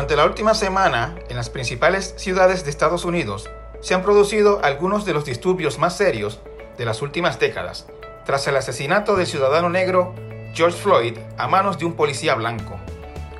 Durante 0.00 0.16
la 0.16 0.24
última 0.24 0.54
semana, 0.54 1.14
en 1.28 1.36
las 1.36 1.50
principales 1.50 2.14
ciudades 2.16 2.64
de 2.64 2.70
Estados 2.70 3.04
Unidos, 3.04 3.50
se 3.82 3.92
han 3.92 4.02
producido 4.02 4.58
algunos 4.64 5.04
de 5.04 5.12
los 5.12 5.26
disturbios 5.26 5.78
más 5.78 5.94
serios 5.94 6.40
de 6.78 6.86
las 6.86 7.02
últimas 7.02 7.38
décadas, 7.38 7.84
tras 8.24 8.46
el 8.46 8.56
asesinato 8.56 9.14
del 9.14 9.26
ciudadano 9.26 9.68
negro 9.68 10.14
George 10.54 10.78
Floyd 10.78 11.18
a 11.36 11.48
manos 11.48 11.78
de 11.78 11.84
un 11.84 11.96
policía 11.96 12.34
blanco. 12.34 12.80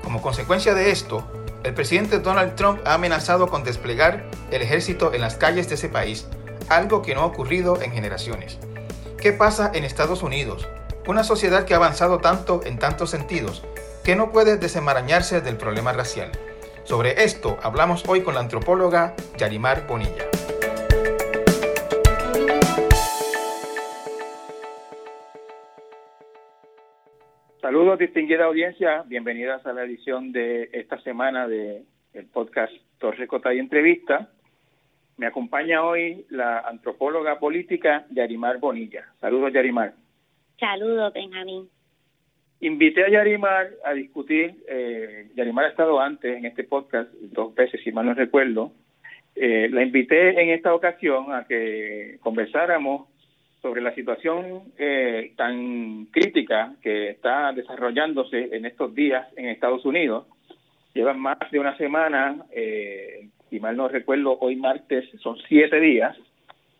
Como 0.04 0.20
consecuencia 0.20 0.74
de 0.74 0.90
esto, 0.90 1.26
el 1.64 1.72
presidente 1.72 2.18
Donald 2.18 2.56
Trump 2.56 2.82
ha 2.84 2.92
amenazado 2.92 3.48
con 3.48 3.64
desplegar 3.64 4.26
el 4.50 4.60
ejército 4.60 5.14
en 5.14 5.22
las 5.22 5.36
calles 5.36 5.70
de 5.70 5.76
ese 5.76 5.88
país, 5.88 6.26
algo 6.68 7.00
que 7.00 7.14
no 7.14 7.22
ha 7.22 7.26
ocurrido 7.26 7.80
en 7.80 7.92
generaciones. 7.92 8.58
¿Qué 9.16 9.32
pasa 9.32 9.70
en 9.72 9.84
Estados 9.84 10.22
Unidos? 10.22 10.68
Una 11.06 11.24
sociedad 11.24 11.64
que 11.64 11.72
ha 11.72 11.78
avanzado 11.78 12.18
tanto 12.18 12.60
en 12.66 12.78
tantos 12.78 13.08
sentidos 13.08 13.62
que 14.04 14.14
no 14.14 14.30
puede 14.30 14.58
desenmarañarse 14.58 15.40
del 15.40 15.56
problema 15.56 15.94
racial. 15.94 16.30
Sobre 16.90 17.10
esto 17.22 17.56
hablamos 17.62 18.02
hoy 18.08 18.20
con 18.20 18.34
la 18.34 18.40
antropóloga 18.40 19.14
Yarimar 19.38 19.86
Bonilla. 19.86 20.24
Saludos, 27.60 27.96
distinguida 27.96 28.46
audiencia. 28.46 29.04
Bienvenidas 29.06 29.64
a 29.66 29.72
la 29.72 29.84
edición 29.84 30.32
de 30.32 30.68
esta 30.72 31.00
semana 31.02 31.46
de 31.46 31.84
el 32.12 32.26
podcast 32.26 32.72
Torre 32.98 33.28
Cota 33.28 33.54
y 33.54 33.60
Entrevista. 33.60 34.28
Me 35.16 35.26
acompaña 35.26 35.84
hoy 35.84 36.26
la 36.28 36.58
antropóloga 36.58 37.38
política 37.38 38.04
Yarimar 38.10 38.58
Bonilla. 38.58 39.04
Saludos, 39.20 39.52
Yarimar. 39.52 39.94
Saludos, 40.58 41.12
Benjamín. 41.12 41.70
Invité 42.60 43.04
a 43.04 43.08
Yarimar 43.08 43.70
a 43.84 43.94
discutir, 43.94 44.54
eh, 44.68 45.28
Yarimar 45.34 45.64
ha 45.64 45.68
estado 45.68 45.98
antes 46.00 46.36
en 46.36 46.44
este 46.44 46.64
podcast, 46.64 47.10
dos 47.14 47.54
veces 47.54 47.80
si 47.82 47.90
mal 47.90 48.06
no 48.06 48.14
recuerdo, 48.14 48.72
eh, 49.34 49.68
la 49.70 49.82
invité 49.82 50.40
en 50.42 50.50
esta 50.50 50.74
ocasión 50.74 51.32
a 51.32 51.46
que 51.46 52.18
conversáramos 52.20 53.08
sobre 53.62 53.80
la 53.80 53.94
situación 53.94 54.72
eh, 54.78 55.32
tan 55.36 56.06
crítica 56.06 56.74
que 56.82 57.10
está 57.10 57.52
desarrollándose 57.52 58.54
en 58.54 58.66
estos 58.66 58.94
días 58.94 59.26
en 59.36 59.46
Estados 59.46 59.84
Unidos. 59.84 60.26
Llevan 60.94 61.20
más 61.20 61.38
de 61.50 61.60
una 61.60 61.76
semana, 61.76 62.44
eh, 62.52 63.28
si 63.48 63.60
mal 63.60 63.76
no 63.76 63.88
recuerdo, 63.88 64.38
hoy 64.40 64.56
martes 64.56 65.08
son 65.20 65.36
siete 65.48 65.78
días 65.80 66.16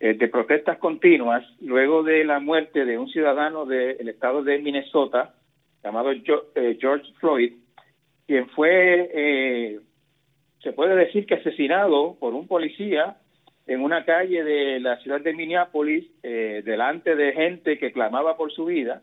eh, 0.01 0.15
de 0.15 0.29
protestas 0.29 0.79
continuas 0.79 1.45
luego 1.61 2.03
de 2.03 2.25
la 2.25 2.41
muerte 2.41 2.85
de 2.85 2.99
un 2.99 3.09
ciudadano 3.09 3.67
del 3.67 4.09
estado 4.09 4.43
de 4.43 4.59
Minnesota, 4.59 5.35
llamado 5.83 6.13
eh, 6.13 6.79
George 6.81 7.13
Floyd, 7.19 7.53
quien 8.27 8.49
fue, 8.51 9.11
eh, 9.13 9.81
se 10.63 10.73
puede 10.73 10.95
decir 10.95 11.27
que 11.27 11.35
asesinado 11.35 12.17
por 12.19 12.35
un 12.35 12.47
policía 12.47 13.17
en 13.67 13.83
una 13.83 14.05
calle 14.05 14.43
de 14.43 14.81
la 14.81 14.99
ciudad 14.99 15.21
de 15.21 15.33
Minneapolis, 15.33 16.07
eh, 16.23 16.63
delante 16.65 17.15
de 17.15 17.33
gente 17.33 17.79
que 17.79 17.93
clamaba 17.93 18.37
por 18.37 18.53
su 18.53 18.67
vida. 18.67 19.03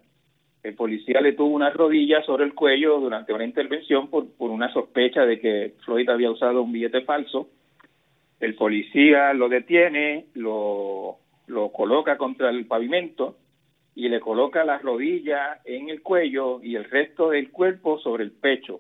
El 0.64 0.76
policía 0.76 1.22
le 1.22 1.34
tuvo 1.34 1.56
una 1.56 1.70
rodilla 1.70 2.22
sobre 2.24 2.44
el 2.44 2.54
cuello 2.54 3.00
durante 3.00 3.32
una 3.32 3.46
intervención 3.46 4.10
por, 4.10 4.30
por 4.36 4.50
una 4.50 4.72
sospecha 4.74 5.26
de 5.26 5.40
que 5.40 5.74
Floyd 5.86 6.10
había 6.10 6.32
usado 6.32 6.62
un 6.62 6.74
billete 6.74 7.02
falso. 7.02 7.48
El 8.40 8.56
policía 8.56 9.34
lo 9.34 9.48
detiene, 9.48 10.26
lo, 10.34 11.18
lo 11.48 11.72
coloca 11.72 12.18
contra 12.18 12.50
el 12.50 12.66
pavimento 12.66 13.38
y 13.98 14.10
le 14.10 14.20
coloca 14.20 14.64
la 14.64 14.78
rodilla 14.78 15.60
en 15.66 15.90
el 15.90 16.04
cuello 16.04 16.62
y 16.62 16.76
el 16.76 16.84
resto 16.84 17.32
del 17.32 17.50
cuerpo 17.50 17.98
sobre 17.98 18.26
el 18.26 18.32
pecho. 18.32 18.80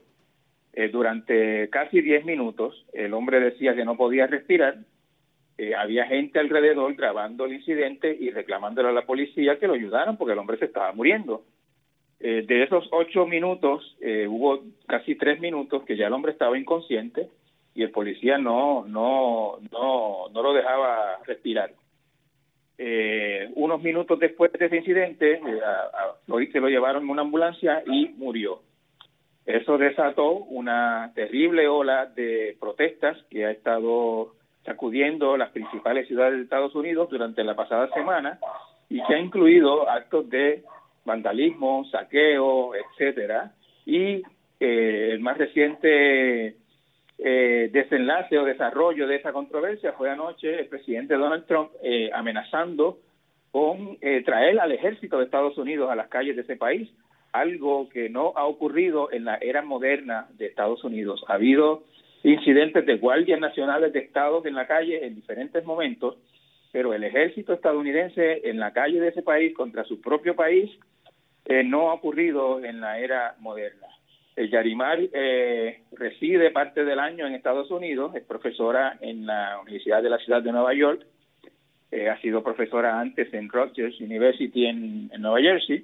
Eh, 0.74 0.90
durante 0.90 1.72
casi 1.72 2.02
10 2.02 2.24
minutos 2.24 2.86
el 2.94 3.16
hombre 3.16 3.40
decía 3.40 3.74
que 3.74 3.84
no 3.84 3.98
podía 3.98 4.28
respirar. 4.28 4.78
Eh, 5.58 5.74
había 5.74 6.06
gente 6.06 6.38
alrededor 6.38 6.94
grabando 6.94 7.46
el 7.46 7.54
incidente 7.54 8.16
y 8.16 8.30
reclamándole 8.30 8.90
a 8.90 8.92
la 8.92 9.08
policía 9.08 9.58
que 9.58 9.66
lo 9.66 9.74
ayudaran 9.74 10.18
porque 10.18 10.34
el 10.34 10.40
hombre 10.40 10.60
se 10.60 10.66
estaba 10.66 10.94
muriendo. 10.94 11.46
Eh, 12.20 12.46
de 12.48 12.62
esos 12.62 12.88
ocho 12.92 13.26
minutos 13.26 13.98
hubo 14.28 14.66
casi 14.86 15.16
tres 15.16 15.40
minutos 15.40 15.84
que 15.86 15.98
ya 15.98 16.06
el 16.06 16.14
hombre 16.14 16.32
estaba 16.32 16.60
inconsciente 16.60 17.28
y 17.74 17.82
el 17.82 17.90
policía 17.90 18.38
no 18.38 18.86
no 18.86 19.58
no 19.72 20.30
no 20.32 20.44
lo 20.44 20.54
dejaba 20.54 21.18
respirar. 21.26 21.72
Eh, 22.80 23.50
unos 23.56 23.82
minutos 23.82 24.20
después 24.20 24.52
de 24.52 24.66
ese 24.66 24.78
incidente, 24.78 25.34
eh, 25.34 25.60
a, 25.66 26.14
se 26.52 26.60
lo 26.60 26.70
llevaron 26.70 27.04
en 27.04 27.10
una 27.10 27.24
ambulancia 27.24 27.84
y 27.86 28.10
murió. 28.10 28.62
Eso 29.46 29.78
desató 29.78 30.32
una 30.32 31.12
terrible 31.16 31.68
ola 31.68 32.06
de 32.06 32.56
protestas 32.60 33.18
que 33.30 33.46
ha 33.46 33.52
estado 33.52 34.34
sacudiendo 34.66 35.38
las 35.38 35.52
principales 35.52 36.08
ciudades 36.08 36.36
de 36.36 36.44
Estados 36.44 36.76
Unidos 36.76 37.10
durante 37.10 37.44
la 37.44 37.56
pasada 37.56 37.90
semana 37.94 38.38
y 38.90 39.02
que 39.06 39.16
ha 39.16 39.20
incluido 39.20 39.90
actos 39.90 40.30
de 40.30 40.64
vandalismo, 41.06 41.86
saqueo, 41.86 42.74
etcétera. 42.76 43.54
Y 43.86 44.22
eh, 44.60 45.10
el 45.14 45.22
más 45.22 45.38
reciente 45.38 46.58
eh, 47.20 47.70
desenlace 47.72 48.38
o 48.38 48.46
desarrollo 48.46 49.08
de 49.08 49.16
esa 49.16 49.34
controversia 49.34 49.94
fue 49.94 50.10
anoche 50.10 50.60
el 50.60 50.68
presidente 50.68 51.16
Donald 51.16 51.46
Trump 51.46 51.72
eh, 51.82 52.10
amenazando 52.14 53.00
con 53.52 53.98
eh, 54.02 54.22
traer 54.24 54.60
al 54.60 54.72
ejército 54.72 55.18
de 55.18 55.26
Estados 55.26 55.58
Unidos 55.58 55.90
a 55.90 55.96
las 55.96 56.10
calles 56.10 56.36
de 56.36 56.44
ese 56.44 56.58
país, 56.58 56.90
algo 57.32 57.90
que 57.90 58.10
no 58.10 58.34
ha 58.36 58.46
ocurrido 58.46 59.12
en 59.12 59.26
la 59.26 59.38
era 59.38 59.62
moderna 59.62 60.28
de 60.38 60.46
Estados 60.46 60.84
Unidos. 60.84 61.24
Ha 61.28 61.34
habido 61.34 61.84
incidentes 62.24 62.86
de 62.86 62.98
guardias 62.98 63.40
nacionales 63.40 63.94
de 63.94 64.00
estados 64.00 64.46
en 64.46 64.56
la 64.56 64.68
calle 64.68 65.06
en 65.06 65.16
diferentes 65.16 65.64
momentos, 65.66 66.18
pero 66.72 66.94
el 66.94 67.04
ejército 67.04 67.54
estadounidense 67.54 68.48
en 68.50 68.60
la 68.60 68.74
calle 68.74 69.00
de 69.00 69.08
ese 69.08 69.24
país 69.24 69.56
contra 69.56 69.84
su 69.86 70.02
propio 70.02 70.36
país 70.36 70.70
eh, 71.46 71.64
no 71.64 71.90
ha 71.90 71.94
ocurrido 71.94 72.64
en 72.64 72.82
la 72.82 73.00
era 73.00 73.36
moderna. 73.40 73.88
El 74.36 74.52
Yarimar 74.52 75.00
eh, 75.14 75.82
reside 75.98 76.52
parte 76.52 76.86
del 76.86 77.00
año 77.00 77.26
en 77.28 77.34
Estados 77.34 77.70
Unidos, 77.72 78.16
es 78.16 78.24
profesora 78.24 78.98
en 79.02 79.26
la 79.26 79.60
Universidad 79.62 80.02
de 80.02 80.10
la 80.10 80.18
Ciudad 80.20 80.42
de 80.42 80.52
Nueva 80.52 80.74
York, 80.74 81.06
eh, 81.92 82.10
ha 82.10 82.20
sido 82.22 82.44
profesora 82.44 83.00
antes 83.00 83.34
en 83.34 83.50
Rutgers 83.50 84.00
University 84.02 84.66
en, 84.66 85.10
Nueva 85.20 85.40
Jersey, 85.40 85.84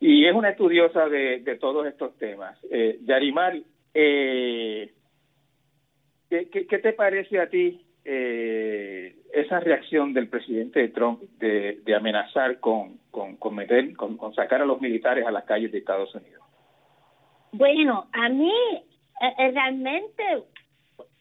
y 0.00 0.26
es 0.26 0.34
una 0.34 0.50
estudiosa 0.50 1.08
de, 1.08 1.58
todos 1.60 1.86
estos 1.86 2.16
temas. 2.16 2.56
Eh, 2.70 2.98
Yarimar, 3.04 3.58
eh, 3.92 4.92
¿qué, 6.30 6.48
qué, 6.48 6.78
te 6.78 6.92
parece 6.92 7.38
a 7.38 7.48
ti 7.48 7.80
eh, 8.04 9.16
esa 9.34 9.60
reacción 9.60 10.14
del 10.14 10.28
presidente 10.28 10.88
Trump 10.88 11.20
de, 11.38 11.80
de 11.84 11.94
amenazar 11.94 12.60
con, 12.60 12.98
meter, 13.52 13.94
con, 13.94 14.16
con 14.16 14.34
sacar 14.34 14.62
a 14.62 14.66
los 14.66 14.80
militares 14.80 15.26
a 15.26 15.30
las 15.30 15.44
calles 15.44 15.70
de 15.72 15.78
Estados 15.78 16.14
Unidos? 16.14 16.42
Bueno, 17.52 18.06
a 18.12 18.28
mí 18.28 18.52
realmente, 19.20 20.24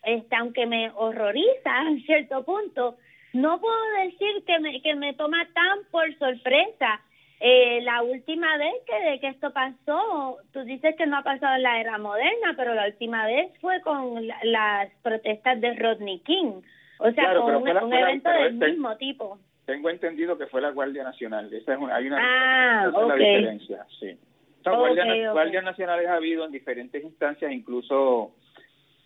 este, 0.04 0.36
aunque 0.36 0.66
me 0.66 0.92
horroriza 0.96 1.50
a 1.66 1.96
cierto 2.06 2.44
punto, 2.44 2.98
no 3.34 3.60
puedo 3.60 3.94
decir 4.04 4.44
que 4.46 4.60
me, 4.60 4.82
que 4.82 4.96
me 4.96 5.14
toma 5.14 5.48
tan 5.54 5.80
por 5.92 6.14
sorpresa. 6.18 7.02
Eh, 7.42 7.80
la 7.84 8.02
última 8.02 8.58
vez 8.58 8.74
que, 8.86 9.12
de 9.12 9.20
que 9.22 9.28
esto 9.30 9.54
pasó, 9.54 10.40
tú 10.52 10.64
dices 10.66 10.96
que 10.98 11.08
no 11.08 11.18
ha 11.18 11.24
pasado 11.24 11.56
en 11.56 11.64
la 11.64 11.80
era 11.80 11.98
moderna, 11.98 12.54
pero 12.58 12.74
la 12.74 12.88
última 12.88 13.26
vez 13.28 13.50
fue 13.62 13.80
con 13.82 14.28
la, 14.28 14.38
las 14.44 14.90
protestas 15.02 15.62
de 15.62 15.74
Rodney 15.76 16.20
King. 16.20 16.62
O 17.00 17.12
sea, 17.12 17.24
claro, 17.24 17.44
con 17.44 17.56
un, 17.56 17.74
la, 17.74 17.86
un 17.86 17.94
evento 17.94 18.30
del 18.30 18.54
este, 18.56 18.68
mismo 18.72 18.98
tipo. 18.98 19.40
Tengo 19.66 19.90
entendido 19.90 20.38
que 20.38 20.48
fue 20.48 20.60
la 20.60 20.72
Guardia 20.72 21.04
Nacional. 21.04 21.54
Esa 21.54 21.74
es 21.76 21.80
una, 21.80 21.96
hay 21.96 22.08
una, 22.08 22.18
ah, 22.20 22.90
okay. 22.90 23.08
la 23.08 23.16
diferencia, 23.16 23.86
sí. 24.00 24.18
O 24.60 24.64
sea, 24.64 24.74
Okay, 24.74 24.96
guardias, 24.96 25.08
okay. 25.08 25.26
guardias 25.32 25.64
nacionales 25.64 26.08
ha 26.08 26.16
habido 26.16 26.46
en 26.46 26.52
diferentes 26.52 27.04
instancias, 27.04 27.52
incluso 27.52 28.34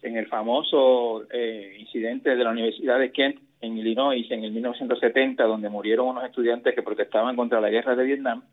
en 0.02 0.18
el 0.18 0.28
famoso 0.28 1.24
eh, 1.32 1.78
incidente 1.80 2.36
de 2.36 2.44
la 2.44 2.52
Universidad 2.52 3.00
de 3.00 3.12
Kent 3.12 3.40
en 3.62 3.78
Illinois 3.78 4.30
en 4.30 4.44
el 4.44 4.52
1970, 4.52 5.44
donde 5.46 5.70
murieron 5.70 6.08
unos 6.08 6.26
estudiantes 6.26 6.76
que 6.76 6.84
protestaban 6.84 7.36
contra 7.36 7.62
la 7.62 7.70
guerra 7.70 7.96
de 7.96 8.04
Vietnam, 8.04 8.44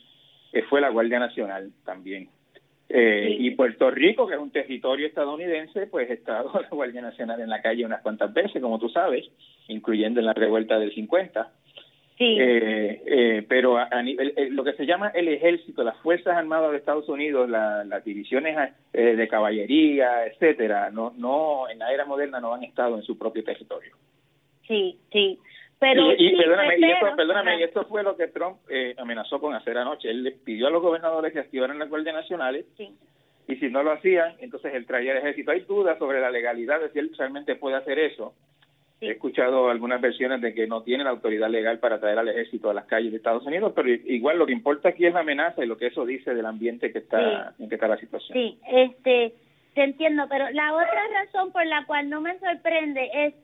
eh, 0.52 0.62
fue 0.62 0.80
la 0.80 0.90
Guardia 0.90 1.18
Nacional 1.18 1.72
también. 1.84 2.28
Eh, 2.88 3.36
Sí. 3.38 3.46
Y 3.46 3.50
Puerto 3.52 3.88
Rico, 3.90 4.26
que 4.26 4.34
es 4.34 4.40
un 4.40 4.50
territorio 4.50 5.06
estadounidense, 5.06 5.86
pues 5.86 6.10
ha 6.10 6.14
estado 6.14 6.50
la 6.60 6.68
Guardia 6.68 7.00
Nacional 7.00 7.40
en 7.40 7.48
la 7.48 7.62
calle 7.62 7.84
unas 7.84 8.02
cuantas 8.02 8.32
veces, 8.32 8.60
como 8.60 8.78
tú 8.78 8.88
sabes, 8.88 9.26
incluyendo 9.68 10.20
en 10.20 10.26
la 10.26 10.34
revuelta 10.34 10.78
del 10.78 10.92
50. 10.92 11.52
Sí. 12.20 12.36
Eh, 12.38 13.02
eh, 13.06 13.46
pero 13.48 13.78
a, 13.78 13.88
a 13.90 14.02
nivel, 14.02 14.34
eh, 14.36 14.50
lo 14.50 14.62
que 14.62 14.74
se 14.74 14.84
llama 14.84 15.08
el 15.14 15.26
ejército, 15.28 15.82
las 15.82 15.96
Fuerzas 16.02 16.36
Armadas 16.36 16.70
de 16.70 16.76
Estados 16.76 17.08
Unidos, 17.08 17.48
la, 17.48 17.82
las 17.84 18.04
divisiones 18.04 18.58
eh, 18.92 19.16
de 19.16 19.26
caballería, 19.26 20.26
etcétera, 20.26 20.90
no, 20.90 21.14
no, 21.16 21.66
en 21.70 21.78
la 21.78 21.90
era 21.90 22.04
moderna 22.04 22.38
no 22.38 22.52
han 22.52 22.62
estado 22.62 22.96
en 22.96 23.02
su 23.04 23.16
propio 23.16 23.42
territorio. 23.42 23.96
Sí, 24.68 24.98
sí. 25.10 25.38
Pero 25.78 26.12
y, 26.12 26.26
y 26.26 26.30
sí, 26.32 26.36
perdóname, 26.36 26.78
y 26.78 26.90
esto, 26.90 27.06
perdóname, 27.16 27.58
y 27.58 27.62
esto 27.62 27.84
fue 27.86 28.02
lo 28.02 28.14
que 28.14 28.26
Trump 28.28 28.58
eh, 28.68 28.94
amenazó 28.98 29.40
con 29.40 29.54
hacer 29.54 29.78
anoche. 29.78 30.10
Él 30.10 30.22
le 30.22 30.32
pidió 30.32 30.66
a 30.66 30.70
los 30.70 30.82
gobernadores 30.82 31.32
que 31.32 31.38
activaran 31.38 31.78
las 31.78 31.88
guardias 31.88 32.14
nacionales 32.16 32.66
Sí. 32.76 32.90
y 33.48 33.56
si 33.56 33.70
no 33.70 33.82
lo 33.82 33.92
hacían, 33.92 34.34
entonces 34.40 34.74
él 34.74 34.84
traía 34.84 35.12
el 35.12 35.18
ejército. 35.18 35.52
Hay 35.52 35.60
dudas 35.60 35.98
sobre 35.98 36.20
la 36.20 36.30
legalidad 36.30 36.80
de 36.80 36.90
si 36.90 36.98
él 36.98 37.10
realmente 37.16 37.56
puede 37.56 37.76
hacer 37.76 37.98
eso. 37.98 38.34
He 39.00 39.12
escuchado 39.12 39.70
algunas 39.70 39.98
versiones 40.00 40.42
de 40.42 40.52
que 40.52 40.66
no 40.66 40.82
tiene 40.82 41.04
la 41.04 41.10
autoridad 41.10 41.48
legal 41.48 41.78
para 41.78 41.98
traer 41.98 42.18
al 42.18 42.28
ejército 42.28 42.68
a 42.68 42.74
las 42.74 42.84
calles 42.84 43.12
de 43.12 43.16
Estados 43.16 43.46
Unidos, 43.46 43.72
pero 43.74 43.88
igual 43.88 44.38
lo 44.38 44.44
que 44.44 44.52
importa 44.52 44.90
aquí 44.90 45.06
es 45.06 45.14
la 45.14 45.20
amenaza 45.20 45.64
y 45.64 45.66
lo 45.66 45.78
que 45.78 45.86
eso 45.86 46.04
dice 46.04 46.34
del 46.34 46.44
ambiente 46.44 46.92
que 46.92 46.98
está 46.98 47.54
en 47.58 47.68
que 47.70 47.76
está 47.76 47.88
la 47.88 47.96
situación. 47.96 48.36
Sí, 48.36 48.58
este, 48.70 49.32
te 49.74 49.84
entiendo, 49.84 50.26
pero 50.28 50.50
la 50.50 50.74
otra 50.74 51.02
razón 51.14 51.50
por 51.50 51.64
la 51.64 51.86
cual 51.86 52.10
no 52.10 52.20
me 52.20 52.38
sorprende 52.40 53.08
es 53.14 53.34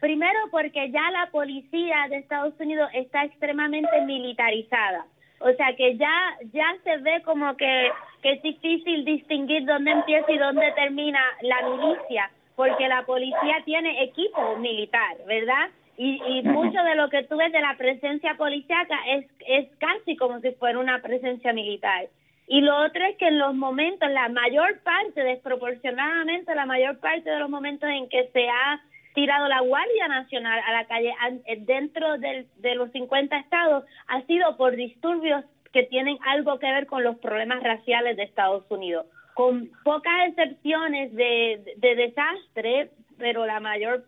primero 0.00 0.38
porque 0.50 0.90
ya 0.90 1.08
la 1.12 1.30
policía 1.30 2.06
de 2.10 2.16
Estados 2.16 2.54
Unidos 2.58 2.90
está 2.92 3.24
extremadamente 3.24 4.00
militarizada. 4.06 5.06
O 5.38 5.52
sea 5.52 5.76
que 5.76 5.96
ya 5.96 6.36
ya 6.52 6.74
se 6.82 6.96
ve 6.98 7.22
como 7.24 7.56
que, 7.56 7.88
que 8.20 8.32
es 8.32 8.42
difícil 8.42 9.04
distinguir 9.04 9.64
dónde 9.64 9.92
empieza 9.92 10.32
y 10.32 10.38
dónde 10.38 10.72
termina 10.72 11.20
la 11.42 11.68
milicia 11.68 12.30
porque 12.56 12.88
la 12.88 13.04
policía 13.04 13.62
tiene 13.64 14.02
equipo 14.04 14.56
militar, 14.56 15.16
¿verdad? 15.26 15.70
Y, 15.96 16.20
y 16.26 16.42
mucho 16.42 16.82
de 16.82 16.94
lo 16.96 17.08
que 17.08 17.22
tú 17.24 17.36
ves 17.36 17.52
de 17.52 17.60
la 17.60 17.76
presencia 17.76 18.36
policíaca 18.36 18.98
es, 19.08 19.26
es 19.46 19.68
casi 19.78 20.16
como 20.16 20.40
si 20.40 20.52
fuera 20.52 20.78
una 20.78 21.00
presencia 21.02 21.52
militar. 21.52 22.06
Y 22.46 22.60
lo 22.60 22.76
otro 22.84 23.04
es 23.04 23.16
que 23.16 23.28
en 23.28 23.38
los 23.38 23.54
momentos, 23.54 24.10
la 24.10 24.28
mayor 24.28 24.80
parte, 24.80 25.22
desproporcionadamente 25.22 26.54
la 26.54 26.66
mayor 26.66 26.98
parte 26.98 27.30
de 27.30 27.38
los 27.38 27.48
momentos 27.48 27.88
en 27.88 28.08
que 28.08 28.28
se 28.32 28.48
ha 28.48 28.82
tirado 29.14 29.48
la 29.48 29.60
Guardia 29.60 30.08
Nacional 30.08 30.60
a 30.66 30.72
la 30.72 30.84
calle 30.86 31.14
dentro 31.60 32.18
del, 32.18 32.46
de 32.56 32.74
los 32.74 32.90
50 32.90 33.36
estados 33.38 33.84
ha 34.08 34.22
sido 34.22 34.56
por 34.56 34.74
disturbios 34.74 35.44
que 35.72 35.84
tienen 35.84 36.18
algo 36.26 36.58
que 36.58 36.70
ver 36.70 36.86
con 36.86 37.02
los 37.02 37.16
problemas 37.18 37.62
raciales 37.62 38.16
de 38.16 38.24
Estados 38.24 38.64
Unidos 38.68 39.06
con 39.34 39.70
pocas 39.84 40.28
excepciones 40.28 41.12
de, 41.14 41.74
de 41.76 41.94
desastre, 41.96 42.90
pero 43.18 43.46
la 43.46 43.60
mayor 43.60 44.04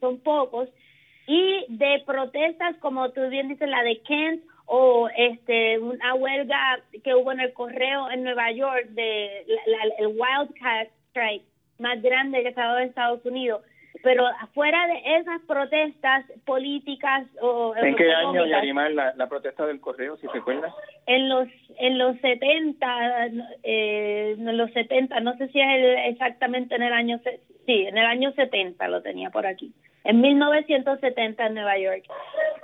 son 0.00 0.18
pocos, 0.20 0.68
y 1.26 1.64
de 1.68 2.02
protestas 2.04 2.76
como 2.78 3.10
tú 3.10 3.28
bien 3.28 3.48
dices, 3.48 3.68
la 3.68 3.82
de 3.82 4.00
Kent 4.02 4.42
o 4.66 5.08
este 5.16 5.78
una 5.78 6.14
huelga 6.14 6.80
que 7.04 7.14
hubo 7.14 7.32
en 7.32 7.40
el 7.40 7.52
correo 7.52 8.10
en 8.10 8.24
Nueva 8.24 8.50
York 8.52 8.86
de 8.90 9.44
el 9.98 10.06
Wildcat 10.06 10.88
Strike 11.10 11.44
más 11.78 12.00
grande 12.00 12.42
que 12.42 12.48
ha 12.48 12.52
dado 12.52 12.78
en 12.78 12.88
Estados 12.88 13.24
Unidos 13.24 13.62
pero 14.02 14.26
afuera 14.26 14.86
de 14.86 15.16
esas 15.16 15.40
protestas 15.42 16.24
políticas 16.44 17.26
o 17.40 17.74
¿En 17.76 17.94
qué 17.94 18.12
año, 18.12 18.46
Yarimar, 18.46 18.92
la, 18.92 19.12
la 19.14 19.28
protesta 19.28 19.66
del 19.66 19.80
correo, 19.80 20.16
si 20.16 20.26
se 20.28 20.38
acuerda? 20.38 20.74
En 21.06 21.28
los 21.28 21.48
en 21.78 21.98
los 21.98 22.16
70, 22.20 23.26
eh, 23.62 24.36
en 24.38 24.56
los 24.56 24.72
70, 24.72 25.20
no 25.20 25.36
sé 25.36 25.48
si 25.48 25.60
es 25.60 25.98
exactamente 26.10 26.74
en 26.74 26.82
el 26.82 26.92
año, 26.92 27.20
sí, 27.66 27.86
en 27.86 27.98
el 27.98 28.06
año 28.06 28.32
70 28.32 28.88
lo 28.88 29.02
tenía 29.02 29.30
por 29.30 29.46
aquí, 29.46 29.72
en 30.04 30.20
1970 30.20 31.46
en 31.46 31.54
Nueva 31.54 31.78
York. 31.78 32.04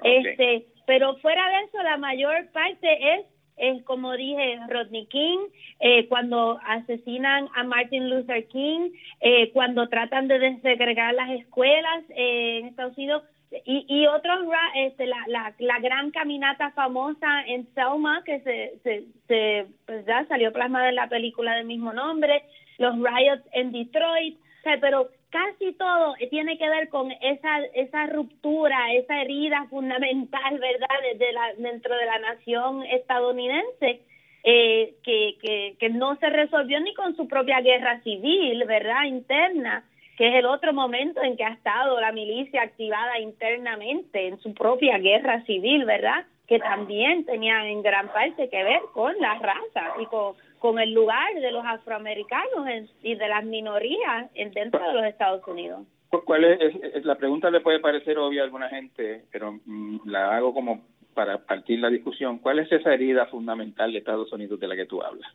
Este, 0.02 0.66
pero 0.86 1.16
fuera 1.16 1.48
de 1.50 1.64
eso, 1.64 1.82
la 1.82 1.96
mayor 1.96 2.50
parte 2.52 3.14
es 3.14 3.26
es 3.58 3.82
como 3.84 4.12
dije, 4.16 4.58
Rodney 4.68 5.06
King, 5.06 5.38
eh, 5.80 6.06
cuando 6.08 6.58
asesinan 6.64 7.48
a 7.54 7.64
Martin 7.64 8.08
Luther 8.10 8.46
King, 8.48 8.90
eh, 9.20 9.50
cuando 9.52 9.88
tratan 9.88 10.28
de 10.28 10.38
desegregar 10.38 11.14
las 11.14 11.30
escuelas 11.30 12.04
eh, 12.10 12.58
en 12.60 12.66
Estados 12.66 12.96
Unidos, 12.96 13.22
y, 13.64 13.86
y 13.88 14.06
otros, 14.06 14.40
este, 14.76 15.06
la, 15.06 15.24
la, 15.26 15.54
la, 15.58 15.78
gran 15.78 16.10
caminata 16.10 16.70
famosa 16.72 17.42
en 17.46 17.66
Selma, 17.74 18.22
que 18.24 18.40
se, 18.40 19.06
se, 19.26 19.66
pues 19.86 20.04
ya 20.04 20.26
salió 20.26 20.52
plasmada 20.52 20.90
en 20.90 20.96
la 20.96 21.08
película 21.08 21.54
del 21.54 21.64
mismo 21.64 21.94
nombre, 21.94 22.42
los 22.76 22.94
riots 22.96 23.46
en 23.52 23.72
Detroit, 23.72 24.38
pero 24.82 25.08
casi 25.30 25.72
todo 25.74 26.14
tiene 26.30 26.58
que 26.58 26.68
ver 26.68 26.88
con 26.88 27.10
esa 27.10 27.58
esa 27.74 28.06
ruptura, 28.06 28.92
esa 28.94 29.20
herida 29.22 29.66
fundamental, 29.70 30.58
¿verdad?, 30.58 30.88
de 31.16 31.32
la, 31.32 31.52
dentro 31.58 31.96
de 31.96 32.06
la 32.06 32.18
nación 32.18 32.82
estadounidense, 32.84 34.00
eh, 34.44 34.94
que, 35.02 35.36
que, 35.42 35.76
que 35.78 35.88
no 35.90 36.16
se 36.16 36.30
resolvió 36.30 36.80
ni 36.80 36.94
con 36.94 37.16
su 37.16 37.28
propia 37.28 37.60
guerra 37.60 38.00
civil, 38.02 38.64
¿verdad?, 38.64 39.04
interna, 39.04 39.84
que 40.16 40.28
es 40.28 40.34
el 40.34 40.46
otro 40.46 40.72
momento 40.72 41.22
en 41.22 41.36
que 41.36 41.44
ha 41.44 41.52
estado 41.52 42.00
la 42.00 42.12
milicia 42.12 42.62
activada 42.62 43.18
internamente 43.18 44.26
en 44.26 44.38
su 44.40 44.54
propia 44.54 44.98
guerra 44.98 45.44
civil, 45.44 45.84
¿verdad?, 45.84 46.24
que 46.46 46.58
también 46.58 47.26
tenía 47.26 47.68
en 47.68 47.82
gran 47.82 48.08
parte 48.08 48.48
que 48.48 48.64
ver 48.64 48.80
con 48.94 49.14
la 49.20 49.34
raza 49.34 49.92
y 50.00 50.06
con 50.06 50.34
con 50.58 50.78
el 50.78 50.92
lugar 50.92 51.34
de 51.34 51.50
los 51.50 51.64
afroamericanos 51.64 52.90
y 53.02 53.14
de 53.14 53.28
las 53.28 53.44
minorías 53.44 54.32
dentro 54.34 54.86
de 54.86 54.94
los 54.94 55.04
Estados 55.04 55.46
Unidos. 55.46 55.82
¿Cuál 56.24 56.44
es, 56.44 57.04
la 57.04 57.16
pregunta 57.16 57.50
le 57.50 57.60
puede 57.60 57.80
parecer 57.80 58.18
obvia 58.18 58.42
a 58.42 58.44
alguna 58.44 58.68
gente, 58.68 59.24
pero 59.30 59.58
mm, 59.64 60.08
la 60.08 60.36
hago 60.36 60.54
como 60.54 60.82
para 61.18 61.38
partir 61.38 61.80
la 61.80 61.90
discusión. 61.90 62.38
¿Cuál 62.38 62.60
es 62.60 62.70
esa 62.70 62.94
herida 62.94 63.26
fundamental 63.26 63.90
de 63.90 63.98
Estados 63.98 64.32
Unidos 64.32 64.60
de 64.60 64.68
la 64.68 64.76
que 64.76 64.86
tú 64.86 65.02
hablas? 65.02 65.28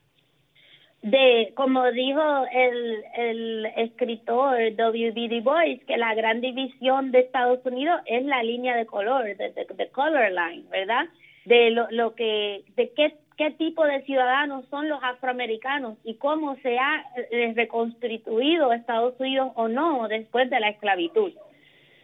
De, 1.02 1.52
como 1.56 1.92
dijo 1.92 2.46
el, 2.54 3.04
el 3.18 3.66
escritor 3.76 4.74
W.B. 4.78 5.28
Du 5.28 5.42
Bois, 5.44 5.84
que 5.84 5.98
la 5.98 6.16
gran 6.16 6.40
división 6.40 7.12
de 7.12 7.20
Estados 7.20 7.60
Unidos 7.66 8.00
es 8.06 8.24
la 8.24 8.42
línea 8.44 8.78
de 8.78 8.86
color, 8.86 9.26
de, 9.26 9.36
de, 9.50 9.90
color 9.92 10.32
line, 10.32 10.64
¿verdad? 10.72 11.04
De 11.44 11.72
lo, 11.72 11.92
lo 11.92 12.16
que, 12.16 12.64
de 12.78 12.94
qué 12.94 13.18
qué 13.44 13.52
tipo 13.52 13.84
de 13.84 14.02
ciudadanos 14.04 14.64
son 14.70 14.88
los 14.88 15.04
afroamericanos 15.04 15.98
y 16.06 16.14
cómo 16.16 16.56
se 16.58 16.80
ha 16.80 17.04
eh, 17.30 17.52
reconstituido 17.54 18.72
Estados 18.72 19.20
Unidos 19.20 19.52
o 19.56 19.68
no 19.68 20.08
después 20.08 20.50
de 20.50 20.62
la 20.62 20.70
esclavitud. 20.70 21.34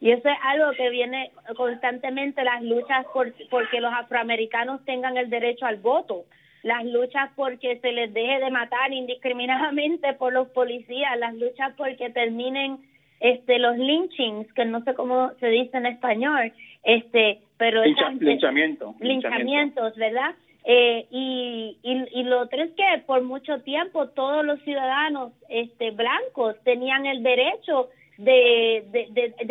Y 0.02 0.12
eso 0.12 0.28
es 0.28 0.38
algo 0.44 0.72
que 0.74 0.90
viene 0.90 1.32
constantemente 1.56 2.44
las 2.44 2.62
luchas 2.62 3.06
por 3.14 3.34
porque 3.50 3.80
los 3.80 3.94
afroamericanos 3.94 4.84
tengan 4.84 5.16
el 5.16 5.30
derecho 5.30 5.66
al 5.66 5.78
voto, 5.78 6.26
las 6.64 6.84
luchas 6.84 7.30
porque 7.38 7.80
se 7.80 7.94
les 7.94 8.14
deje 8.14 8.40
de 8.40 8.52
matar 8.52 8.92
indiscriminadamente 8.92 10.14
por 10.16 10.34
los 10.34 10.50
policías, 10.50 11.18
las 11.20 11.36
luchas 11.36 11.74
porque 11.78 12.10
terminen 12.10 12.80
este 13.22 13.60
los 13.60 13.78
lynchings, 13.78 14.52
que 14.54 14.66
no 14.66 14.84
sé 14.84 14.94
cómo 14.94 15.32
se 15.40 15.48
dice 15.48 15.78
en 15.78 15.86
español, 15.86 16.52
este, 16.84 17.40
pero 17.58 17.86
linchamiento, 17.86 18.94
linchamientos, 19.00 19.96
¿verdad? 19.96 20.36
Eh, 20.72 21.08
y, 21.10 21.80
y, 21.82 22.24
lo 22.26 22.42
otro 22.42 22.62
es 22.62 22.70
que 22.74 23.02
por 23.08 23.24
mucho 23.24 23.60
tiempo 23.62 24.10
todos 24.10 24.46
los 24.46 24.62
ciudadanos 24.62 25.32
este, 25.50 25.90
blancos 25.90 26.58
tenían 26.64 27.08
el 27.08 27.24
derecho 27.24 27.90
de, 28.20 28.86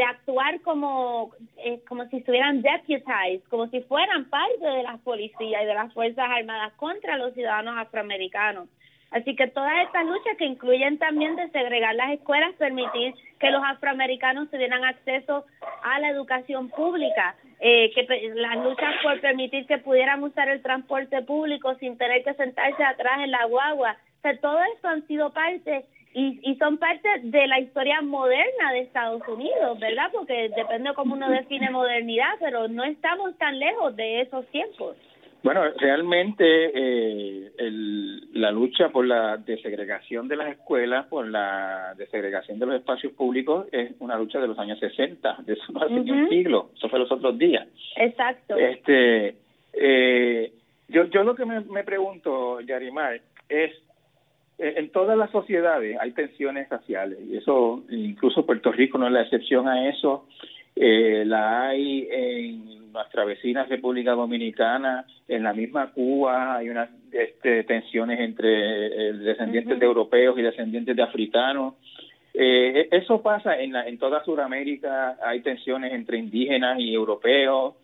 actuar 0.09 0.61
como, 0.61 1.33
eh, 1.57 1.81
como 1.89 2.05
si 2.05 2.19
estuvieran 2.19 2.63
deputized, 2.63 3.43
como 3.51 3.67
si 3.67 3.81
fueran 3.81 4.27
parte 4.27 4.65
de 4.65 4.85
las 4.85 5.01
policías 5.01 5.61
y 5.61 5.67
de 5.67 5.75
las 5.75 5.93
Fuerzas 5.93 6.31
Armadas 6.31 6.73
contra 6.75 7.17
los 7.17 7.35
ciudadanos 7.35 7.77
afroamericanos. 7.77 8.69
Así 9.11 9.35
que 9.35 9.49
todas 9.49 9.73
estas 9.87 10.07
luchas 10.07 10.37
que 10.39 10.45
incluyen 10.45 10.99
también 10.99 11.35
desegregar 11.35 11.97
las 11.97 12.13
escuelas, 12.13 12.55
permitir 12.59 13.13
que 13.41 13.51
los 13.51 13.63
afroamericanos 13.65 14.51
tuvieran 14.53 14.85
acceso 14.85 15.47
a 15.83 15.99
la 15.99 16.11
educación 16.11 16.69
pública, 16.69 17.35
eh, 17.61 17.91
que 17.95 18.33
las 18.35 18.57
luchas 18.57 18.95
por 19.03 19.21
permitir 19.21 19.67
que 19.67 19.79
pudieran 19.79 20.23
usar 20.23 20.49
el 20.49 20.63
transporte 20.63 21.23
público 21.23 21.75
sin 21.77 21.99
tener 21.99 22.23
que 22.25 22.35
sentarse 22.35 22.83
atrás 22.83 23.21
en 23.23 23.31
la 23.31 23.45
guagua. 23.47 23.97
O 24.19 24.21
sea, 24.23 24.39
todo 24.41 24.59
esto 24.75 24.89
han 24.89 25.07
sido 25.07 25.33
parte 25.33 25.85
y, 26.15 26.41
y 26.43 26.57
son 26.57 26.79
parte 26.79 27.09
de 27.23 27.47
la 27.47 27.61
historia 27.61 28.01
moderna 28.01 28.73
de 28.73 28.81
Estados 28.81 29.23
Unidos, 29.29 29.79
¿verdad? 29.79 30.11
Porque 30.13 30.49
depende 30.57 30.91
de 30.91 30.95
cómo 30.95 31.15
uno 31.15 31.29
define 31.29 31.71
modernidad, 31.71 32.35
pero 32.41 32.69
no 32.69 32.85
estamos 32.85 33.37
tan 33.39 33.59
lejos 33.59 33.95
de 33.97 34.23
esos 34.23 34.47
tiempos. 34.49 34.97
Bueno, 35.43 35.63
realmente 35.79 36.45
eh, 36.45 37.53
el, 37.59 38.33
la 38.41 38.51
lucha 38.51 38.89
por 38.89 39.07
la 39.07 39.37
desegregación 39.37 40.27
de 40.27 40.37
las 40.37 40.49
escuelas, 40.51 41.07
por 41.07 41.29
la 41.29 41.95
desegregación 41.97 42.59
de 42.59 42.67
los 42.67 42.75
espacios 42.75 43.13
públicos, 43.13 43.67
es 43.71 43.93
una 44.01 44.19
lucha 44.19 44.41
de 44.41 44.49
los 44.49 44.59
años 44.59 44.79
60, 44.81 45.37
de 45.47 45.53
eso 45.53 45.73
no 45.73 45.83
hace 45.83 45.95
un 45.95 46.29
siglo, 46.29 46.71
eso 46.77 46.89
fue 46.89 46.99
los 46.99 47.13
otros 47.13 47.39
días. 47.39 47.69
Exacto. 47.97 48.57
Este, 48.57 49.37
eh, 49.75 50.53
yo, 50.89 51.05
yo 51.05 51.23
lo 51.23 51.35
que 51.35 51.45
me, 51.45 51.61
me 51.61 51.85
pregunto, 51.85 52.61
Yarimar, 52.61 53.21
es 53.49 53.73
eh, 54.59 54.75
en 54.77 54.91
todas 54.91 55.17
las 55.17 55.31
sociedades 55.31 55.97
hay 56.01 56.11
tensiones 56.13 56.69
raciales 56.69 57.19
y 57.31 57.37
eso 57.37 57.85
incluso 57.91 58.45
Puerto 58.45 58.73
Rico 58.73 58.99
no 58.99 59.07
es 59.07 59.13
la 59.13 59.23
excepción 59.23 59.69
a 59.69 59.89
eso 59.89 60.27
eh, 60.81 61.25
la 61.27 61.69
hay 61.69 62.09
en 62.11 62.93
nuestra 62.93 63.25
vecina 63.25 63.65
República 63.65 64.13
Dominicana 64.13 65.05
en 65.27 65.43
la 65.43 65.53
misma 65.53 65.93
Cuba 65.93 66.57
hay 66.57 66.71
unas 66.71 66.89
este, 67.13 67.65
tensiones 67.65 68.21
entre 68.21 69.09
eh, 69.09 69.13
descendientes 69.15 69.79
de 69.79 69.87
europeos 69.87 70.39
y 70.39 70.43
descendientes 70.43 70.97
de 70.97 71.03
africanos. 71.03 71.75
Eh, 72.33 72.89
eso 72.93 73.21
pasa 73.21 73.59
en, 73.59 73.73
la, 73.73 73.89
en 73.89 73.99
toda 73.99 74.25
Sudamérica 74.25 75.19
hay 75.23 75.41
tensiones 75.41 75.93
entre 75.93 76.19
indígenas 76.19 76.79
y 76.79 76.95
europeos 76.95 77.75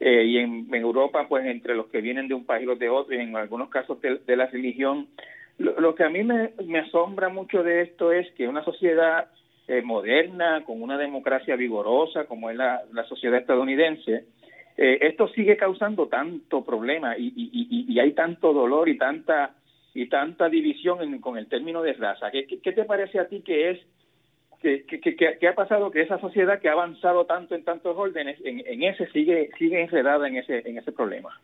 eh, 0.00 0.24
y 0.24 0.38
en, 0.38 0.72
Europa 0.72 1.26
pues 1.28 1.44
entre 1.46 1.74
los 1.74 1.86
que 1.86 2.00
vienen 2.00 2.28
de 2.28 2.34
un 2.34 2.44
país 2.44 2.62
y 2.62 2.66
los 2.66 2.78
de 2.78 2.88
otro 2.88 3.14
y 3.14 3.18
en 3.18 3.34
algunos 3.36 3.68
casos 3.68 3.98
de 4.00 4.36
la 4.36 4.46
religión. 4.46 5.08
Lo, 5.58 5.94
que 5.94 6.02
a 6.02 6.10
mí 6.10 6.24
me, 6.24 6.78
asombra 6.78 7.28
mucho 7.28 7.62
de 7.62 7.82
esto 7.82 8.12
es 8.12 8.30
que 8.32 8.48
una 8.48 8.64
sociedad 8.64 9.28
eh, 9.66 9.82
moderna, 9.82 10.62
con 10.64 10.82
una 10.82 10.98
democracia 10.98 11.56
vigorosa 11.56 12.24
como 12.26 12.50
es 12.50 12.56
la, 12.56 12.82
sociedad 13.08 13.38
estadounidense, 13.38 14.24
eh, 14.76 14.98
esto 15.02 15.28
sigue 15.28 15.56
causando 15.56 16.08
tanto 16.08 16.64
problema 16.64 17.16
y, 17.16 17.32
y, 17.36 17.86
y, 17.88 17.98
hay 18.00 18.12
tanto 18.12 18.52
dolor 18.52 18.88
y 18.88 18.98
tanta 18.98 19.54
y 19.94 20.08
tanta 20.08 20.48
división 20.48 21.18
con 21.20 21.38
el 21.38 21.46
término 21.46 21.80
de 21.80 21.92
raza. 21.92 22.30
¿Qué, 22.30 22.46
¿Qué, 22.46 22.72
te 22.72 22.84
parece 22.84 23.20
a 23.20 23.28
ti 23.28 23.42
que 23.42 23.70
es 23.70 23.78
que, 24.60 25.48
ha 25.48 25.54
pasado 25.54 25.90
que 25.90 26.02
esa 26.02 26.18
sociedad 26.18 26.58
que 26.60 26.68
ha 26.68 26.72
avanzado 26.72 27.26
tanto 27.26 27.54
en 27.54 27.64
tantos 27.64 27.96
órdenes, 27.96 28.38
en, 28.44 28.62
en 28.66 28.82
ese 28.82 29.06
sigue 29.12 29.50
sigue 29.58 29.82
enredada 29.82 30.26
en 30.26 30.36
ese 30.36 30.68
en 30.68 30.78
ese 30.78 30.90
problema? 30.90 31.40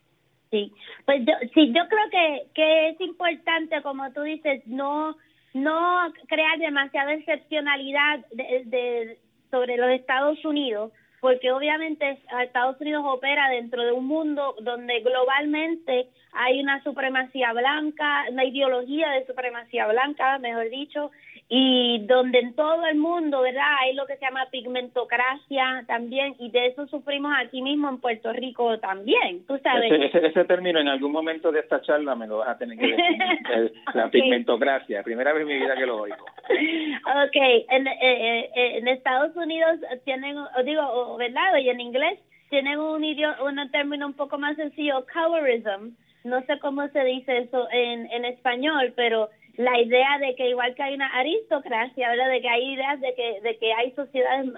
Sí, 0.51 0.73
pues 1.05 1.21
yo, 1.25 1.35
sí, 1.55 1.69
yo 1.69 1.83
creo 1.89 2.11
que, 2.11 2.47
que 2.55 2.89
es 2.89 3.01
importante, 3.01 3.81
como 3.83 4.13
tú 4.13 4.23
dices, 4.23 4.67
no 4.67 5.17
no 5.55 6.13
crear 6.29 6.59
demasiada 6.59 7.15
excepcionalidad 7.15 8.21
de, 8.33 9.19
sobre 9.51 9.77
los 9.77 9.91
Estados 9.91 10.45
Unidos, 10.45 10.93
porque 11.21 11.53
obviamente 11.53 12.19
Estados 12.43 12.81
Unidos 12.81 13.05
opera 13.07 13.49
dentro 13.51 13.85
de 13.85 13.93
un 13.93 14.07
mundo 14.07 14.55
donde 14.63 15.01
globalmente 15.01 16.09
hay 16.33 16.61
una 16.61 16.83
supremacía 16.83 17.53
blanca, 17.53 18.25
una 18.31 18.45
ideología 18.45 19.11
de 19.11 19.27
supremacía 19.27 19.87
blanca, 19.89 20.39
mejor 20.39 20.71
dicho, 20.71 21.11
y 21.53 22.07
donde 22.07 22.39
en 22.39 22.55
todo 22.55 22.87
el 22.87 22.97
mundo, 22.97 23.41
¿verdad? 23.41 23.67
Hay 23.81 23.95
lo 23.95 24.07
que 24.07 24.15
se 24.15 24.25
llama 24.25 24.47
pigmentocracia 24.53 25.83
también, 25.89 26.37
y 26.39 26.49
de 26.49 26.69
eso 26.69 26.87
sufrimos 26.87 27.33
aquí 27.37 27.61
mismo 27.61 27.89
en 27.89 27.99
Puerto 27.99 28.33
Rico 28.33 28.79
también, 28.79 29.45
tú 29.49 29.59
sabes. 29.59 29.91
Ese, 29.91 30.25
ese, 30.29 30.45
término 30.45 30.79
en 30.79 30.87
algún 30.87 31.11
momento 31.11 31.51
de 31.51 31.59
esta 31.59 31.83
charla 31.83 32.15
me 32.15 32.29
lo 32.29 32.39
vas 32.39 32.51
a 32.51 32.59
tener 32.59 32.79
que 32.79 32.87
decir, 32.87 33.73
la 33.95 34.09
pigmentocracia, 34.11 35.03
primera 35.03 35.33
vez 35.33 35.43
en 35.43 35.49
mi 35.49 35.59
vida 35.59 35.75
que 35.75 35.87
lo 35.87 36.03
oigo. 36.03 36.25
Ok, 36.25 37.37
en, 37.69 37.87
eh, 37.89 38.51
eh, 38.55 38.79
en 38.79 38.87
Estados 38.87 39.35
Unidos 39.35 39.81
tienen, 40.05 40.37
digo, 40.65 41.17
¿verdad? 41.17 41.57
Y 41.61 41.69
en 41.69 41.81
inglés 41.81 42.21
tienen 42.49 42.79
un, 42.79 43.03
un 43.03 43.71
término 43.73 44.07
un 44.07 44.15
poco 44.15 44.39
más 44.39 44.55
sencillo, 44.55 45.05
colorism, 45.13 45.97
no 46.23 46.43
sé 46.43 46.61
cómo 46.61 46.87
se 46.89 47.03
dice 47.03 47.39
eso 47.39 47.67
en, 47.73 48.09
en 48.13 48.25
español, 48.25 48.93
pero 48.95 49.31
la 49.61 49.79
idea 49.79 50.19
de 50.19 50.35
que 50.37 50.49
igual 50.49 50.75
que 50.75 50.83
hay 50.83 50.95
una 50.95 51.09
aristocracia, 51.09 52.09
¿verdad? 52.09 52.31
De 52.31 52.41
que 52.41 52.49
hay 52.49 52.73
ideas 52.73 53.01
de 53.01 53.15
que, 53.15 53.41
de 53.43 53.59
que 53.59 53.73
hay 53.73 53.91
sociedades, 53.93 54.51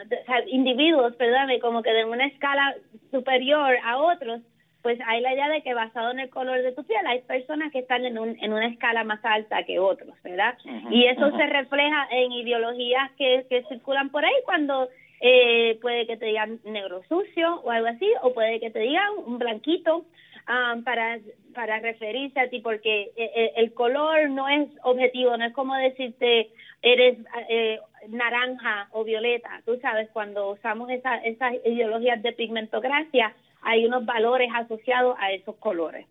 individuos, 0.47 1.17
perdón, 1.17 1.49
como 1.61 1.83
que 1.83 1.93
de 1.93 2.05
una 2.05 2.27
escala 2.27 2.77
superior 3.11 3.77
a 3.83 3.99
otros, 3.99 4.41
pues 4.83 4.99
hay 5.07 5.21
la 5.21 5.35
idea 5.35 5.49
de 5.49 5.63
que 5.63 5.75
basado 5.75 6.13
en 6.13 6.21
el 6.21 6.31
color 6.31 6.63
de 6.63 6.73
tu 6.73 6.85
piel 6.85 7.05
hay 7.07 7.21
personas 7.23 7.73
que 7.73 7.81
están 7.81 8.05
en, 8.05 8.19
un, 8.19 8.37
en 8.41 8.53
una 8.53 8.67
escala 8.67 9.03
más 9.05 9.25
alta 9.25 9.65
que 9.65 9.79
otros, 9.79 10.15
¿verdad? 10.23 10.57
y 10.91 11.07
eso 11.07 11.37
se 11.37 11.47
refleja 11.47 12.09
en 12.11 12.33
ideologías 12.33 13.11
que, 13.13 13.47
que 13.49 13.65
circulan 13.65 14.11
por 14.11 14.25
ahí 14.25 14.35
cuando 14.45 14.89
eh, 15.21 15.79
puede 15.81 16.07
que 16.07 16.17
te 16.17 16.27
digan 16.27 16.61
negro 16.65 17.03
sucio 17.09 17.61
o 17.63 17.71
algo 17.71 17.89
así, 17.89 18.09
o 18.23 18.35
puede 18.35 18.59
que 18.61 18.71
te 18.71 18.81
digan 18.81 19.09
un 19.25 19.39
blanquito, 19.39 20.05
Um, 20.49 20.83
para, 20.83 21.21
para 21.55 21.79
referirse 21.79 22.41
a 22.41 22.51
ti, 22.51 22.61
porque 22.61 23.13
eh, 23.15 23.31
eh, 23.37 23.53
el, 23.57 23.73
color 23.75 24.29
no 24.29 24.49
es 24.49 24.69
objetivo, 24.83 25.37
no 25.37 25.45
es 25.45 25.53
como 25.53 25.77
decirte 25.77 26.51
eres 26.83 27.17
eh, 27.49 27.79
naranja 28.09 28.89
o 28.91 29.05
violeta. 29.05 29.63
Tú 29.65 29.79
sabes, 29.81 30.11
cuando 30.13 30.51
usamos 30.51 30.91
esa, 30.91 31.19
esas 31.19 31.55
ideologías 31.65 32.21
de 32.23 32.33
pigmentocracia, 32.33 33.33
hay 33.63 33.87
unos 33.87 34.05
valores 34.05 34.51
asociados 34.53 35.17
a 35.21 35.31
esos 35.31 35.55
colores. 35.57 36.07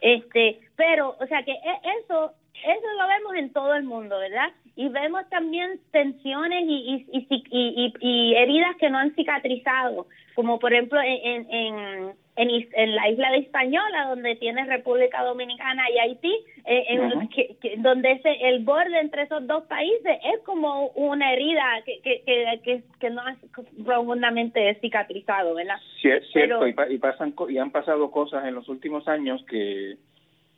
Este, 0.00 0.60
pero, 0.76 1.16
o 1.18 1.26
sea 1.26 1.42
que 1.42 1.52
e, 1.52 1.80
eso, 2.04 2.34
eso 2.54 2.86
lo 2.98 3.08
vemos 3.08 3.34
en 3.36 3.52
todo 3.52 3.74
el 3.74 3.84
mundo, 3.84 4.18
¿verdad? 4.18 4.50
Y 4.76 4.88
vemos 4.88 5.28
también 5.30 5.80
tensiones 5.90 6.64
y, 6.66 7.06
y, 7.12 7.26
y, 7.50 7.94
y 8.00 8.34
heridas 8.34 8.76
que 8.76 8.90
no 8.90 8.98
han 8.98 9.14
cicatrizado, 9.14 10.06
como 10.34 10.58
por 10.58 10.72
ejemplo 10.72 11.00
en, 11.02 11.50
en 11.50 12.14
en, 12.40 12.94
la 12.94 13.08
isla 13.08 13.30
de 13.32 13.38
Española, 13.38 14.06
donde 14.08 14.36
tienes 14.36 14.66
República 14.66 15.22
Dominicana 15.24 15.90
y 15.90 15.98
Haití, 15.98 16.34
eh, 16.64 16.84
en, 16.88 17.82
donde 17.82 18.12
ese, 18.12 18.30
el 18.48 18.64
borde 18.64 18.98
entre 18.98 19.22
esos 19.22 19.46
dos 19.46 19.64
países 19.64 20.18
es 20.24 20.40
como 20.44 20.88
una 20.88 21.32
herida 21.32 21.62
que, 21.84 22.00
que, 22.02 22.82
que, 22.98 23.10
no 23.10 23.22
es 23.28 23.38
profundamente 23.84 24.74
cicatrizado, 24.80 25.54
¿verdad? 25.54 25.76
Sí, 26.00 26.08
es 26.08 26.30
cierto, 26.32 26.66
y, 26.66 26.98
pasan, 26.98 27.34
y 27.48 27.58
han 27.58 27.70
pasado 27.70 28.10
cosas 28.10 28.46
en 28.46 28.54
los 28.54 28.68
últimos 28.68 29.06
años 29.08 29.44
que, 29.48 29.96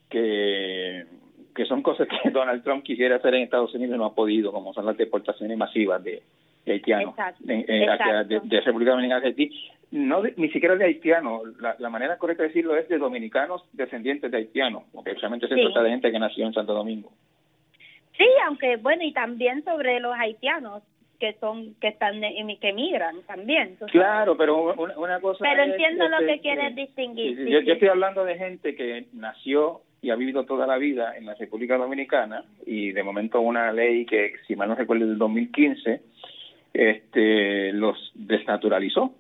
que, 0.08 1.04
que 1.54 1.64
son 1.66 1.82
cosas 1.82 2.08
que 2.08 2.30
Donald 2.30 2.62
Trump 2.62 2.84
quisiera 2.84 3.16
hacer 3.16 3.34
en 3.34 3.42
Estados 3.42 3.74
Unidos 3.74 3.96
y 3.96 3.98
no 3.98 4.06
ha 4.06 4.14
podido, 4.14 4.52
como 4.52 4.72
son 4.72 4.86
las 4.86 4.96
deportaciones 4.96 5.56
masivas 5.56 6.02
de, 6.02 6.22
haitianos 6.66 7.14
de, 7.40 8.40
de, 8.44 8.60
República 8.60 8.92
Dominicana 8.92 9.26
Haití 9.26 9.50
no 9.92 10.22
ni 10.22 10.48
siquiera 10.48 10.74
de 10.74 10.86
haitianos, 10.86 11.42
la, 11.60 11.90
manera 11.90 12.16
correcta 12.16 12.42
de 12.42 12.48
decirlo 12.48 12.76
es 12.76 12.88
de 12.88 12.96
dominicanos 12.96 13.62
descendientes 13.74 14.30
de 14.30 14.38
haitianos, 14.38 14.84
porque 14.90 15.12
realmente 15.12 15.46
se 15.46 15.54
trata 15.54 15.82
de 15.82 15.90
gente 15.90 16.10
que 16.10 16.18
nació 16.18 16.46
en 16.46 16.54
Santo 16.54 16.72
Domingo. 16.72 17.12
Sí, 18.16 18.24
aunque 18.46 18.76
bueno, 18.76 19.02
y 19.04 19.12
también 19.12 19.62
sobre 19.64 20.00
los 20.00 20.14
haitianos 20.14 20.82
que 21.20 21.34
son 21.34 21.74
que 21.74 21.88
están 21.88 22.20
que 22.20 22.68
emigran 22.70 23.22
también. 23.26 23.76
Claro, 23.92 24.36
pero 24.36 24.74
una, 24.74 25.20
cosa 25.20 25.38
Pero 25.42 25.62
entiendo 25.62 26.08
lo 26.08 26.18
que 26.26 26.40
quieres 26.40 26.74
distinguir. 26.74 27.46
yo, 27.46 27.72
estoy 27.72 27.88
hablando 27.88 28.24
de 28.24 28.38
gente 28.38 28.74
que 28.74 29.06
nació 29.12 29.82
y 30.02 30.10
ha 30.10 30.16
vivido 30.16 30.44
toda 30.44 30.66
la 30.66 30.76
vida 30.78 31.16
en 31.16 31.26
la 31.26 31.34
República 31.34 31.78
Dominicana 31.78 32.44
y 32.66 32.90
de 32.90 33.04
momento 33.04 33.40
una 33.40 33.72
ley 33.72 34.04
que, 34.04 34.34
si 34.46 34.56
mal 34.56 34.68
no 34.68 34.74
recuerdo, 34.74 35.06
del 35.06 35.16
2015, 35.16 36.02
este, 36.74 37.72
los 37.72 38.10
desnaturalizó 38.14 39.14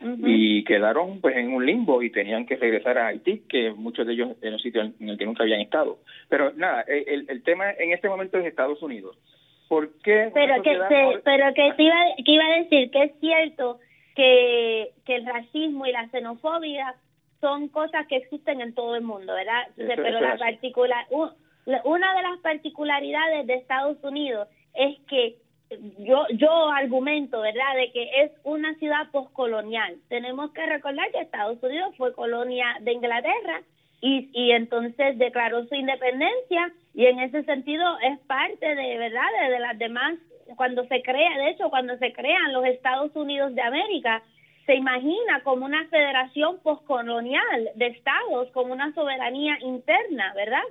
y 0.00 0.62
quedaron 0.62 1.20
pues 1.20 1.36
en 1.36 1.52
un 1.52 1.66
limbo 1.66 2.02
y 2.02 2.10
tenían 2.10 2.46
que 2.46 2.56
regresar 2.56 2.98
a 2.98 3.08
Haití, 3.08 3.42
que 3.48 3.72
muchos 3.72 4.06
de 4.06 4.12
ellos 4.12 4.28
en 4.42 4.52
un 4.52 4.60
sitio 4.60 4.82
en 4.82 5.08
el 5.08 5.18
que 5.18 5.24
nunca 5.24 5.42
habían 5.42 5.60
estado. 5.60 5.98
Pero 6.28 6.52
nada, 6.52 6.82
el, 6.82 7.26
el 7.28 7.42
tema 7.42 7.72
en 7.72 7.92
este 7.92 8.08
momento 8.08 8.38
es 8.38 8.46
Estados 8.46 8.80
Unidos. 8.80 9.18
¿Por 9.66 9.90
qué? 10.02 10.30
Pero 10.32 10.62
que, 10.62 10.78
pero 11.24 11.52
que, 11.54 11.66
iba, 11.82 11.96
que 12.24 12.32
iba 12.32 12.44
a 12.44 12.58
decir 12.58 12.90
que 12.90 13.02
es 13.02 13.12
cierto 13.18 13.80
que, 14.14 14.90
que 15.04 15.16
el 15.16 15.26
racismo 15.26 15.86
y 15.86 15.92
la 15.92 16.08
xenofobia 16.10 16.94
son 17.40 17.68
cosas 17.68 18.06
que 18.06 18.16
existen 18.16 18.60
en 18.60 18.74
todo 18.74 18.96
el 18.96 19.02
mundo, 19.02 19.34
¿verdad? 19.34 19.68
pero 19.76 20.20
la 20.20 20.36
particular, 20.36 21.06
una 21.84 22.14
de 22.14 22.22
las 22.22 22.38
particularidades 22.40 23.46
de 23.46 23.54
Estados 23.54 24.02
Unidos 24.02 24.48
es 24.74 24.98
que 25.08 25.36
yo 25.98 26.26
yo 26.30 26.70
argumento, 26.70 27.40
¿verdad?, 27.40 27.76
de 27.76 27.92
que 27.92 28.22
es 28.22 28.32
una 28.44 28.74
ciudad 28.76 29.10
postcolonial. 29.10 29.96
Tenemos 30.08 30.50
que 30.52 30.64
recordar 30.64 31.10
que 31.12 31.20
Estados 31.20 31.62
Unidos 31.62 31.94
fue 31.96 32.14
colonia 32.14 32.78
de 32.80 32.92
Inglaterra 32.92 33.62
y, 34.00 34.30
y 34.32 34.52
entonces 34.52 35.18
declaró 35.18 35.66
su 35.66 35.74
independencia 35.74 36.72
y 36.94 37.06
en 37.06 37.20
ese 37.20 37.44
sentido 37.44 37.84
es 38.00 38.18
parte 38.20 38.74
de, 38.74 38.98
¿verdad?, 38.98 39.28
de, 39.50 39.58
las 39.60 39.78
demás, 39.78 40.14
cuando 40.56 40.86
se 40.86 41.02
crea, 41.02 41.36
de 41.36 41.50
hecho, 41.50 41.70
cuando 41.70 41.96
se 41.98 42.12
crean 42.12 42.52
los 42.52 42.64
Estados 42.64 43.14
Unidos 43.14 43.54
de 43.54 43.62
América, 43.62 44.22
se 44.68 44.74
imagina 44.74 45.40
como 45.44 45.64
una 45.64 45.86
federación 45.86 46.58
postcolonial 46.58 47.70
de 47.74 47.86
estados, 47.86 48.50
con 48.50 48.70
una 48.70 48.92
soberanía 48.92 49.56
interna, 49.62 50.34
¿verdad? 50.34 50.62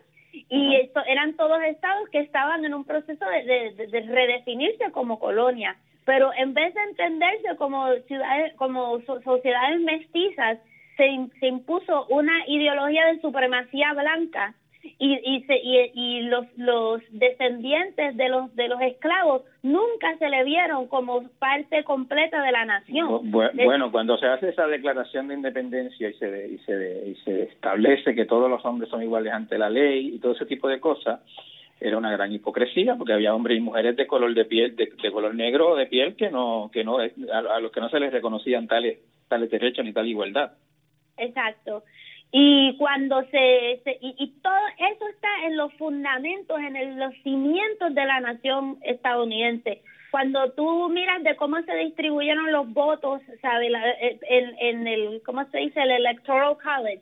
y 0.49 0.75
esto, 0.75 1.01
eran 1.07 1.33
todos 1.33 1.59
estados 1.63 2.07
que 2.09 2.19
estaban 2.19 2.63
en 2.63 2.75
un 2.75 2.85
proceso 2.85 3.25
de, 3.25 3.73
de, 3.87 4.01
redefinirse 4.01 4.91
como 4.91 5.17
colonia 5.17 5.77
pero 6.05 6.31
en 6.37 6.53
vez 6.53 6.75
de 6.75 6.81
entenderse 6.83 7.55
como 7.57 7.91
ciudades 8.07 8.53
como 8.55 9.01
sociedades 9.01 9.79
mestizas 9.79 10.59
se, 10.95 11.07
se 11.39 11.47
impuso 11.47 12.05
una 12.09 12.45
ideología 12.47 13.07
de 13.07 13.21
supremacía 13.21 13.93
blanca 13.93 14.53
y, 14.99 15.19
y, 15.23 15.43
se, 15.43 15.59
y, 15.63 16.21
los, 16.23 16.45
los 16.57 17.01
descendientes 17.11 18.15
de 18.15 18.29
los 18.29 18.55
de 18.55 18.67
los 18.67 18.81
esclavos 18.81 19.43
nunca 19.63 20.17
se 20.17 20.29
le 20.29 20.43
vieron 20.43 20.87
como 20.87 21.27
parte 21.39 21.83
completa 21.83 22.41
de 22.41 22.51
la 22.51 22.65
nación. 22.65 23.31
Bueno, 23.31 23.91
cuando 23.91 24.17
se 24.17 24.27
hace 24.27 24.49
esa 24.49 24.67
declaración 24.67 25.27
de 25.27 25.35
independencia 25.35 26.09
y 26.09 26.13
se, 26.13 26.47
y 26.47 26.57
se, 26.59 27.07
y 27.09 27.15
se 27.23 27.43
establece 27.43 28.15
que 28.15 28.25
todos 28.25 28.49
los 28.49 28.63
hombres 28.65 28.89
son 28.89 29.03
iguales 29.03 29.33
ante 29.33 29.57
la 29.57 29.69
ley 29.69 30.15
y 30.15 30.19
todo 30.19 30.33
ese 30.33 30.45
tipo 30.45 30.67
de 30.67 30.79
cosas, 30.79 31.19
era 31.79 31.97
una 31.97 32.11
gran 32.11 32.31
hipocresía 32.31 32.95
porque 32.95 33.13
había 33.13 33.35
hombres 33.35 33.57
y 33.57 33.61
mujeres 33.61 33.95
de 33.95 34.07
color 34.07 34.33
de 34.33 34.45
piel, 34.45 34.75
de, 34.75 35.11
color 35.11 35.35
negro 35.35 35.75
de 35.75 35.85
piel 35.85 36.15
que 36.15 36.29
no, 36.29 36.69
que 36.73 36.83
no, 36.83 36.97
a, 36.99 37.59
los 37.59 37.71
que 37.71 37.81
no 37.81 37.89
se 37.89 37.99
les 37.99 38.11
reconocían 38.11 38.67
tales, 38.67 38.99
tales 39.27 39.49
derechos 39.49 39.85
ni 39.85 39.93
tal 39.93 40.07
igualdad. 40.07 40.53
Exacto. 41.17 41.83
Y 42.39 42.75
cuando 42.77 43.23
se, 43.31 43.81
y, 43.99 44.15
y, 44.23 44.27
todo 44.43 44.61
eso 44.91 45.07
está 45.07 45.29
en 45.47 45.57
los 45.57 45.73
fundamentos, 45.73 46.59
en 46.59 46.99
los 46.99 47.13
cimientos 47.23 47.95
de 47.95 48.05
la 48.05 48.19
nación 48.19 48.77
estadounidense. 48.83 49.81
Cuando 50.11 50.51
tú 50.51 50.89
miras 50.89 51.23
de 51.23 51.35
cómo 51.35 51.59
se 51.63 51.75
distribuyeron 51.77 52.51
los 52.51 52.71
votos, 52.73 53.21
¿sabes? 53.41 53.71
En, 54.29 54.55
en 54.59 54.87
el, 54.87 55.21
¿cómo 55.25 55.45
se 55.45 55.57
dice? 55.57 55.81
El 55.81 55.91
Electoral 55.91 56.57
College. 56.61 57.01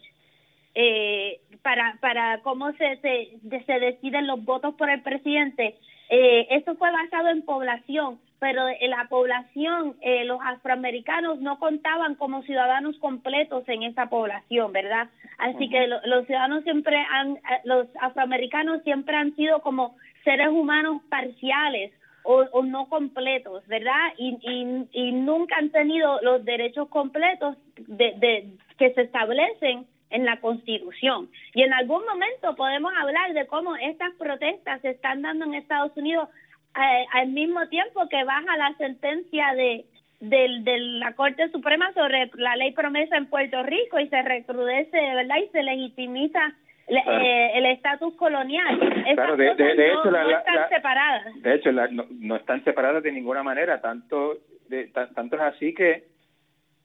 eh, 0.75 1.39
para, 1.63 1.97
para 2.01 2.39
cómo 2.41 2.71
se, 2.73 2.97
se, 2.97 3.63
se 3.65 3.79
deciden 3.79 4.27
los 4.27 4.43
votos 4.43 4.75
por 4.75 4.89
el 4.89 5.01
presidente, 5.01 5.75
eh, 6.09 6.47
esto 6.51 6.75
fue 6.75 6.91
basado 6.91 7.29
en 7.29 7.41
población, 7.43 8.19
pero 8.45 8.67
la 8.67 9.07
población, 9.09 9.95
eh, 10.01 10.23
los 10.23 10.39
afroamericanos 10.39 11.41
no 11.41 11.57
contaban 11.57 12.13
como 12.13 12.43
ciudadanos 12.43 12.95
completos 12.99 13.63
en 13.67 13.81
esa 13.81 14.05
población, 14.05 14.71
¿verdad? 14.71 15.09
Así 15.39 15.67
que 15.67 15.87
los 15.87 16.27
ciudadanos 16.27 16.63
siempre 16.63 16.95
han, 17.11 17.39
los 17.63 17.87
afroamericanos 17.99 18.83
siempre 18.83 19.15
han 19.15 19.35
sido 19.35 19.61
como 19.61 19.95
seres 20.23 20.49
humanos 20.49 21.01
parciales 21.09 21.91
o, 22.21 22.61
no 22.61 22.87
completos, 22.87 23.65
¿verdad? 23.65 24.13
Y, 24.19 24.37
y, 24.43 24.87
y, 24.91 25.11
nunca 25.11 25.57
han 25.57 25.71
tenido 25.71 26.19
los 26.21 26.45
derechos 26.45 26.87
completos 26.89 27.57
de, 27.77 28.13
de, 28.17 28.47
que 28.77 28.93
se 28.93 29.01
establecen 29.01 29.87
en 30.11 30.25
la 30.25 30.39
Constitución. 30.39 31.29
Y 31.55 31.63
en 31.63 31.73
algún 31.73 32.05
momento 32.05 32.55
podemos 32.55 32.93
hablar 32.95 33.33
de 33.33 33.47
cómo 33.47 33.75
estas 33.75 34.13
protestas 34.19 34.81
se 34.81 34.91
están 34.91 35.23
dando 35.23 35.45
en 35.45 35.55
Estados 35.55 35.97
Unidos 35.97 36.29
eh, 36.75 37.05
al 37.13 37.29
mismo 37.29 37.67
tiempo 37.67 38.07
que 38.09 38.23
baja 38.23 38.57
la 38.57 38.73
sentencia 38.77 39.53
de, 39.53 39.85
de, 40.19 40.79
la 40.99 41.13
Corte 41.13 41.49
Suprema 41.49 41.91
sobre 41.93 42.29
la 42.35 42.55
ley 42.55 42.71
promesa 42.73 43.17
en 43.17 43.27
Puerto 43.27 43.63
Rico 43.63 43.99
y 43.99 44.07
se 44.07 44.21
recrudece, 44.21 44.97
¿verdad? 44.97 45.35
Y 45.43 45.47
se 45.49 45.63
legitimiza 45.63 46.53
eh, 46.87 47.51
el 47.55 47.65
estatus 47.67 48.15
colonial. 48.15 48.79
claro, 49.15 49.37
de, 49.37 49.51
hecho, 49.51 50.11
no, 50.11 50.29
están 50.29 50.69
separadas. 50.69 51.41
De 51.41 51.55
hecho, 51.55 51.71
no, 51.71 52.35
están 52.35 52.63
separadas 52.63 53.03
de 53.03 53.11
ninguna 53.11 53.43
manera. 53.43 53.81
Tanto, 53.81 54.37
de, 54.69 54.87
tanto 54.87 55.35
es 55.35 55.41
así 55.41 55.73
que 55.73 56.14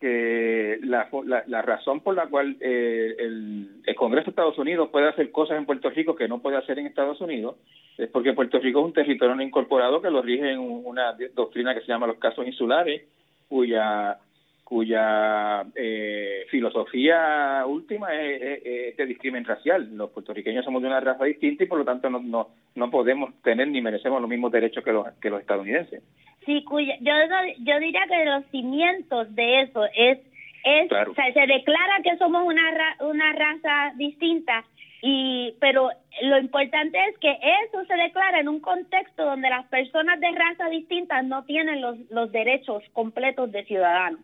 que 0.00 0.78
la, 0.82 1.62
razón 1.62 2.00
por 2.00 2.14
la 2.14 2.26
cual 2.26 2.56
eh, 2.60 3.14
el, 3.18 3.94
Congreso 3.96 4.26
de 4.26 4.30
Estados 4.30 4.56
Unidos 4.56 4.88
puede 4.90 5.08
hacer 5.08 5.30
cosas 5.30 5.58
en 5.58 5.66
Puerto 5.66 5.90
Rico 5.90 6.16
que 6.16 6.26
no 6.26 6.40
puede 6.40 6.56
hacer 6.56 6.78
en 6.78 6.86
Estados 6.86 7.20
Unidos 7.20 7.56
es 7.98 8.08
porque 8.08 8.32
Puerto 8.32 8.58
Rico 8.58 8.80
es 8.80 8.86
un 8.86 8.94
territorio 8.94 9.34
no 9.34 9.42
incorporado 9.42 10.00
que 10.00 10.10
lo 10.10 10.22
rige 10.22 10.52
en 10.52 10.58
una 10.58 11.14
doctrina 11.34 11.74
que 11.74 11.82
se 11.82 11.88
llama 11.88 12.06
los 12.06 12.16
casos 12.16 12.46
insulares, 12.46 13.02
cuya 13.46 14.18
cuya 14.64 15.66
eh, 15.74 16.46
filosofía 16.48 17.64
última 17.66 18.14
es, 18.14 18.96
de 18.96 19.06
discrimen 19.06 19.44
racial. 19.44 19.96
Los 19.96 20.10
puertorriqueños 20.10 20.64
somos 20.64 20.80
de 20.80 20.86
una 20.86 21.00
raza 21.00 21.24
distinta 21.24 21.64
y 21.64 21.66
por 21.66 21.78
lo 21.78 21.84
tanto 21.84 22.08
no, 22.08 22.20
no, 22.20 22.50
no 22.76 22.90
podemos 22.90 23.34
tener 23.42 23.66
ni 23.66 23.82
merecemos 23.82 24.20
los 24.20 24.30
mismos 24.30 24.52
derechos 24.52 24.84
que 24.84 24.92
los, 24.92 25.08
que 25.20 25.28
los 25.28 25.40
estadounidenses. 25.40 26.02
Sí, 26.46 26.64
cuya, 26.64 26.96
yo, 27.00 27.12
yo 27.58 27.78
diría 27.80 28.02
que 28.08 28.24
los 28.24 28.44
cimientos 28.46 29.34
de 29.34 29.62
eso 29.62 29.84
es, 29.94 30.18
es 30.64 30.88
se 30.88 31.46
declara 31.46 32.00
que 32.02 32.16
somos 32.16 32.44
una, 32.44 32.96
una 33.00 33.32
raza 33.32 33.92
distinta, 33.96 34.64
y 35.02 35.54
pero 35.60 35.90
lo 36.22 36.38
importante 36.38 36.98
es 37.08 37.18
que 37.18 37.30
eso 37.30 37.84
se 37.86 37.94
declara 37.94 38.40
en 38.40 38.48
un 38.48 38.60
contexto 38.60 39.24
donde 39.24 39.48
las 39.48 39.66
personas 39.66 40.20
de 40.20 40.30
raza 40.30 40.68
distintas 40.68 41.24
no 41.24 41.44
tienen 41.44 41.80
los, 41.80 41.96
los 42.10 42.30
derechos 42.32 42.82
completos 42.92 43.50
de 43.52 43.64
ciudadanos. 43.64 44.20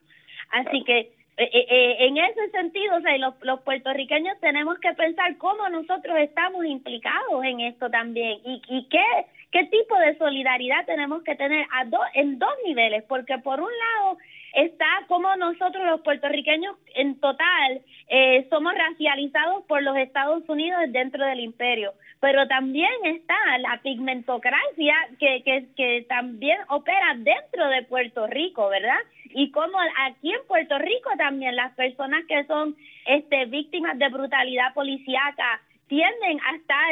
Así 0.52 0.82
que 0.84 0.98
eh, 1.38 1.50
eh, 1.52 1.66
eh, 1.68 1.96
en 2.06 2.16
ese 2.16 2.50
sentido, 2.50 2.96
o 2.96 3.00
sea, 3.00 3.16
los, 3.18 3.34
los 3.42 3.60
puertorriqueños 3.60 4.38
tenemos 4.40 4.78
que 4.78 4.92
pensar 4.94 5.36
cómo 5.36 5.68
nosotros 5.68 6.16
estamos 6.18 6.64
implicados 6.64 7.44
en 7.44 7.60
esto 7.60 7.90
también 7.90 8.38
y, 8.44 8.62
y 8.68 8.88
qué, 8.88 9.26
qué 9.56 9.64
tipo 9.64 9.98
de 9.98 10.18
solidaridad 10.18 10.84
tenemos 10.84 11.22
que 11.22 11.34
tener 11.34 11.66
a 11.72 11.86
do, 11.86 11.98
en 12.12 12.38
dos 12.38 12.52
niveles, 12.66 13.04
porque 13.04 13.38
por 13.38 13.58
un 13.58 13.70
lado 13.70 14.18
está 14.52 14.86
como 15.08 15.34
nosotros 15.36 15.86
los 15.86 16.02
puertorriqueños 16.02 16.76
en 16.94 17.18
total 17.20 17.80
eh, 18.08 18.46
somos 18.50 18.74
racializados 18.74 19.64
por 19.64 19.82
los 19.82 19.96
Estados 19.96 20.46
Unidos 20.46 20.82
dentro 20.88 21.24
del 21.24 21.40
imperio, 21.40 21.94
pero 22.20 22.46
también 22.48 22.92
está 23.04 23.34
la 23.60 23.80
pigmentocracia 23.82 24.94
que, 25.18 25.42
que, 25.74 26.04
también 26.06 26.58
opera 26.68 27.14
dentro 27.16 27.68
de 27.68 27.82
Puerto 27.84 28.26
Rico, 28.26 28.68
¿verdad? 28.68 28.98
Y 29.30 29.50
como 29.52 29.78
aquí 30.06 30.32
en 30.32 30.46
Puerto 30.46 30.78
Rico 30.78 31.10
también 31.16 31.56
las 31.56 31.74
personas 31.74 32.26
que 32.26 32.44
son 32.44 32.76
este 33.06 33.46
víctimas 33.46 33.98
de 33.98 34.08
brutalidad 34.10 34.74
policíaca 34.74 35.62
tienden 35.88 36.38
a 36.40 36.56
estar 36.56 36.84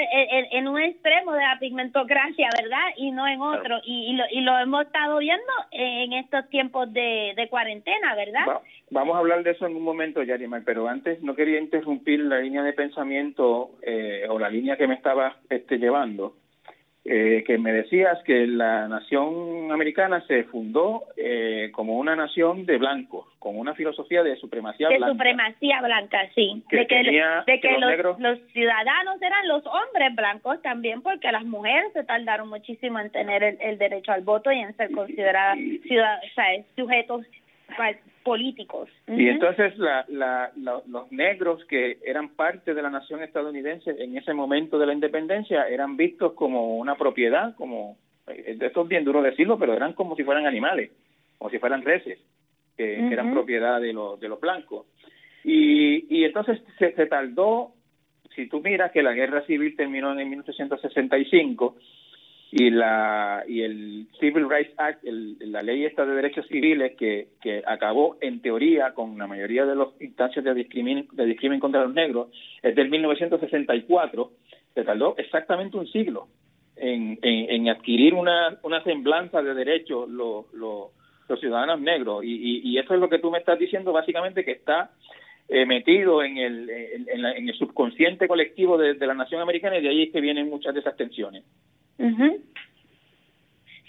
en, 0.52 0.68
un 0.68 0.80
extremo 0.80 1.32
de 1.32 1.42
la 1.42 1.58
pigmentocracia, 1.58 2.48
¿verdad? 2.60 2.92
Y 2.96 3.10
no 3.10 3.26
en 3.26 3.40
otro. 3.40 3.80
Y, 3.84 4.12
lo, 4.14 4.24
y 4.30 4.40
lo 4.40 4.58
hemos 4.58 4.86
estado 4.86 5.18
viendo 5.18 5.52
en 5.72 6.12
estos 6.12 6.48
tiempos 6.48 6.92
de, 6.92 7.32
de 7.36 7.48
cuarentena, 7.48 8.14
¿verdad? 8.14 8.60
vamos 8.90 9.16
a 9.16 9.18
hablar 9.18 9.42
de 9.42 9.50
eso 9.50 9.66
en 9.66 9.76
un 9.76 9.82
momento, 9.82 10.22
Yarimar, 10.22 10.62
pero 10.64 10.88
antes 10.88 11.20
no 11.22 11.34
quería 11.34 11.58
interrumpir 11.58 12.20
la 12.20 12.38
línea 12.38 12.62
de 12.62 12.72
pensamiento 12.72 13.72
eh, 13.82 14.26
o 14.28 14.38
la 14.38 14.48
línea 14.48 14.76
que 14.76 14.86
me 14.86 14.94
estaba 14.94 15.36
este, 15.50 15.78
llevando 15.78 16.36
eh, 17.06 17.44
que 17.46 17.58
me 17.58 17.70
decías 17.70 18.18
que 18.24 18.46
la 18.46 18.88
nación 18.88 19.70
americana 19.70 20.24
se 20.26 20.44
fundó 20.44 21.04
eh, 21.18 21.70
como 21.72 21.98
una 21.98 22.16
nación 22.16 22.64
de 22.64 22.78
blancos, 22.78 23.26
con 23.38 23.58
una 23.58 23.74
filosofía 23.74 24.22
de 24.22 24.36
supremacía 24.36 24.88
blanca. 24.88 25.06
De 25.06 25.12
supremacía 25.12 25.82
blanca, 25.82 26.18
sí. 26.34 26.62
de 26.70 26.86
que, 26.86 26.96
de 27.46 27.60
que, 27.60 27.78
los, 27.78 28.18
los, 28.18 28.38
ciudadanos 28.52 29.20
eran 29.20 29.46
los 29.48 29.66
hombres 29.66 30.14
blancos 30.14 30.62
también, 30.62 31.02
porque 31.02 31.30
las 31.30 31.44
mujeres 31.44 31.92
se 31.92 32.04
tardaron 32.04 32.48
muchísimo 32.48 32.98
en 32.98 33.10
tener 33.10 33.58
el, 33.60 33.76
derecho 33.76 34.12
al 34.12 34.22
voto 34.22 34.50
y 34.50 34.60
en 34.60 34.74
ser 34.76 34.90
consideradas 34.92 35.58
ciudadanos, 35.82 36.24
o 36.24 36.34
sea, 36.34 36.64
sujetos 36.74 37.26
políticos. 38.24 38.88
Y 39.06 39.28
entonces 39.28 39.76
la, 39.78 40.04
la, 40.08 40.50
los 40.56 41.12
negros 41.12 41.64
que 41.66 41.98
eran 42.04 42.30
parte 42.30 42.74
de 42.74 42.82
la 42.82 42.90
nación 42.90 43.22
estadounidense 43.22 43.94
en 44.02 44.16
ese 44.16 44.32
momento 44.32 44.78
de 44.78 44.86
la 44.86 44.94
independencia 44.94 45.68
eran 45.68 45.96
vistos 45.96 46.32
como 46.32 46.78
una 46.78 46.96
propiedad, 46.96 47.54
como, 47.54 47.98
eh, 48.26 48.56
esto 48.60 48.82
es 48.82 48.88
bien 48.88 49.04
duro 49.04 49.22
decirlo, 49.22 49.58
pero 49.58 49.74
eran 49.74 49.92
como 49.92 50.16
si 50.16 50.24
fueran 50.24 50.46
animales, 50.46 50.90
como 51.38 51.50
si 51.50 51.58
fueran 51.58 51.82
reses, 51.82 52.18
que, 52.76 52.98
eran 53.06 53.32
propiedad 53.32 53.80
de, 53.80 53.92
los 53.92 54.18
de 54.18 54.28
los 54.28 54.40
blancos. 54.40 54.86
Y, 55.44 56.06
y 56.08 56.24
entonces 56.24 56.60
se, 56.78 56.92
se 56.94 57.06
tardó, 57.06 57.72
si 58.34 58.48
tú 58.48 58.60
miras 58.60 58.90
que 58.90 59.02
la 59.02 59.12
guerra 59.12 59.42
civil 59.42 59.76
terminó 59.76 60.18
en 60.18 60.30
1865, 60.30 61.76
y 62.56 62.70
la 62.70 63.42
y 63.48 63.62
el 63.62 64.06
Civil 64.20 64.48
Rights 64.48 64.74
Act, 64.76 65.02
la 65.02 65.60
ley 65.60 65.86
esta 65.86 66.06
de 66.06 66.14
derechos 66.14 66.46
civiles 66.46 66.94
que, 66.96 67.26
acabó 67.66 68.16
en 68.20 68.40
teoría 68.42 68.94
con 68.94 69.18
la 69.18 69.26
mayoría 69.26 69.66
de 69.66 69.74
las 69.74 69.88
instancias 69.98 70.44
de 70.44 70.54
discrimen, 70.54 71.08
de 71.10 71.26
discrimen 71.26 71.58
contra 71.58 71.82
los 71.82 71.92
negros, 71.92 72.28
es 72.62 72.76
del 72.76 72.90
1964, 72.90 74.30
se 74.72 74.84
tardó 74.84 75.16
exactamente 75.18 75.76
un 75.76 75.88
siglo 75.88 76.28
en, 76.76 77.18
en, 77.22 77.68
adquirir 77.68 78.14
una, 78.14 78.56
una 78.62 78.84
semblanza 78.84 79.42
de 79.42 79.52
derechos 79.52 80.08
los, 80.08 80.44
los, 80.52 80.92
ciudadanos 81.40 81.80
negros. 81.80 82.22
Y, 82.22 82.60
y, 82.62 82.78
eso 82.78 82.94
es 82.94 83.00
lo 83.00 83.08
que 83.08 83.18
tú 83.18 83.32
me 83.32 83.38
estás 83.38 83.58
diciendo, 83.58 83.92
básicamente, 83.92 84.44
que 84.44 84.52
está 84.52 84.92
eh, 85.48 85.66
metido 85.66 86.22
en 86.22 86.38
el, 86.38 86.70
en, 86.70 87.08
en, 87.08 87.48
el 87.48 87.54
subconsciente 87.56 88.28
colectivo 88.28 88.78
de, 88.78 88.94
de 88.94 89.06
la 89.08 89.14
nación 89.14 89.40
americana 89.40 89.76
y 89.76 89.82
de 89.82 89.88
ahí 89.88 90.02
es 90.04 90.12
que 90.12 90.20
vienen 90.20 90.48
muchas 90.48 90.72
de 90.72 90.80
esas 90.80 90.96
tensiones. 90.96 91.42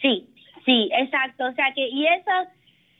Sí, 0.01 0.29
sí, 0.65 0.89
exacto. 0.93 1.45
O 1.45 1.53
sea 1.53 1.73
que, 1.73 1.87
y 1.87 2.05
eso 2.05 2.31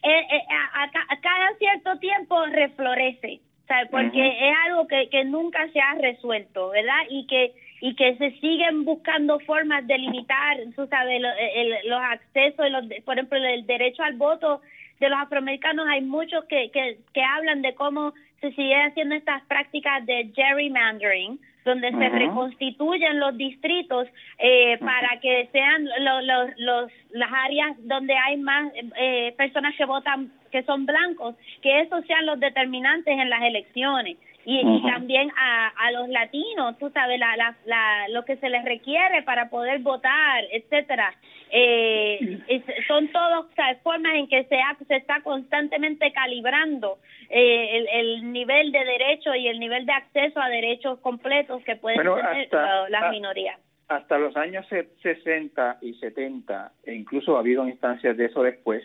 eh, 0.03 0.27
eh, 0.31 0.43
a, 0.73 1.19
cada 1.21 1.55
cierto 1.57 1.97
tiempo 1.99 2.45
reflorece, 2.47 3.39
¿sabes? 3.67 3.89
Porque 3.89 4.27
es 4.27 4.55
algo 4.65 4.87
que, 4.87 5.09
que 5.09 5.25
nunca 5.25 5.67
se 5.71 5.79
ha 5.79 5.95
resuelto, 5.95 6.69
¿verdad? 6.69 7.03
Y 7.09 7.27
que 7.27 7.53
y 7.81 7.93
que 7.95 8.15
se 8.17 8.31
siguen 8.39 8.85
buscando 8.85 9.39
formas 9.41 9.85
de 9.85 9.97
limitar, 9.97 10.57
tú 10.75 10.87
sabes, 10.87 11.21
los 11.21 12.01
accesos, 12.01 12.71
los, 12.71 12.85
por 13.03 13.15
ejemplo, 13.15 13.37
el 13.37 13.67
derecho 13.67 14.01
al 14.01 14.15
voto 14.15 14.61
de 14.99 15.09
los 15.09 15.19
afroamericanos, 15.19 15.85
hay 15.87 16.01
muchos 16.01 16.45
que, 16.45 16.71
que, 16.71 16.97
que 17.13 17.21
hablan 17.21 17.61
de 17.61 17.75
cómo 17.75 18.13
se 18.41 18.51
sigue 18.53 18.75
haciendo 18.75 19.15
estas 19.15 19.43
prácticas 19.43 20.05
de 20.05 20.31
gerrymandering, 20.33 21.39
donde 21.65 21.91
se 21.91 22.09
reconstituyen 22.09 23.19
los 23.19 23.35
distritos 23.35 24.07
eh, 24.37 24.77
para 24.77 25.19
que 25.19 25.49
sean 25.51 25.83
los, 25.83 26.91
las 27.09 27.31
áreas 27.33 27.75
donde 27.79 28.15
hay 28.15 28.37
más 28.37 28.71
eh, 28.97 29.33
personas 29.35 29.75
que 29.75 29.85
votan 29.85 30.31
que 30.51 30.63
son 30.63 30.85
blancos, 30.85 31.35
que 31.61 31.81
esos 31.81 32.05
sean 32.05 32.25
los 32.27 32.39
determinantes 32.39 33.17
en 33.17 33.29
las 33.29 33.41
elecciones. 33.41 34.17
Y, 34.47 34.81
también 34.83 35.31
a, 35.35 35.69
a 35.69 35.91
los 35.91 36.07
latinos, 36.09 36.77
tú 36.77 36.91
sabes, 36.91 37.19
la, 37.19 37.35
la, 37.35 37.55
la, 37.65 38.07
lo 38.09 38.23
que 38.25 38.37
se 38.37 38.49
les 38.49 38.63
requiere 38.63 39.23
para 39.23 39.49
poder 39.49 39.79
votar, 39.79 40.43
etcétera. 40.51 41.15
Eh, 41.49 42.63
son 42.87 43.07
todas 43.09 43.45
formas 43.81 44.13
en 44.15 44.27
que 44.27 44.43
se, 44.45 44.59
se 44.87 44.95
está 44.97 45.21
constantemente 45.21 46.11
calibrando 46.11 46.99
eh, 47.29 47.77
el, 47.77 47.87
el, 47.87 48.31
nivel 48.31 48.71
de 48.71 48.85
derecho 48.85 49.33
y 49.33 49.47
el 49.47 49.59
nivel 49.59 49.85
de 49.85 49.93
acceso 49.93 50.39
a 50.39 50.49
derechos 50.49 50.99
completos 50.99 51.63
que 51.63 51.75
pueden 51.75 51.99
tener 51.99 52.49
las 52.89 53.11
minorías. 53.11 53.59
Hasta 53.87 54.17
los 54.17 54.35
años 54.35 54.65
60 55.01 55.77
y 55.81 55.93
70, 55.95 56.71
e 56.83 56.93
incluso 56.93 57.37
ha 57.37 57.39
habido 57.39 57.67
instancias 57.67 58.17
de 58.17 58.25
eso 58.25 58.41
después, 58.41 58.83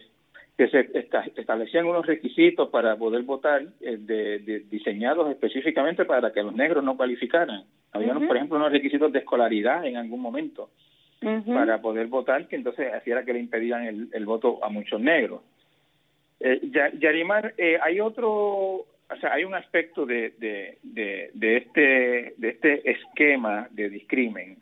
que 0.61 0.68
se 0.68 0.90
establecían 1.40 1.87
unos 1.87 2.05
requisitos 2.05 2.68
para 2.68 2.94
poder 2.96 3.23
votar 3.23 3.62
eh, 3.81 3.96
de, 3.99 4.61
diseñados 4.70 5.31
específicamente 5.31 6.05
para 6.05 6.35
que 6.35 6.42
los 6.42 6.55
negros 6.55 6.85
no 6.85 6.99
cualificaran. 6.99 7.64
Había, 7.92 8.12
por 8.12 8.37
ejemplo, 8.37 8.59
unos 8.59 8.70
requisitos 8.70 9.11
de 9.11 9.20
escolaridad 9.20 9.87
en 9.87 9.96
algún 9.96 10.20
momento 10.20 10.68
para 11.46 11.81
poder 11.81 12.09
votar, 12.09 12.46
que 12.46 12.57
entonces 12.57 12.92
hacía 12.92 13.25
que 13.25 13.33
le 13.33 13.40
impedían 13.40 14.09
el, 14.12 14.27
voto 14.27 14.62
a 14.62 14.68
muchos 14.68 15.01
negros. 15.01 15.40
Eh, 16.40 16.61
Yarimar, 16.99 17.55
eh, 17.57 17.79
hay 17.83 18.01
otro, 18.01 18.31
o 18.31 19.16
sea, 19.18 19.33
hay 19.33 19.44
un 19.44 19.55
aspecto 19.55 20.05
de, 20.05 20.35
de, 20.37 21.31
de, 21.33 21.57
este, 21.57 22.35
de 22.37 22.49
este 22.51 22.90
esquema 22.90 23.66
de 23.70 23.88
discrimen 23.88 24.59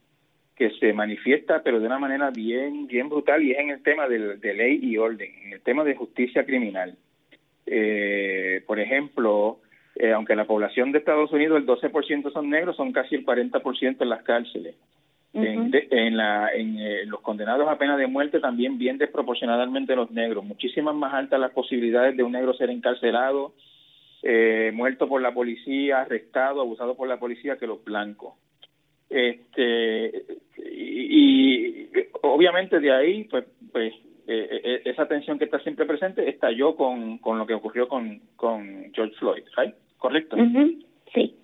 que 0.58 0.70
se 0.70 0.92
manifiesta, 0.92 1.62
pero 1.62 1.78
de 1.78 1.86
una 1.86 2.00
manera 2.00 2.30
bien, 2.30 2.88
bien 2.88 3.08
brutal, 3.08 3.44
y 3.44 3.52
es 3.52 3.58
en 3.60 3.70
el 3.70 3.80
tema 3.80 4.08
de, 4.08 4.36
ley 4.54 4.80
y 4.82 4.98
orden, 4.98 5.30
en 5.44 5.52
el 5.52 5.60
tema 5.60 5.84
de 5.84 5.94
justicia 5.94 6.44
criminal. 6.44 6.96
Eh, 7.64 8.64
por 8.66 8.80
ejemplo, 8.80 9.60
eh, 9.94 10.12
aunque 10.12 10.34
la 10.34 10.46
población 10.46 10.90
de 10.90 10.98
Estados 10.98 11.30
Unidos 11.30 11.58
el 11.58 11.66
12% 11.66 12.32
son 12.32 12.50
negros, 12.50 12.74
son 12.74 12.90
casi 12.90 13.14
el 13.14 13.24
40% 13.24 13.98
en 14.00 14.08
las 14.08 14.24
cárceles. 14.24 14.74
en, 15.32 16.16
la, 16.16 16.50
en 16.52 16.80
eh, 16.80 17.06
los 17.06 17.20
condenados 17.20 17.68
a 17.68 17.78
pena 17.78 17.96
de 17.96 18.08
muerte 18.08 18.40
también 18.40 18.78
bien 18.78 18.98
desproporcionadamente 18.98 19.94
los 19.94 20.10
negros, 20.10 20.44
muchísimas 20.44 20.96
más 20.96 21.14
altas 21.14 21.38
las 21.38 21.52
posibilidades 21.52 22.16
de 22.16 22.24
un 22.24 22.32
negro 22.32 22.52
ser 22.54 22.70
encarcelado, 22.70 23.54
muerto 24.72 25.06
por 25.06 25.22
la 25.22 25.32
policía, 25.32 26.00
arrestado, 26.00 26.60
abusado 26.60 26.96
por 26.96 27.06
la 27.06 27.20
policía 27.20 27.58
que 27.58 27.68
los 27.68 27.84
blancos. 27.84 28.34
Este, 29.10 30.24
y, 30.58 31.88
obviamente 32.22 32.78
de 32.80 32.92
ahí, 32.92 33.24
pues, 33.24 33.44
pues 33.72 33.94
eh, 34.26 34.60
eh, 34.62 34.82
esa 34.84 35.06
tensión 35.06 35.38
que 35.38 35.46
está 35.46 35.58
siempre 35.60 35.86
presente 35.86 36.28
estalló 36.28 36.76
con, 36.76 37.18
con 37.18 37.38
lo 37.38 37.46
que 37.46 37.54
ocurrió 37.54 37.88
con, 37.88 38.20
con 38.36 38.92
George 38.92 39.14
Floyd, 39.18 39.44
¿right? 39.56 39.74
¿Correcto? 39.96 40.36
Sí. 41.14 41.34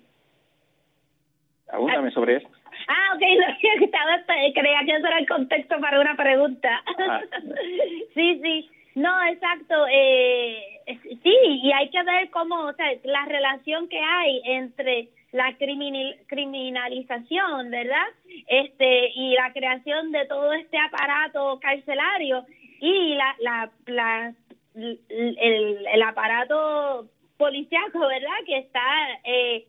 Abúndame 1.67 2.11
sobre 2.11 2.37
eso. 2.37 2.47
Ah, 2.87 3.15
ok, 3.15 3.21
estaba, 3.81 4.23
creía 4.53 4.79
que 4.85 4.95
eso 4.95 5.07
era 5.07 5.19
el 5.19 5.27
contexto 5.27 5.79
para 5.79 5.99
una 5.99 6.15
pregunta. 6.15 6.83
Ah. 6.99 7.21
sí, 8.13 8.39
sí. 8.41 8.69
No, 8.95 9.11
exacto. 9.27 9.85
Eh, 9.91 10.79
sí, 11.21 11.35
y 11.63 11.71
hay 11.73 11.89
que 11.89 12.01
ver 12.03 12.29
cómo, 12.29 12.55
o 12.65 12.73
sea, 12.73 12.87
la 13.03 13.25
relación 13.25 13.89
que 13.89 13.99
hay 13.99 14.41
entre 14.45 15.09
la 15.33 15.53
criminalización, 15.57 17.69
¿verdad? 17.69 18.07
Este 18.47 19.11
y 19.13 19.33
la 19.33 19.51
creación 19.51 20.13
de 20.13 20.25
todo 20.27 20.53
este 20.53 20.77
aparato 20.79 21.59
carcelario 21.59 22.45
y 22.79 23.15
la, 23.15 23.69
la, 23.85 24.33
el 24.75 26.01
aparato 26.01 27.09
policiaco, 27.37 27.99
¿verdad? 27.99 28.37
Que 28.45 28.59
está 28.59 28.81
eh, 29.25 29.65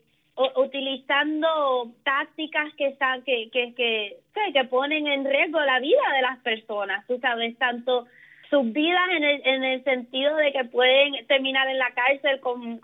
utilizando 0.54 1.90
tácticas 2.04 2.72
que 2.74 2.88
están 2.88 3.22
que, 3.22 3.50
que 3.50 3.74
que 3.74 4.18
que 4.52 4.64
ponen 4.64 5.06
en 5.08 5.24
riesgo 5.24 5.58
la 5.60 5.80
vida 5.80 6.02
de 6.14 6.22
las 6.22 6.38
personas, 6.40 7.04
tú 7.08 7.18
sabes, 7.18 7.58
tanto 7.58 8.06
sus 8.50 8.72
vidas 8.72 9.08
en 9.10 9.24
el, 9.24 9.42
en 9.44 9.64
el 9.64 9.84
sentido 9.84 10.36
de 10.36 10.52
que 10.52 10.64
pueden 10.64 11.26
terminar 11.26 11.68
en 11.68 11.78
la 11.78 11.90
cárcel 11.92 12.40
con, 12.40 12.80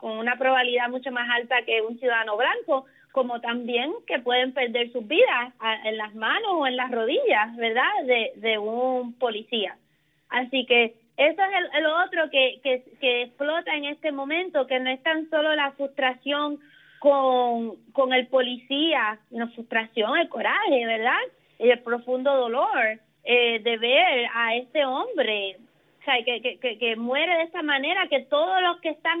una 0.00 0.36
probabilidad 0.36 0.88
mucho 0.88 1.10
más 1.10 1.28
alta 1.30 1.62
que 1.62 1.82
un 1.82 1.98
ciudadano 1.98 2.36
blanco, 2.36 2.86
como 3.12 3.40
también 3.40 3.92
que 4.06 4.18
pueden 4.18 4.52
perder 4.52 4.90
sus 4.92 5.06
vidas 5.06 5.52
en 5.84 5.96
las 5.96 6.14
manos 6.14 6.50
o 6.52 6.66
en 6.66 6.76
las 6.76 6.90
rodillas, 6.90 7.54
¿verdad?, 7.56 7.92
de, 8.36 8.58
un 8.58 9.14
policía. 9.18 9.76
Así 10.28 10.66
que 10.66 10.94
eso 11.16 11.42
es 11.42 11.78
el, 11.78 11.86
otro 11.86 12.28
que, 12.30 12.60
que, 12.62 12.82
que 13.00 13.22
explota 13.22 13.74
en 13.74 13.84
este 13.84 14.10
momento, 14.10 14.66
que 14.66 14.80
no 14.80 14.90
es 14.90 15.02
tan 15.02 15.30
solo 15.30 15.54
la 15.54 15.72
frustración 15.72 16.58
con, 16.98 17.76
con 17.92 18.12
el 18.12 18.26
policía, 18.26 19.18
la 19.30 19.46
frustración, 19.48 20.16
el 20.18 20.28
coraje, 20.28 20.86
¿verdad? 20.86 21.20
Y 21.58 21.70
el 21.70 21.78
profundo 21.80 22.34
dolor, 22.36 22.98
eh, 23.24 23.60
de 23.60 23.78
ver 23.78 24.26
a 24.34 24.56
este 24.56 24.84
hombre 24.84 25.56
o 26.00 26.04
sea, 26.04 26.22
que, 26.22 26.58
que, 26.60 26.78
que, 26.78 26.96
muere 26.96 27.34
de 27.34 27.44
esta 27.44 27.62
manera, 27.62 28.06
que 28.08 28.26
todos 28.28 28.60
los 28.60 28.78
que 28.82 28.90
están 28.90 29.18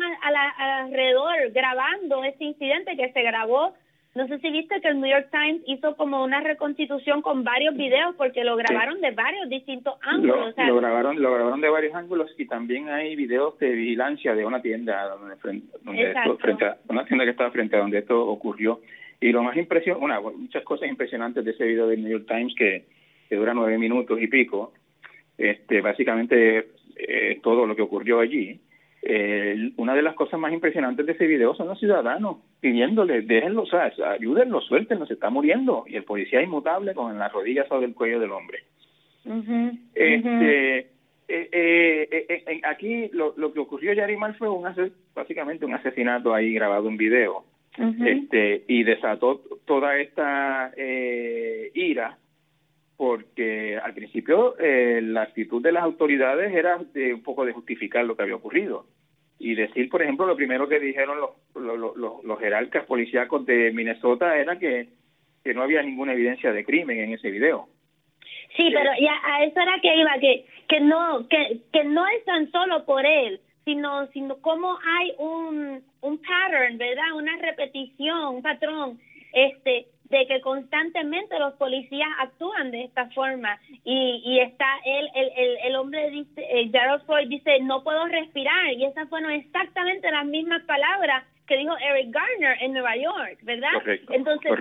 alrededor 0.58 1.50
grabando 1.52 2.22
este 2.24 2.44
incidente 2.44 2.94
que 2.94 3.10
se 3.10 3.22
grabó, 3.22 3.72
no 4.14 4.28
sé 4.28 4.38
si 4.40 4.50
viste 4.50 4.82
que 4.82 4.88
el 4.88 5.00
New 5.00 5.10
York 5.10 5.28
Times 5.30 5.62
hizo 5.66 5.96
como 5.96 6.22
una 6.22 6.42
reconstitución 6.42 7.22
con 7.22 7.42
varios 7.42 7.74
videos 7.74 8.14
porque 8.16 8.44
lo 8.44 8.54
grabaron 8.56 9.00
de 9.00 9.12
varios 9.12 9.48
distintos 9.48 9.94
ángulos. 10.02 10.54
Lo, 10.58 10.76
grabaron, 10.76 11.22
lo 11.22 11.32
grabaron 11.32 11.62
de 11.62 11.70
varios 11.70 11.94
ángulos 11.94 12.30
y 12.36 12.46
también 12.46 12.90
hay 12.90 13.16
videos 13.16 13.58
de 13.58 13.70
vigilancia 13.70 14.34
de 14.34 14.44
una 14.44 14.60
tienda 14.60 15.08
donde, 15.08 15.36
donde 15.82 16.14
frente 16.38 16.66
a, 16.66 16.76
una 16.88 17.06
tienda 17.06 17.24
que 17.24 17.30
estaba 17.30 17.50
frente 17.50 17.76
a 17.76 17.80
donde 17.80 18.00
esto 18.00 18.24
ocurrió. 18.26 18.80
Y 19.20 19.32
lo 19.32 19.42
más 19.42 19.56
impresionante, 19.56 20.04
una, 20.04 20.20
muchas 20.20 20.62
cosas 20.64 20.88
impresionantes 20.90 21.44
de 21.46 21.52
ese 21.52 21.64
video 21.64 21.86
del 21.86 22.02
New 22.02 22.12
York 22.12 22.26
Times 22.28 22.54
que 22.54 22.84
que 23.34 23.40
dura 23.40 23.52
nueve 23.52 23.78
minutos 23.78 24.20
y 24.22 24.28
pico, 24.28 24.72
este, 25.36 25.80
básicamente 25.80 26.68
eh, 26.96 27.40
todo 27.42 27.66
lo 27.66 27.74
que 27.74 27.82
ocurrió 27.82 28.20
allí. 28.20 28.60
Eh, 29.02 29.72
una 29.76 29.94
de 29.94 30.02
las 30.02 30.14
cosas 30.14 30.38
más 30.38 30.52
impresionantes 30.52 31.04
de 31.04 31.12
ese 31.12 31.26
video 31.26 31.52
son 31.54 31.66
los 31.66 31.78
ciudadanos 31.80 32.36
pidiéndole, 32.60 33.22
déjenlo, 33.22 33.62
o 33.62 33.66
sea, 33.66 33.92
ayúdenlo, 34.08 34.60
suéltenlo, 34.60 35.04
se 35.06 35.14
está 35.14 35.30
muriendo. 35.30 35.84
Y 35.88 35.96
el 35.96 36.04
policía 36.04 36.42
inmutable 36.42 36.94
con 36.94 37.18
las 37.18 37.32
rodillas 37.32 37.66
sobre 37.66 37.86
el 37.86 37.94
cuello 37.94 38.20
del 38.20 38.30
hombre. 38.30 38.60
este, 39.94 40.86
eh, 41.26 42.60
aquí 42.62 43.08
lo, 43.12 43.34
lo 43.36 43.52
que 43.52 43.60
ocurrió 43.60 43.92
Yarimar 43.94 44.36
fue 44.36 44.48
un 44.48 44.64
básicamente 45.12 45.64
un 45.64 45.74
asesinato 45.74 46.32
ahí 46.32 46.54
grabado 46.54 46.88
en 46.88 46.96
video. 46.96 47.44
este 48.06 48.62
y 48.68 48.84
desató 48.84 49.42
toda 49.66 49.98
esta 49.98 50.72
ira 51.74 52.16
porque 52.96 53.76
al 53.76 53.94
principio 53.94 54.56
eh, 54.58 55.00
la 55.02 55.22
actitud 55.22 55.62
de 55.62 55.72
las 55.72 55.82
autoridades 55.82 56.54
era 56.54 56.78
de 56.92 57.14
un 57.14 57.22
poco 57.22 57.44
de 57.44 57.52
justificar 57.52 58.04
lo 58.04 58.16
que 58.16 58.22
había 58.22 58.36
ocurrido 58.36 58.86
y 59.38 59.54
decir, 59.54 59.88
por 59.88 60.02
ejemplo, 60.02 60.26
lo 60.26 60.36
primero 60.36 60.68
que 60.68 60.78
dijeron 60.78 61.20
los, 61.20 61.30
los, 61.54 61.96
los, 61.96 62.24
los 62.24 62.40
jerarcas 62.40 62.84
policíacos 62.86 63.44
de 63.46 63.72
Minnesota 63.72 64.36
era 64.38 64.58
que, 64.58 64.88
que 65.42 65.54
no 65.54 65.62
había 65.62 65.82
ninguna 65.82 66.12
evidencia 66.12 66.52
de 66.52 66.64
crimen 66.64 66.98
en 66.98 67.12
ese 67.12 67.30
video. 67.30 67.68
Sí, 68.56 68.70
pero 68.72 68.90
ya 69.00 69.12
a 69.24 69.44
eso 69.44 69.60
era 69.60 69.80
que 69.82 69.96
iba, 69.96 70.18
que 70.20 70.46
que 70.68 70.80
no 70.80 71.26
que 71.28 71.60
que 71.72 71.84
no 71.84 72.06
es 72.06 72.24
tan 72.24 72.50
solo 72.52 72.84
por 72.84 73.04
él, 73.04 73.40
sino 73.64 74.06
sino 74.08 74.36
cómo 74.40 74.78
hay 74.82 75.12
un 75.18 75.82
un 76.00 76.18
pattern, 76.18 76.78
¿verdad? 76.78 77.12
Una 77.16 77.36
repetición, 77.38 78.36
un 78.36 78.42
patrón 78.42 79.00
este 79.32 79.88
de 80.14 80.26
que 80.26 80.40
constantemente 80.40 81.38
los 81.40 81.54
policías 81.54 82.08
actúan 82.20 82.70
de 82.70 82.84
esta 82.84 83.10
forma. 83.10 83.58
Y, 83.82 84.22
y 84.24 84.40
está 84.40 84.66
él, 84.84 85.08
el, 85.14 85.30
el, 85.36 85.56
el 85.64 85.76
hombre 85.76 86.08
dice, 86.10 86.40
eh, 86.40 86.70
Gerald 86.70 87.02
dice, 87.28 87.58
no 87.62 87.82
puedo 87.82 88.06
respirar 88.06 88.72
y 88.72 88.84
esas 88.84 89.08
fueron 89.08 89.32
exactamente 89.32 90.10
las 90.12 90.24
mismas 90.24 90.62
palabras 90.62 91.24
que 91.48 91.56
dijo 91.56 91.76
Eric 91.76 92.10
Garner 92.10 92.56
en 92.60 92.72
Nueva 92.72 92.96
York, 92.96 93.38
¿verdad? 93.42 93.70
Entonces, 94.10 94.52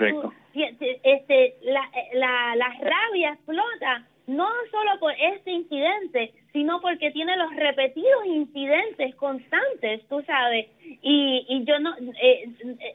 este, 1.03 1.55
la, 1.61 1.89
la, 2.13 2.55
la 2.55 2.69
rabia 2.81 3.29
explota 3.33 4.05
no 4.27 4.47
solo 4.71 4.99
por 4.99 5.13
este 5.13 5.51
incidente, 5.51 6.31
sino 6.53 6.79
porque 6.81 7.11
tiene 7.11 7.35
los 7.35 7.53
repetidos 7.55 8.25
incidentes 8.25 9.15
constantes, 9.15 10.07
tú 10.07 10.21
sabes, 10.23 10.67
y, 11.01 11.45
y 11.49 11.65
yo 11.65 11.79
no, 11.79 11.95
eh, 12.21 12.49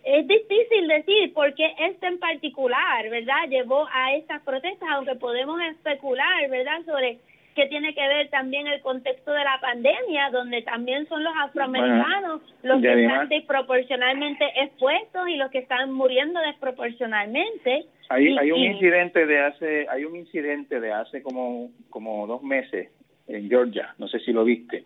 es 0.04 0.26
difícil 0.26 0.88
decir 0.88 1.34
por 1.34 1.54
qué 1.54 1.74
este 1.78 2.06
en 2.06 2.18
particular, 2.18 3.08
¿verdad? 3.10 3.48
Llevó 3.48 3.86
a 3.92 4.14
estas 4.14 4.42
protestas, 4.42 4.88
aunque 4.92 5.14
podemos 5.16 5.60
especular, 5.62 6.48
¿verdad? 6.48 6.82
Sobre 6.86 7.18
qué 7.54 7.66
tiene 7.66 7.92
que 7.92 8.06
ver 8.06 8.30
también 8.30 8.68
el 8.68 8.80
contexto 8.80 9.32
de 9.32 9.42
la 9.42 9.58
pandemia, 9.60 10.30
donde 10.30 10.62
también 10.62 11.08
son 11.08 11.24
los 11.24 11.32
afroamericanos 11.36 12.40
los 12.62 12.80
que 12.80 13.02
están 13.02 13.28
desproporcionalmente 13.28 14.44
expuestos 14.62 15.28
y 15.28 15.36
los 15.36 15.50
que 15.50 15.58
están 15.58 15.92
muriendo 15.92 16.38
desproporcionalmente. 16.40 17.86
Hay, 18.10 18.36
hay 18.38 18.50
un 18.52 18.60
incidente 18.60 19.26
de 19.26 19.38
hace, 19.38 19.86
hay 19.88 20.04
un 20.04 20.16
incidente 20.16 20.80
de 20.80 20.92
hace 20.92 21.22
como, 21.22 21.70
como 21.90 22.26
dos 22.26 22.42
meses 22.42 22.90
en 23.26 23.48
Georgia, 23.48 23.94
no 23.98 24.08
sé 24.08 24.18
si 24.20 24.32
lo 24.32 24.44
viste, 24.44 24.84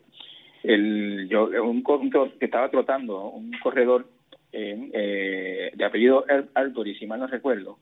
el, 0.65 1.29
yo, 1.29 1.49
un, 1.63 1.83
que 2.39 2.45
estaba 2.45 2.69
trotando, 2.71 3.29
un 3.31 3.53
corredor 3.63 4.07
eh, 4.53 5.71
de 5.75 5.85
apellido 5.85 6.25
Albury, 6.55 6.97
si 6.97 7.07
mal 7.07 7.21
no 7.21 7.27
recuerdo, 7.27 7.79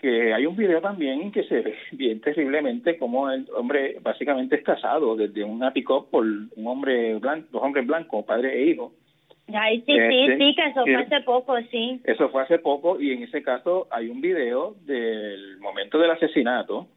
que 0.00 0.32
hay 0.32 0.46
un 0.46 0.56
video 0.56 0.80
también 0.80 1.30
que 1.30 1.44
se 1.44 1.60
ve 1.60 1.74
bien 1.92 2.20
terriblemente 2.20 2.98
como 2.98 3.30
el 3.30 3.46
hombre 3.54 3.98
básicamente 4.02 4.56
es 4.56 4.62
casado 4.62 5.14
desde 5.14 5.44
una 5.44 5.72
pick 5.72 5.88
por 6.10 6.24
un 6.24 6.66
hombre 6.66 7.18
blanco, 7.18 7.48
dos 7.52 7.62
hombres 7.62 7.86
blancos, 7.86 8.24
padre 8.24 8.58
e 8.58 8.70
hijo. 8.70 8.92
Ay, 9.54 9.78
sí, 9.80 9.92
sí, 9.92 9.92
este, 9.92 10.38
sí, 10.38 10.54
que 10.54 10.64
eso 10.64 10.82
fue 10.82 10.96
hace 10.96 11.20
poco, 11.20 11.56
sí. 11.70 12.00
Eso 12.04 12.28
fue 12.28 12.42
hace 12.42 12.58
poco 12.58 13.00
y 13.00 13.12
en 13.12 13.22
ese 13.22 13.42
caso 13.42 13.88
hay 13.90 14.08
un 14.08 14.20
video 14.20 14.76
del 14.84 15.58
momento 15.58 15.98
del 15.98 16.10
asesinato 16.10 16.88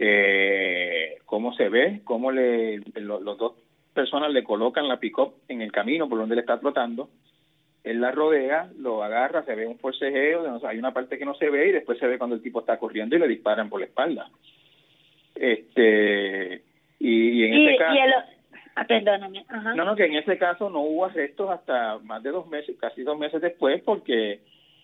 eh, 0.00 1.18
cómo 1.26 1.52
se 1.54 1.68
ve, 1.68 2.00
cómo 2.04 2.30
le, 2.30 2.78
los 3.00 3.36
dos 3.36 3.54
personas 3.92 4.32
le 4.32 4.44
colocan 4.44 4.86
la 4.86 5.00
pick-up 5.00 5.34
en 5.48 5.60
el 5.60 5.72
camino 5.72 6.08
por 6.08 6.18
donde 6.18 6.36
le 6.36 6.42
está 6.42 6.60
trotando, 6.60 7.10
él 7.82 8.00
la 8.00 8.12
rodea, 8.12 8.70
lo 8.78 9.02
agarra, 9.02 9.44
se 9.44 9.56
ve 9.56 9.66
un 9.66 9.78
forcejeo, 9.78 10.60
hay 10.64 10.78
una 10.78 10.92
parte 10.92 11.18
que 11.18 11.24
no 11.24 11.34
se 11.34 11.50
ve 11.50 11.68
y 11.68 11.72
después 11.72 11.98
se 11.98 12.06
ve 12.06 12.16
cuando 12.16 12.36
el 12.36 12.42
tipo 12.42 12.60
está 12.60 12.78
corriendo 12.78 13.16
y 13.16 13.18
le 13.18 13.26
disparan 13.26 13.68
por 13.68 13.80
la 13.80 13.86
espalda. 13.86 14.30
Este 15.34 16.62
y, 17.00 17.44
en 17.44 17.54
ese 17.54 17.76
caso 17.76 17.98
ah, 18.80 18.84
perdóname. 18.86 19.44
No, 19.74 19.84
no, 19.84 19.96
que 19.96 20.06
en 20.06 20.16
ese 20.16 20.38
caso 20.38 20.70
no 20.70 20.80
hubo 20.80 21.06
arrestos 21.06 21.50
hasta 21.50 21.98
más 21.98 22.22
de 22.22 22.30
dos 22.30 22.46
meses, 22.48 22.76
casi 22.78 23.02
dos 23.02 23.18
meses 23.18 23.40
después, 23.40 23.82
porque 23.82 24.40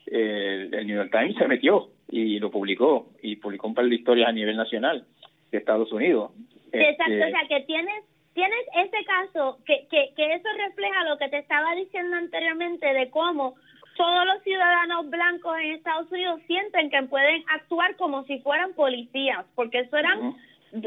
eh, 0.06 0.68
el 0.72 0.86
New 0.86 0.96
York 0.96 1.10
Times 1.10 1.36
se 1.36 1.48
metió 1.48 1.88
y 2.08 2.38
lo 2.38 2.50
publicó 2.50 3.08
y 3.22 3.36
publicó 3.36 3.68
un 3.68 3.74
par 3.74 3.86
de 3.86 3.94
historias 3.94 4.28
a 4.28 4.32
nivel 4.32 4.56
nacional 4.56 5.04
de 5.50 5.58
Estados 5.58 5.90
Unidos. 5.92 6.32
Exacto, 6.72 7.12
o 7.12 7.16
este, 7.16 7.30
sea 7.30 7.48
que 7.48 7.64
tienes 7.66 8.04
tienes 8.34 8.58
ese 8.76 9.04
caso 9.04 9.58
que, 9.64 9.86
que, 9.88 10.12
que 10.16 10.34
eso 10.34 10.48
refleja 10.58 11.04
lo 11.04 11.16
que 11.18 11.28
te 11.28 11.38
estaba 11.38 11.74
diciendo 11.76 12.16
anteriormente 12.16 12.92
de 12.92 13.08
cómo 13.10 13.54
todos 13.96 14.26
los 14.26 14.42
ciudadanos 14.42 15.08
blancos 15.08 15.56
en 15.58 15.72
Estados 15.72 16.10
Unidos 16.10 16.40
sienten 16.46 16.90
que 16.90 17.02
pueden 17.04 17.44
actuar 17.48 17.96
como 17.96 18.24
si 18.24 18.40
fueran 18.40 18.72
policías, 18.74 19.44
porque 19.54 19.80
eso 19.80 19.96
eran 19.96 20.34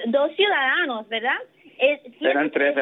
dos 0.08 0.36
ciudadanos, 0.36 1.08
¿verdad? 1.08 1.38
Eran 2.22 2.52
tres, 2.52 2.76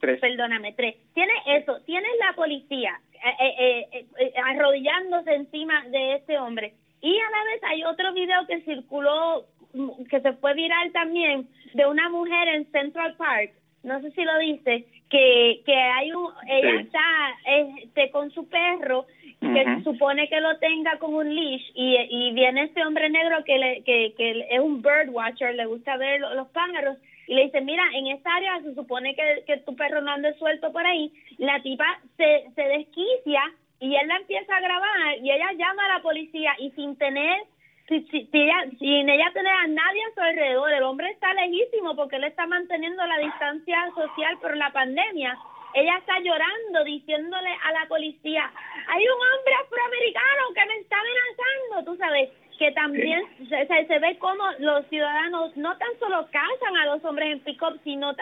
tres, 0.00 0.20
Perdóname, 0.20 0.72
tres. 0.72 0.96
Tiene 1.14 1.32
eso, 1.46 1.80
tienes 1.86 2.10
la 2.26 2.34
policía 2.34 3.00
eh, 3.14 3.54
eh, 3.92 4.06
eh, 4.18 4.32
arrodillándose 4.44 5.34
encima 5.34 5.84
de 5.88 6.14
este 6.14 6.38
hombre. 6.38 6.74
Y 7.00 7.16
a 7.18 7.30
la 7.30 7.44
vez 7.52 7.62
hay 7.64 7.84
otro 7.84 8.12
video 8.12 8.46
que 8.46 8.60
circuló, 8.62 9.46
mm, 9.74 10.04
que 10.04 10.20
se 10.20 10.32
fue 10.34 10.54
viral 10.54 10.92
también, 10.92 11.48
de 11.74 11.86
una 11.86 12.08
mujer 12.08 12.48
en 12.48 12.70
Central 12.70 13.14
Park 13.16 13.52
no 13.82 14.00
sé 14.00 14.10
si 14.12 14.22
lo 14.22 14.38
dice, 14.38 14.84
que, 15.08 15.62
que 15.64 15.74
hay 15.74 16.12
un, 16.12 16.30
ella 16.48 16.80
está 16.80 17.00
este, 17.46 18.10
con 18.10 18.30
su 18.30 18.48
perro, 18.48 19.06
que 19.40 19.82
supone 19.84 20.28
que 20.28 20.40
lo 20.40 20.58
tenga 20.58 20.98
con 20.98 21.14
un 21.14 21.32
leash, 21.32 21.70
y, 21.74 21.96
y 22.10 22.32
viene 22.32 22.64
este 22.64 22.84
hombre 22.84 23.08
negro 23.08 23.44
que, 23.44 23.56
le, 23.56 23.82
que, 23.84 24.14
que 24.16 24.46
es 24.50 24.60
un 24.60 24.82
bird 24.82 25.10
watcher, 25.10 25.54
le 25.54 25.66
gusta 25.66 25.96
ver 25.96 26.20
los 26.20 26.48
pájaros, 26.48 26.98
y 27.28 27.34
le 27.34 27.44
dice, 27.44 27.60
mira, 27.60 27.84
en 27.94 28.06
esta 28.06 28.34
área 28.34 28.60
se 28.62 28.74
supone 28.74 29.14
que, 29.14 29.44
que 29.46 29.58
tu 29.58 29.76
perro 29.76 30.00
no 30.00 30.12
ande 30.12 30.32
suelto 30.38 30.72
por 30.72 30.84
ahí, 30.84 31.12
la 31.36 31.60
tipa 31.62 32.00
se, 32.16 32.46
se 32.54 32.62
desquicia 32.62 33.42
y 33.80 33.94
él 33.94 34.08
la 34.08 34.16
empieza 34.16 34.56
a 34.56 34.60
grabar 34.60 35.18
y 35.22 35.30
ella 35.30 35.52
llama 35.52 35.84
a 35.84 35.96
la 35.96 36.02
policía 36.02 36.54
y 36.58 36.70
sin 36.70 36.96
tener 36.96 37.42
si, 37.86 38.00
si, 38.10 38.28
ella, 38.32 38.64
sin 38.78 39.08
ella 39.08 39.30
tener 39.32 39.52
a 39.52 39.66
nadie 39.66 40.04
a 40.04 40.14
su 40.14 40.20
alrededor, 40.20 40.72
el 40.72 40.82
hombre 40.82 41.10
está 41.10 41.32
lejísimo 41.34 41.94
porque 41.96 42.16
él 42.16 42.24
está 42.24 42.46
manteniendo 42.46 43.06
la 43.06 43.18
distancia 43.18 43.78
social 43.94 44.38
por 44.40 44.56
la 44.56 44.70
pandemia. 44.72 45.38
Ella 45.74 45.96
está 45.98 46.18
llorando, 46.20 46.84
diciéndole 46.84 47.50
a 47.62 47.72
la 47.72 47.86
policía, 47.88 48.50
hay 48.88 49.04
un 49.04 49.14
hombre 49.14 49.54
afroamericano 49.54 50.42
que 50.54 50.66
me 50.66 50.76
está 50.80 50.96
amenazando, 50.98 51.90
tú 51.90 51.96
sabes 51.96 52.30
que 52.58 52.72
también 52.72 53.22
se, 53.48 53.86
se, 53.86 53.98
ve 53.98 54.18
como 54.18 54.42
los 54.58 54.86
ciudadanos 54.88 55.56
no 55.56 55.76
tan 55.78 55.88
solo 55.98 56.26
cazan 56.30 56.76
a 56.76 56.86
los 56.86 57.04
hombres 57.04 57.32
en 57.32 57.40
pick-up, 57.40 57.78
sino 57.84 58.14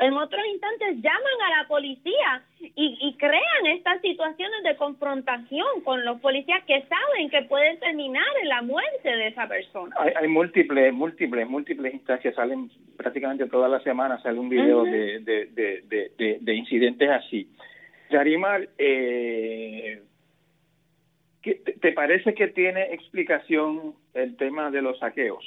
en 0.00 0.12
otros 0.14 0.42
instantes 0.52 1.02
llaman 1.02 1.42
a 1.46 1.62
la 1.62 1.68
policía 1.68 2.42
y, 2.60 2.96
y 3.00 3.16
crean 3.16 3.66
estas 3.66 4.00
situaciones 4.00 4.62
de 4.62 4.76
confrontación 4.76 5.80
con 5.84 6.04
los 6.04 6.20
policías 6.20 6.64
que 6.64 6.82
saben 6.82 7.28
que 7.30 7.42
pueden 7.42 7.78
terminar 7.80 8.26
en 8.42 8.48
la 8.48 8.62
muerte 8.62 9.08
de 9.08 9.28
esa 9.28 9.48
persona. 9.48 9.94
Hay, 9.98 10.12
hay 10.14 10.28
múltiples, 10.28 10.92
múltiples, 10.92 11.48
múltiples 11.48 11.94
instancias, 11.94 12.34
salen 12.34 12.70
prácticamente 12.96 13.46
todas 13.46 13.70
las 13.70 13.82
semanas, 13.82 14.22
sale 14.22 14.38
un 14.38 14.48
video 14.48 14.84
de, 14.84 15.20
de, 15.20 15.46
de, 15.46 16.12
de, 16.16 16.38
de, 16.40 16.54
incidentes 16.54 17.10
así. 17.10 17.48
Yarimar, 18.10 18.68
eh, 18.78 20.02
¿Te 21.42 21.92
parece 21.92 22.34
que 22.34 22.48
tiene 22.48 22.94
explicación 22.94 23.94
el 24.14 24.36
tema 24.36 24.70
de 24.70 24.82
los 24.82 24.98
saqueos? 24.98 25.44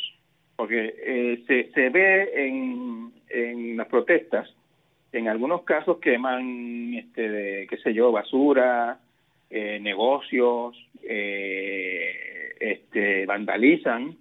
Porque 0.56 0.94
eh, 0.98 1.44
se, 1.48 1.72
se 1.72 1.90
ve 1.90 2.32
en, 2.36 3.12
en 3.30 3.78
las 3.78 3.88
protestas, 3.88 4.54
en 5.12 5.28
algunos 5.28 5.64
casos 5.64 6.00
queman, 6.00 6.94
este, 6.96 7.30
de, 7.30 7.68
qué 7.68 7.78
sé 7.78 7.94
yo, 7.94 8.12
basura, 8.12 9.00
eh, 9.50 9.80
negocios, 9.82 10.76
eh, 11.04 12.54
este, 12.60 13.26
vandalizan 13.26 14.18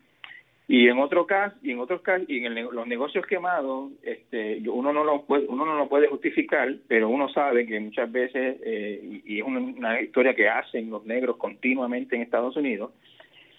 y 0.67 0.89
en 0.89 0.99
otro 0.99 1.27
caso 1.27 1.57
y 1.63 1.73
en 1.73 1.79
otros 1.79 2.01
casos 2.01 2.29
y 2.29 2.45
en 2.45 2.55
los 2.55 2.87
negocios 2.87 3.27
quemados 3.27 3.93
este 4.03 4.63
uno 4.69 4.93
no 4.93 5.05
lo 5.05 5.23
puede 5.23 5.47
uno 5.47 5.67
no 5.67 5.77
lo 5.77 5.89
puede 5.89 6.07
justificar 6.07 6.75
pero 6.89 7.11
uno 7.11 7.29
sabe 7.29 7.67
que 7.67 7.79
muchas 7.81 8.11
veces 8.11 8.57
eh, 8.65 9.21
y, 9.27 9.41
es 9.41 9.47
una, 9.47 10.01
historia 10.01 10.35
que 10.35 10.49
hacen 10.49 10.91
los 10.91 11.05
negros 11.05 11.37
continuamente 11.37 12.17
en 12.17 12.23
Estados 12.23 12.57
Unidos 12.57 12.93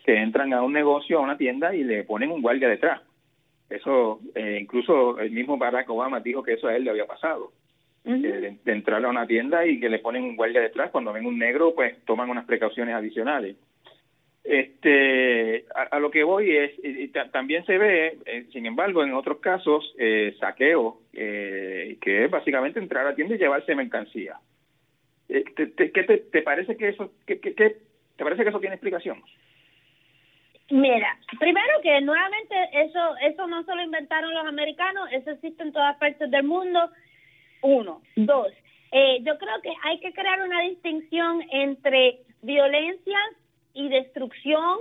que 0.03 0.15
entran 0.15 0.51
a 0.53 0.63
un 0.63 0.73
negocio 0.73 1.19
a 1.19 1.21
una 1.21 1.37
tienda 1.37 1.75
y 1.75 1.83
le 1.83 2.03
ponen 2.03 2.31
un 2.31 2.43
guardia 2.43 2.69
detrás. 2.69 3.01
Eso 3.71 4.19
eh, 4.35 4.59
incluso 4.61 5.17
el 5.19 5.31
mismo 5.31 5.57
Barack 5.57 5.89
Obama 5.89 6.19
dijo 6.19 6.43
que 6.43 6.53
eso 6.53 6.67
a 6.67 6.75
él 6.75 6.83
le 6.83 6.91
había 6.91 7.07
pasado 7.07 7.51
de, 8.03 8.55
de 8.63 8.71
entrar 8.71 9.03
a 9.03 9.09
una 9.09 9.25
tienda 9.25 9.65
y 9.65 9.79
que 9.79 9.89
le 9.89 9.97
ponen 9.97 10.23
un 10.23 10.35
guardia 10.35 10.61
detrás 10.61 10.91
cuando 10.91 11.11
ven 11.11 11.25
un 11.25 11.39
negro 11.39 11.73
pues 11.73 11.99
toman 12.05 12.29
unas 12.29 12.45
precauciones 12.45 12.93
adicionales 12.93 13.55
este, 14.45 15.65
a, 15.73 15.99
lo 15.99 16.11
que 16.11 16.23
voy 16.23 16.55
es, 16.55 16.71
y, 16.83 17.07
también 17.31 17.65
se 17.65 17.77
ve, 17.77 18.19
eh, 18.25 18.45
sin 18.53 18.65
embargo, 18.65 19.03
en 19.03 19.13
otros 19.13 19.39
casos, 19.39 19.93
eh, 19.97 20.35
saqueo, 20.39 20.99
eh, 21.13 21.97
que 21.99 22.25
es 22.25 22.31
básicamente 22.31 22.79
entrar 22.79 23.07
a 23.07 23.15
tienda 23.15 23.35
y 23.35 23.39
llevarse 23.39 23.73
mercancía. 23.73 24.37
Eh, 25.29 25.43
te, 25.55 25.67
te, 25.67 25.91
¿qué 25.91 26.03
te, 26.03 26.41
parece 26.43 26.77
que 26.77 26.89
eso, 26.89 27.11
que, 27.25 27.39
que, 27.39 27.51
te 27.51 28.23
parece 28.23 28.43
que 28.43 28.49
eso 28.49 28.59
tiene 28.59 28.75
explicación? 28.75 29.23
Mira, 30.69 31.17
primero 31.39 31.81
que 31.81 32.01
nuevamente 32.01 32.55
eso, 32.73 33.15
eso 33.21 33.47
no 33.47 33.63
solo 33.63 33.83
inventaron 33.83 34.33
los 34.33 34.45
americanos, 34.45 35.09
eso 35.11 35.31
existe 35.31 35.63
en 35.63 35.73
todas 35.73 35.97
partes 35.97 36.29
del 36.29 36.43
mundo. 36.43 36.89
Uno, 37.61 38.01
dos. 38.15 38.51
Eh, 38.91 39.19
yo 39.23 39.37
creo 39.37 39.61
que 39.61 39.73
hay 39.83 39.99
que 39.99 40.13
crear 40.13 40.41
una 40.41 40.61
distinción 40.61 41.43
entre 41.51 42.19
violencia 42.41 43.17
y 43.75 43.89
destrucción, 43.89 44.79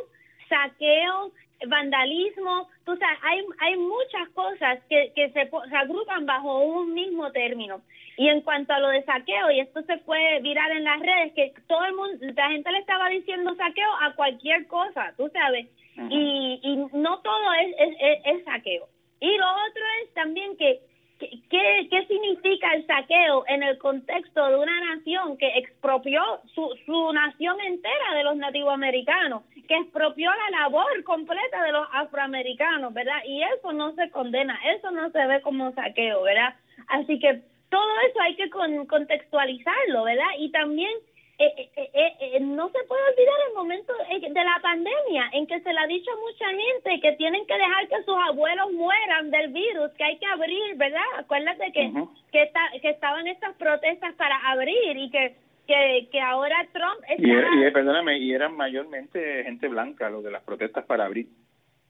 saqueo, 0.48 1.32
vandalismo, 1.66 2.68
tú 2.84 2.96
sabes, 2.96 3.18
hay, 3.22 3.44
hay 3.60 3.76
muchas 3.76 4.28
cosas 4.30 4.78
que, 4.88 5.12
que 5.14 5.30
se, 5.30 5.50
se, 5.50 5.76
agrupan 5.76 6.26
bajo 6.26 6.60
un 6.60 6.94
mismo 6.94 7.30
término. 7.32 7.82
Y 8.16 8.28
en 8.28 8.42
cuanto 8.42 8.72
a 8.72 8.78
lo 8.78 8.88
de 8.88 9.02
saqueo, 9.04 9.50
y 9.50 9.60
esto 9.60 9.82
se 9.82 9.98
fue 9.98 10.40
virar 10.40 10.70
en 10.70 10.84
las 10.84 11.00
redes, 11.00 11.32
que 11.34 11.52
todo 11.66 11.84
el 11.84 11.94
mundo, 11.94 12.16
la 12.36 12.48
gente 12.50 12.70
le 12.70 12.78
estaba 12.78 13.08
diciendo 13.08 13.54
saqueo 13.56 13.90
a 14.02 14.14
cualquier 14.14 14.66
cosa, 14.68 15.12
tú 15.16 15.28
sabes, 15.32 15.66
y, 16.10 16.60
y 16.62 16.76
no 16.96 17.20
todo 17.20 17.52
es, 17.54 17.74
es, 17.78 18.20
es 18.24 18.44
saqueo. 18.44 18.88
Y 19.20 19.36
lo 19.36 19.46
otro 19.46 19.82
es 20.02 20.14
también 20.14 20.56
que 20.56 20.80
¿Qué, 21.18 21.88
¿Qué 21.90 22.06
significa 22.06 22.72
el 22.74 22.86
saqueo 22.86 23.44
en 23.46 23.62
el 23.62 23.78
contexto 23.78 24.46
de 24.46 24.56
una 24.56 24.94
nación 24.94 25.36
que 25.36 25.46
expropió 25.58 26.20
su, 26.54 26.68
su 26.84 27.12
nación 27.12 27.60
entera 27.60 28.14
de 28.14 28.24
los 28.24 28.36
nativos 28.36 28.74
americanos, 28.74 29.42
que 29.68 29.76
expropió 29.76 30.30
la 30.30 30.60
labor 30.62 31.04
completa 31.04 31.62
de 31.62 31.72
los 31.72 31.86
afroamericanos, 31.92 32.92
¿verdad? 32.92 33.22
Y 33.26 33.42
eso 33.42 33.72
no 33.72 33.94
se 33.94 34.10
condena, 34.10 34.58
eso 34.76 34.90
no 34.90 35.10
se 35.10 35.26
ve 35.26 35.40
como 35.42 35.72
saqueo, 35.72 36.22
¿verdad? 36.22 36.54
Así 36.88 37.18
que 37.18 37.42
todo 37.70 38.00
eso 38.08 38.20
hay 38.20 38.34
que 38.36 38.50
contextualizarlo, 38.50 40.04
¿verdad? 40.04 40.30
Y 40.38 40.50
también 40.50 40.92
eh, 41.38 41.70
eh, 41.76 41.90
eh, 41.92 42.16
eh, 42.20 42.40
no 42.40 42.68
se 42.68 42.78
puede 42.84 43.02
olvidar 43.10 43.34
el 43.48 43.54
momento 43.54 43.92
de 43.92 44.44
la 44.44 44.58
pandemia 44.62 45.30
en 45.32 45.46
que 45.46 45.60
se 45.60 45.72
le 45.72 45.80
ha 45.80 45.86
dicho 45.86 46.10
a 46.12 46.16
mucha 46.16 46.48
gente 46.48 47.00
que 47.00 47.16
tienen 47.16 47.44
que 47.46 47.54
dejar 47.54 47.88
que 47.88 48.02
sus 48.04 48.16
abuelos 48.28 48.72
mueran 48.72 49.30
del 49.30 49.48
virus, 49.52 49.90
que 49.98 50.04
hay 50.04 50.18
que 50.18 50.26
abrir, 50.26 50.76
¿verdad? 50.76 51.02
Acuérdate 51.18 51.72
que 51.72 51.92
que, 52.30 52.42
está, 52.42 52.60
que 52.80 52.90
estaban 52.90 53.26
estas 53.26 53.54
protestas 53.56 54.14
para 54.14 54.36
abrir 54.48 54.96
y 54.96 55.10
que 55.10 55.34
que, 55.66 56.08
que 56.12 56.20
ahora 56.20 56.56
Trump 56.72 57.02
está... 57.08 57.22
y, 57.22 57.66
y, 57.66 57.70
perdóname, 57.70 58.18
y 58.18 58.32
eran 58.32 58.54
mayormente 58.54 59.44
gente 59.44 59.66
blanca 59.68 60.10
los 60.10 60.22
de 60.22 60.30
las 60.30 60.42
protestas 60.42 60.84
para 60.84 61.06
abrir. 61.06 61.26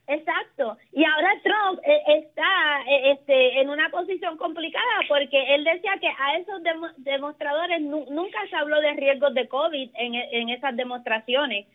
Exacto. 0.07 0.77
Y 0.91 1.03
ahora 1.03 1.33
Trump 1.43 1.79
eh, 1.83 2.01
está 2.07 2.81
eh, 2.87 3.11
este, 3.11 3.59
en 3.59 3.69
una 3.69 3.89
posición 3.89 4.37
complicada 4.37 5.01
porque 5.07 5.55
él 5.55 5.63
decía 5.63 5.93
que 5.99 6.07
a 6.07 6.37
esos 6.37 6.61
demostradores 6.97 7.81
nunca 7.81 8.47
se 8.49 8.55
habló 8.55 8.79
de 8.81 8.93
riesgos 8.93 9.33
de 9.33 9.47
COVID 9.47 9.89
en, 9.95 10.15
en 10.15 10.49
esas 10.49 10.75
demostraciones, 10.75 11.65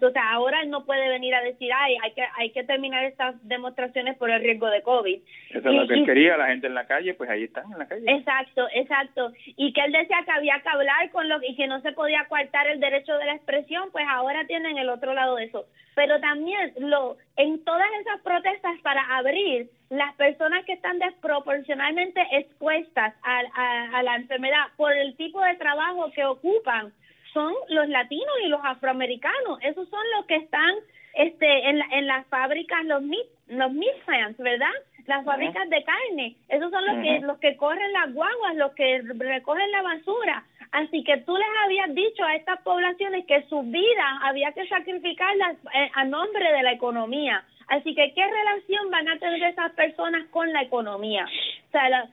o 0.00 0.10
sea, 0.10 0.32
ahora 0.32 0.64
no 0.64 0.84
puede 0.84 1.08
venir 1.08 1.34
a 1.34 1.42
decir, 1.42 1.70
ay, 1.74 1.96
hay 2.02 2.12
que, 2.12 2.22
hay 2.36 2.50
que 2.50 2.64
terminar 2.64 3.04
estas 3.04 3.36
demostraciones 3.46 4.16
por 4.16 4.30
el 4.30 4.42
riesgo 4.42 4.68
de 4.68 4.82
COVID. 4.82 5.20
Eso 5.50 5.68
es 5.68 5.74
lo 5.74 5.86
que 5.86 5.94
él 5.94 6.06
quería, 6.06 6.36
la 6.36 6.48
gente 6.48 6.66
en 6.66 6.74
la 6.74 6.86
calle, 6.86 7.14
pues 7.14 7.30
ahí 7.30 7.44
están 7.44 7.70
en 7.72 7.78
la 7.78 7.86
calle. 7.86 8.04
Exacto, 8.06 8.66
exacto. 8.74 9.32
Y 9.56 9.72
que 9.72 9.80
él 9.82 9.92
decía 9.92 10.22
que 10.24 10.30
había 10.30 10.60
que 10.60 10.68
hablar 10.68 11.10
con 11.10 11.28
lo 11.28 11.42
y 11.42 11.54
que 11.56 11.66
no 11.66 11.80
se 11.80 11.92
podía 11.92 12.26
coartar 12.28 12.66
el 12.68 12.80
derecho 12.80 13.16
de 13.18 13.26
la 13.26 13.34
expresión, 13.34 13.90
pues 13.92 14.04
ahora 14.08 14.46
tienen 14.46 14.78
el 14.78 14.88
otro 14.88 15.14
lado 15.14 15.36
de 15.36 15.44
eso. 15.44 15.66
Pero 15.94 16.20
también 16.20 16.72
lo 16.78 17.16
en 17.36 17.62
todas 17.64 17.88
esas 18.00 18.20
protestas 18.22 18.80
para 18.82 19.02
abrir, 19.16 19.68
las 19.90 20.14
personas 20.14 20.64
que 20.64 20.72
están 20.72 20.98
desproporcionalmente 20.98 22.20
expuestas 22.32 23.14
a, 23.22 23.98
a 23.98 24.02
la 24.02 24.16
enfermedad 24.16 24.68
por 24.76 24.92
el 24.92 25.14
tipo 25.16 25.42
de 25.42 25.54
trabajo 25.56 26.10
que 26.12 26.24
ocupan, 26.24 26.92
son 27.32 27.54
los 27.68 27.88
latinos 27.88 28.34
y 28.44 28.48
los 28.48 28.60
afroamericanos. 28.62 29.58
Esos 29.62 29.88
son 29.88 30.00
los 30.16 30.26
que 30.26 30.36
están 30.36 30.74
este, 31.14 31.68
en, 31.68 31.80
en 31.92 32.06
las 32.06 32.26
fábricas, 32.26 32.84
los 32.84 33.02
meat, 33.02 33.26
los 33.48 33.72
meat 33.72 33.96
plants, 34.04 34.38
¿verdad? 34.38 34.72
Las 35.06 35.24
fábricas 35.24 35.68
de 35.68 35.84
carne. 35.84 36.36
Esos 36.48 36.70
son 36.70 36.86
los 36.86 36.96
que 37.02 37.20
los 37.26 37.38
que 37.38 37.56
corren 37.56 37.92
las 37.92 38.12
guaguas, 38.12 38.54
los 38.54 38.72
que 38.72 39.02
recogen 39.02 39.72
la 39.72 39.82
basura. 39.82 40.44
Así 40.72 41.04
que 41.04 41.18
tú 41.18 41.36
les 41.36 41.48
habías 41.64 41.94
dicho 41.94 42.24
a 42.24 42.34
estas 42.34 42.60
poblaciones 42.62 43.26
que 43.26 43.42
su 43.48 43.62
vida 43.62 44.20
había 44.22 44.52
que 44.52 44.66
sacrificarlas 44.66 45.56
eh, 45.74 45.90
a 45.94 46.04
nombre 46.04 46.50
de 46.50 46.62
la 46.62 46.72
economía. 46.72 47.44
Así 47.68 47.94
que, 47.94 48.12
¿qué 48.14 48.26
relación 48.26 48.90
van 48.90 49.08
a 49.08 49.18
tener 49.18 49.42
esas 49.42 49.72
personas 49.72 50.26
con 50.30 50.50
la 50.52 50.62
economía? 50.62 51.26
O 51.68 51.70
sea, 51.70 52.08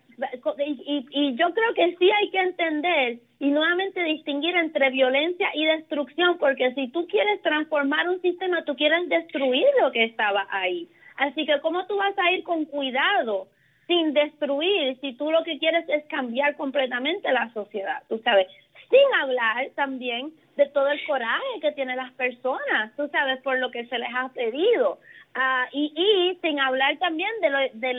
y, 0.66 1.06
y, 1.10 1.36
yo 1.36 1.54
creo 1.54 1.74
que 1.74 1.96
sí 1.98 2.12
hay 2.12 2.30
que 2.30 2.40
entender 2.40 3.20
y 3.40 3.50
nuevamente 3.50 4.04
distinguir 4.04 4.56
entre 4.56 4.90
violencia 4.90 5.50
y 5.54 5.66
destrucción, 5.66 6.38
porque 6.38 6.74
si 6.74 6.90
tú 6.90 7.08
quieres 7.08 7.42
transformar 7.42 8.10
un 8.10 8.22
sistema, 8.22 8.64
tú 8.66 8.76
quieres 8.76 9.08
destruir 9.08 9.66
lo 9.82 9.92
que 9.92 10.04
estaba 10.04 10.48
ahí. 10.50 10.90
Así 11.16 11.46
que, 11.46 11.60
¿cómo 11.62 11.86
tú 11.88 11.98
vas 11.98 12.18
a 12.18 12.32
ir 12.32 12.44
con 12.44 12.66
cuidado? 12.66 13.48
Sin 13.90 14.14
destruir, 14.14 15.00
si 15.02 15.14
tú 15.14 15.32
lo 15.32 15.44
que 15.44 15.58
quieres 15.58 15.84
es 15.90 16.06
cambiar 16.06 16.56
completamente 16.56 17.32
la 17.32 17.52
sociedad, 17.54 18.04
tú 18.08 18.22
sabes, 18.24 18.46
sin 18.88 19.20
hablar 19.20 19.68
también 19.76 20.32
de 20.58 20.68
todo 20.68 20.90
el 20.90 21.04
coraje 21.08 21.60
que 21.60 21.72
tienen 21.72 21.98
las 21.98 22.12
personas, 22.14 22.96
tú 22.96 23.08
sabes, 23.08 23.42
por 23.42 23.58
lo 23.58 23.72
que 23.72 23.88
se 23.88 23.98
les 23.98 24.10
ha 24.16 24.30
pedido. 24.30 25.00
Ah, 25.34 25.68
y, 25.72 25.92
y 25.96 26.38
sin 26.42 26.60
hablar 26.60 26.98
también 26.98 27.32
de, 27.42 27.50
lo, 27.50 27.58
de 27.74 27.94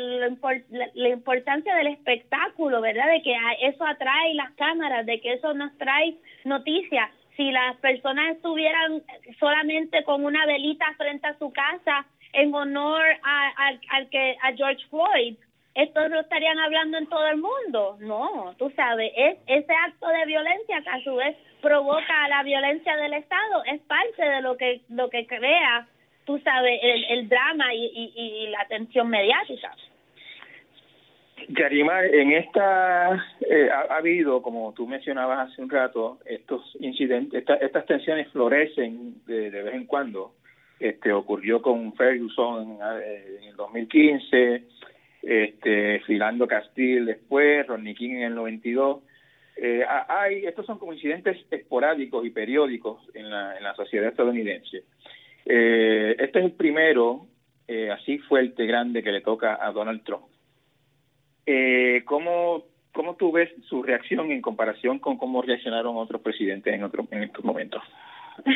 la, 0.95 1.09
importancia 1.09 1.75
del 1.75 1.89
espectáculo, 1.89 2.81
¿verdad? 2.81 3.09
De 3.09 3.23
que 3.23 3.37
eso 3.63 3.85
atrae 3.85 4.35
las 4.35 4.53
cámaras, 4.53 5.07
de 5.07 5.21
que 5.21 5.35
eso 5.35 5.55
nos 5.55 5.77
trae 5.79 6.15
noticias. 6.45 7.11
Si 7.37 7.51
las 7.51 7.77
personas 7.79 8.37
estuvieran 8.37 9.03
solamente 9.41 10.05
con 10.05 10.25
una 10.25 10.47
velita 10.47 10.87
frente 10.97 11.27
a 11.27 11.39
su 11.39 11.53
casa 11.53 12.07
en 12.33 12.55
honor 12.55 13.03
a, 13.25 13.69
al 13.91 14.09
que 14.09 14.37
a 14.43 14.53
George 14.53 14.85
Floyd, 14.89 15.37
esto 15.75 16.09
lo 16.09 16.21
estarían 16.21 16.59
hablando 16.59 16.99
en 16.99 17.07
todo 17.07 17.27
el 17.29 17.37
mundo. 17.37 17.97
No, 18.01 18.55
tú 18.59 18.71
sabes, 18.75 19.13
es 19.17 19.39
ese 19.47 19.73
acto 19.73 20.09
de 20.09 20.27
violencia 20.27 20.81
que 20.83 20.91
a 20.91 21.05
su 21.05 21.15
vez 21.17 21.37
provoca 21.61 22.29
la 22.29 22.43
violencia 22.43 22.97
del 22.97 23.15
Estado, 23.15 23.65
es 23.65 23.81
parte 23.83 24.23
de 24.23 24.43
lo 24.43 24.57
que 24.57 24.81
lo 24.89 25.09
que 25.11 25.27
crea, 25.27 25.87
tú 26.25 26.39
sabes, 26.39 26.81
el, 26.83 27.29
drama 27.29 27.73
y, 27.75 28.13
y, 28.17 28.47
la 28.49 28.63
atención 28.63 29.09
mediática. 29.09 29.75
Yarimar, 31.49 32.05
en 32.05 32.33
esta 32.33 33.15
eh, 33.41 33.69
ha, 33.71 33.97
habido, 33.97 34.43
como 34.43 34.73
tú 34.73 34.87
mencionabas 34.87 35.51
hace 35.51 35.63
un 35.63 35.71
rato, 35.71 36.19
estos 36.25 36.77
incidentes, 36.81 37.45
estas 37.61 37.87
tensiones 37.87 38.29
florecen 38.29 39.25
de, 39.27 39.51
de, 39.51 39.63
vez 39.63 39.75
en 39.75 39.87
cuando. 39.87 40.35
Este 40.79 41.13
ocurrió 41.13 41.61
con 41.61 41.93
Ferguson 41.95 42.79
eh, 43.03 43.39
en 43.43 43.49
el 43.49 43.57
2015, 43.57 44.63
este, 45.23 46.01
Filando 46.01 46.47
Castil 46.47 47.07
después, 47.07 47.67
Ronnie 47.67 47.97
en 48.01 48.23
el 48.23 48.35
92. 48.35 49.03
Eh, 49.57 49.85
hay, 50.09 50.47
estos 50.47 50.65
son 50.65 50.79
como 50.79 50.93
esporádicos 50.93 52.25
y 52.25 52.31
periódicos 52.31 53.03
en 53.15 53.31
la, 53.31 53.57
en 53.57 53.63
la 53.63 53.75
sociedad 53.75 54.09
estadounidense. 54.09 54.85
Eh, 55.45 56.17
este 56.19 56.39
es 56.39 56.45
el 56.45 56.53
primero 56.53 57.27
eh, 57.67 57.91
así 57.91 58.19
fuerte, 58.19 58.67
grande, 58.67 59.03
que 59.03 59.13
le 59.13 59.21
toca 59.21 59.59
a 59.61 59.71
Donald 59.73 60.03
Trump. 60.05 60.25
Eh, 61.47 62.03
¿cómo, 62.05 62.65
¿Cómo 62.93 63.17
tú 63.17 63.33
ves 63.33 63.51
su 63.69 63.83
reacción 63.83 64.31
en 64.31 64.43
comparación 64.43 64.99
con 64.99 65.17
cómo 65.17 65.43
reaccionaron 65.43 65.97
otros 65.97 66.21
presidentes 66.21 66.75
en, 66.75 66.83
otro, 66.85 67.07
en 67.11 67.23
estos 67.23 67.45
momentos? 67.45 67.83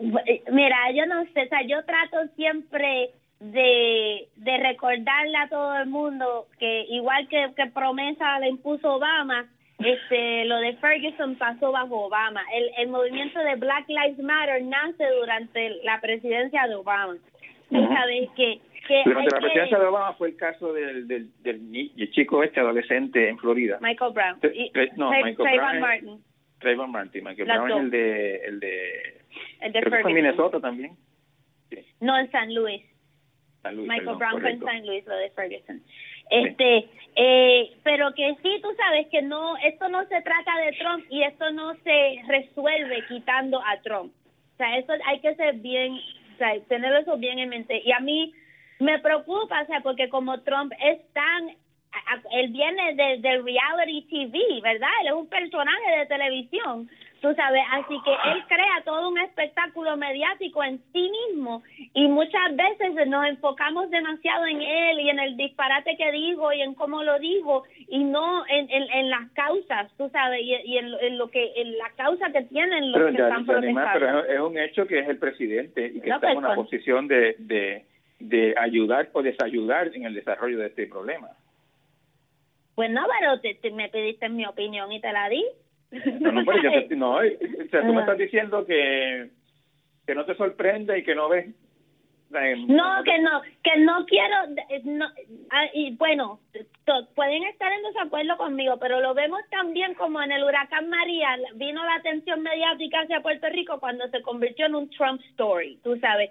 Mira, 0.00 0.90
yo 0.94 1.06
no 1.06 1.24
sé, 1.32 1.42
o 1.42 1.48
sea, 1.48 1.62
yo 1.66 1.84
trato 1.84 2.16
siempre 2.34 3.10
de, 3.50 4.28
de 4.36 4.56
recordarle 4.58 5.36
a 5.36 5.48
todo 5.48 5.76
el 5.78 5.88
mundo 5.88 6.46
que 6.58 6.84
igual 6.88 7.26
que, 7.28 7.52
que 7.56 7.66
promesa 7.66 8.38
le 8.38 8.48
impuso 8.48 8.94
Obama, 8.94 9.46
este 9.80 10.44
lo 10.44 10.58
de 10.58 10.74
Ferguson 10.74 11.34
pasó 11.34 11.72
bajo 11.72 12.06
Obama. 12.06 12.40
El, 12.54 12.70
el 12.78 12.88
movimiento 12.88 13.40
de 13.40 13.56
Black 13.56 13.88
Lives 13.88 14.18
Matter 14.20 14.62
nace 14.62 15.04
durante 15.18 15.70
la 15.82 16.00
presidencia 16.00 16.68
de 16.68 16.76
Obama. 16.76 17.16
sabes 17.68 18.30
que, 18.36 18.60
que 18.86 19.02
durante 19.04 19.34
la 19.34 19.40
presidencia 19.40 19.78
de 19.78 19.86
Obama 19.86 20.12
fue 20.12 20.28
el 20.28 20.36
caso 20.36 20.72
del, 20.72 21.08
del, 21.08 21.30
del, 21.42 22.10
chico 22.12 22.44
este 22.44 22.60
adolescente 22.60 23.28
en 23.28 23.38
Florida. 23.38 23.78
Michael 23.80 24.12
Brown. 24.12 24.38
no, 24.96 25.10
Michael 25.10 25.36
Brown 25.36 25.80
Martin. 25.80 26.24
Trayvon 26.60 26.92
Martin. 26.92 27.24
Michael 27.24 27.48
Brown 27.48 27.70
es 27.72 27.76
el 27.76 27.90
de 27.90 28.36
el 28.36 28.60
de, 28.60 29.20
el 29.62 29.72
de 29.72 29.82
Ferguson. 29.82 30.12
Minnesota 30.12 30.60
también. 30.60 30.96
No 31.98 32.16
en 32.16 32.30
San 32.30 32.54
Luis. 32.54 32.91
Michael 33.70 34.16
Brown 34.16 34.40
fue 34.40 34.50
en 34.50 34.60
San 34.60 34.86
Luis, 34.86 35.06
lo 35.06 35.16
de 35.16 35.30
Ferguson. 35.30 35.82
Este, 36.30 36.88
eh, 37.16 37.72
pero 37.82 38.12
que 38.14 38.34
sí, 38.42 38.58
tú 38.62 38.68
sabes 38.76 39.06
que 39.08 39.22
no, 39.22 39.56
esto 39.58 39.88
no 39.88 40.06
se 40.06 40.20
trata 40.22 40.56
de 40.64 40.72
Trump 40.72 41.04
y 41.10 41.22
esto 41.22 41.50
no 41.52 41.74
se 41.84 42.22
resuelve 42.26 43.04
quitando 43.06 43.60
a 43.60 43.80
Trump. 43.82 44.12
O 44.54 44.56
sea, 44.56 44.78
eso 44.78 44.92
hay 45.06 45.20
que 45.20 45.34
ser 45.34 45.56
bien, 45.56 45.92
o 45.92 46.38
sea, 46.38 46.58
tener 46.68 46.92
eso 46.94 47.16
bien 47.18 47.38
en 47.38 47.50
mente. 47.50 47.82
Y 47.84 47.92
a 47.92 48.00
mí 48.00 48.32
me 48.78 48.98
preocupa, 48.98 49.62
o 49.62 49.66
sea, 49.66 49.80
porque 49.80 50.08
como 50.08 50.40
Trump 50.40 50.72
es 50.80 51.00
tan, 51.12 51.50
él 52.32 52.48
viene 52.50 52.94
de, 52.94 53.18
de 53.18 53.42
reality 53.42 54.02
TV, 54.08 54.60
¿verdad? 54.62 54.88
Él 55.02 55.08
es 55.08 55.12
un 55.12 55.28
personaje 55.28 55.98
de 55.98 56.06
televisión 56.06 56.88
tú 57.22 57.32
sabes, 57.34 57.62
así 57.70 57.94
que 58.04 58.10
él 58.10 58.42
crea 58.48 58.82
todo 58.84 59.08
un 59.08 59.18
espectáculo 59.18 59.96
mediático 59.96 60.62
en 60.64 60.80
sí 60.92 61.10
mismo 61.28 61.62
y 61.94 62.08
muchas 62.08 62.54
veces 62.56 63.06
nos 63.06 63.24
enfocamos 63.26 63.88
demasiado 63.90 64.44
en 64.46 64.60
él 64.60 65.00
y 65.00 65.08
en 65.08 65.20
el 65.20 65.36
disparate 65.36 65.96
que 65.96 66.10
dijo 66.10 66.52
y 66.52 66.60
en 66.60 66.74
cómo 66.74 67.04
lo 67.04 67.18
dijo 67.20 67.62
y 67.88 68.02
no 68.02 68.44
en, 68.48 68.68
en, 68.70 69.08
las 69.08 69.30
causas, 69.30 69.90
tú 69.96 70.10
sabes, 70.10 70.40
y, 70.42 70.76
en, 70.76 71.16
lo 71.16 71.30
que 71.30 71.52
en 71.56 71.78
la 71.78 71.90
causa 71.96 72.32
que 72.32 72.42
tienen 72.42 72.90
los 72.90 73.12
que 73.12 73.22
están 73.22 73.46
protestando. 73.46 73.90
Pero 73.92 74.24
es 74.24 74.40
un 74.40 74.58
hecho 74.58 74.86
que 74.86 74.98
es 74.98 75.08
el 75.08 75.18
presidente 75.18 75.92
y 75.94 76.00
que 76.00 76.10
está 76.10 76.32
en 76.32 76.38
una 76.38 76.54
pues, 76.56 76.66
posición 76.66 77.06
de, 77.06 77.36
de, 77.38 77.84
de 78.18 78.54
ayudar 78.58 79.10
o 79.12 79.22
desayudar 79.22 79.92
en 79.94 80.06
el 80.06 80.14
desarrollo 80.14 80.58
de 80.58 80.66
este 80.66 80.88
problema. 80.88 81.28
Pues 82.82 82.90
no, 82.90 83.06
pero 83.20 83.38
te, 83.40 83.70
me 83.70 83.88
pediste 83.90 84.28
mi 84.28 84.44
opinión 84.44 84.90
y 84.90 85.00
te 85.00 85.12
la 85.12 85.28
di. 85.28 85.44
No, 86.18 86.32
no, 86.32 86.44
pero 86.44 86.62
yo 86.62 86.96
no, 86.96 87.16
o 87.18 87.68
sea, 87.70 87.86
tú 87.86 87.92
me 87.92 88.00
estás 88.00 88.18
diciendo 88.18 88.66
que, 88.66 89.30
que 90.04 90.14
no 90.16 90.24
te 90.24 90.34
sorprende 90.34 90.98
y 90.98 91.04
que 91.04 91.14
no 91.14 91.28
ves 91.28 91.46
no, 92.66 93.04
que 93.04 93.18
no, 93.18 93.42
que 93.62 93.76
no 93.78 94.06
quiero, 94.06 94.36
no, 94.84 95.06
ah, 95.50 95.66
y 95.74 95.94
bueno, 95.96 96.40
pueden 97.14 97.44
estar 97.44 97.72
en 97.72 97.82
desacuerdo 97.82 98.36
conmigo, 98.36 98.78
pero 98.78 99.00
lo 99.00 99.14
vemos 99.14 99.40
también 99.50 99.94
como 99.94 100.20
en 100.22 100.32
el 100.32 100.42
huracán 100.42 100.88
María, 100.88 101.36
vino 101.54 101.84
la 101.84 101.96
atención 101.96 102.42
mediática 102.42 103.00
hacia 103.00 103.20
Puerto 103.20 103.48
Rico 103.50 103.78
cuando 103.80 104.08
se 104.08 104.22
convirtió 104.22 104.66
en 104.66 104.74
un 104.74 104.90
Trump 104.90 105.20
story, 105.30 105.78
tú 105.84 105.96
sabes, 105.98 106.30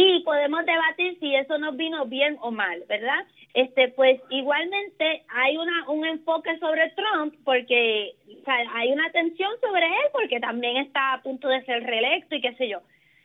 y 0.00 0.20
podemos 0.20 0.64
debatir 0.64 1.18
si 1.18 1.34
eso 1.34 1.58
nos 1.58 1.76
vino 1.76 2.06
bien 2.06 2.36
o 2.40 2.52
mal, 2.52 2.84
¿verdad? 2.88 3.26
Este, 3.52 3.88
pues 3.88 4.20
igualmente 4.30 5.24
hay 5.28 5.56
una 5.56 5.90
un 5.90 6.06
enfoque 6.06 6.56
sobre 6.60 6.90
Trump 6.90 7.34
porque 7.44 8.14
hay 8.46 8.92
una 8.92 9.06
atención 9.06 9.50
sobre 9.60 9.86
él 9.86 10.06
porque 10.12 10.38
también 10.38 10.76
está 10.76 11.14
a 11.14 11.22
punto 11.22 11.48
de 11.48 11.64
ser 11.64 11.82
reelecto 11.82 12.36
y 12.36 12.40
qué 12.40 12.54
sé 12.54 12.68
yo. 12.68 12.80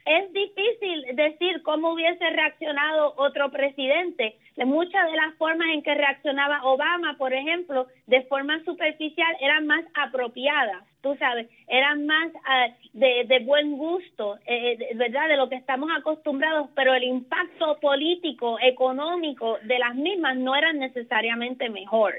Es 0.06 0.34
difícil 0.34 1.16
decir 1.16 1.62
cómo 1.64 1.94
hubiese 1.94 2.30
reaccionado 2.30 3.14
otro 3.16 3.50
presidente. 3.52 4.36
Muchas 4.58 5.10
de 5.10 5.16
las 5.16 5.34
formas 5.36 5.68
en 5.74 5.82
que 5.82 5.94
reaccionaba 5.96 6.64
Obama, 6.64 7.16
por 7.18 7.34
ejemplo, 7.34 7.88
de 8.08 8.22
forma 8.24 8.62
superficial, 8.66 9.36
eran 9.40 9.66
más 9.66 9.84
apropiadas, 9.94 10.84
tú 11.02 11.16
sabes, 11.16 11.50
eran 11.68 12.06
más 12.06 12.32
ah, 12.46 12.68
de, 12.94 13.26
de, 13.28 13.40
buen 13.40 13.78
gusto, 13.78 14.38
eh, 14.46 14.94
¿verdad? 14.96 15.30
De 15.30 15.38
lo 15.38 15.50
que 15.50 15.56
estamos 15.56 15.90
acostumbrados, 15.98 16.70
pero 16.76 16.94
el 16.94 17.04
impacto 17.04 17.80
político, 17.80 18.58
económico 18.62 19.58
de 19.64 19.80
las 19.80 19.96
mismas 19.96 20.36
no 20.38 20.56
eran 20.56 20.80
necesariamente 20.80 21.70
mejor. 21.70 22.14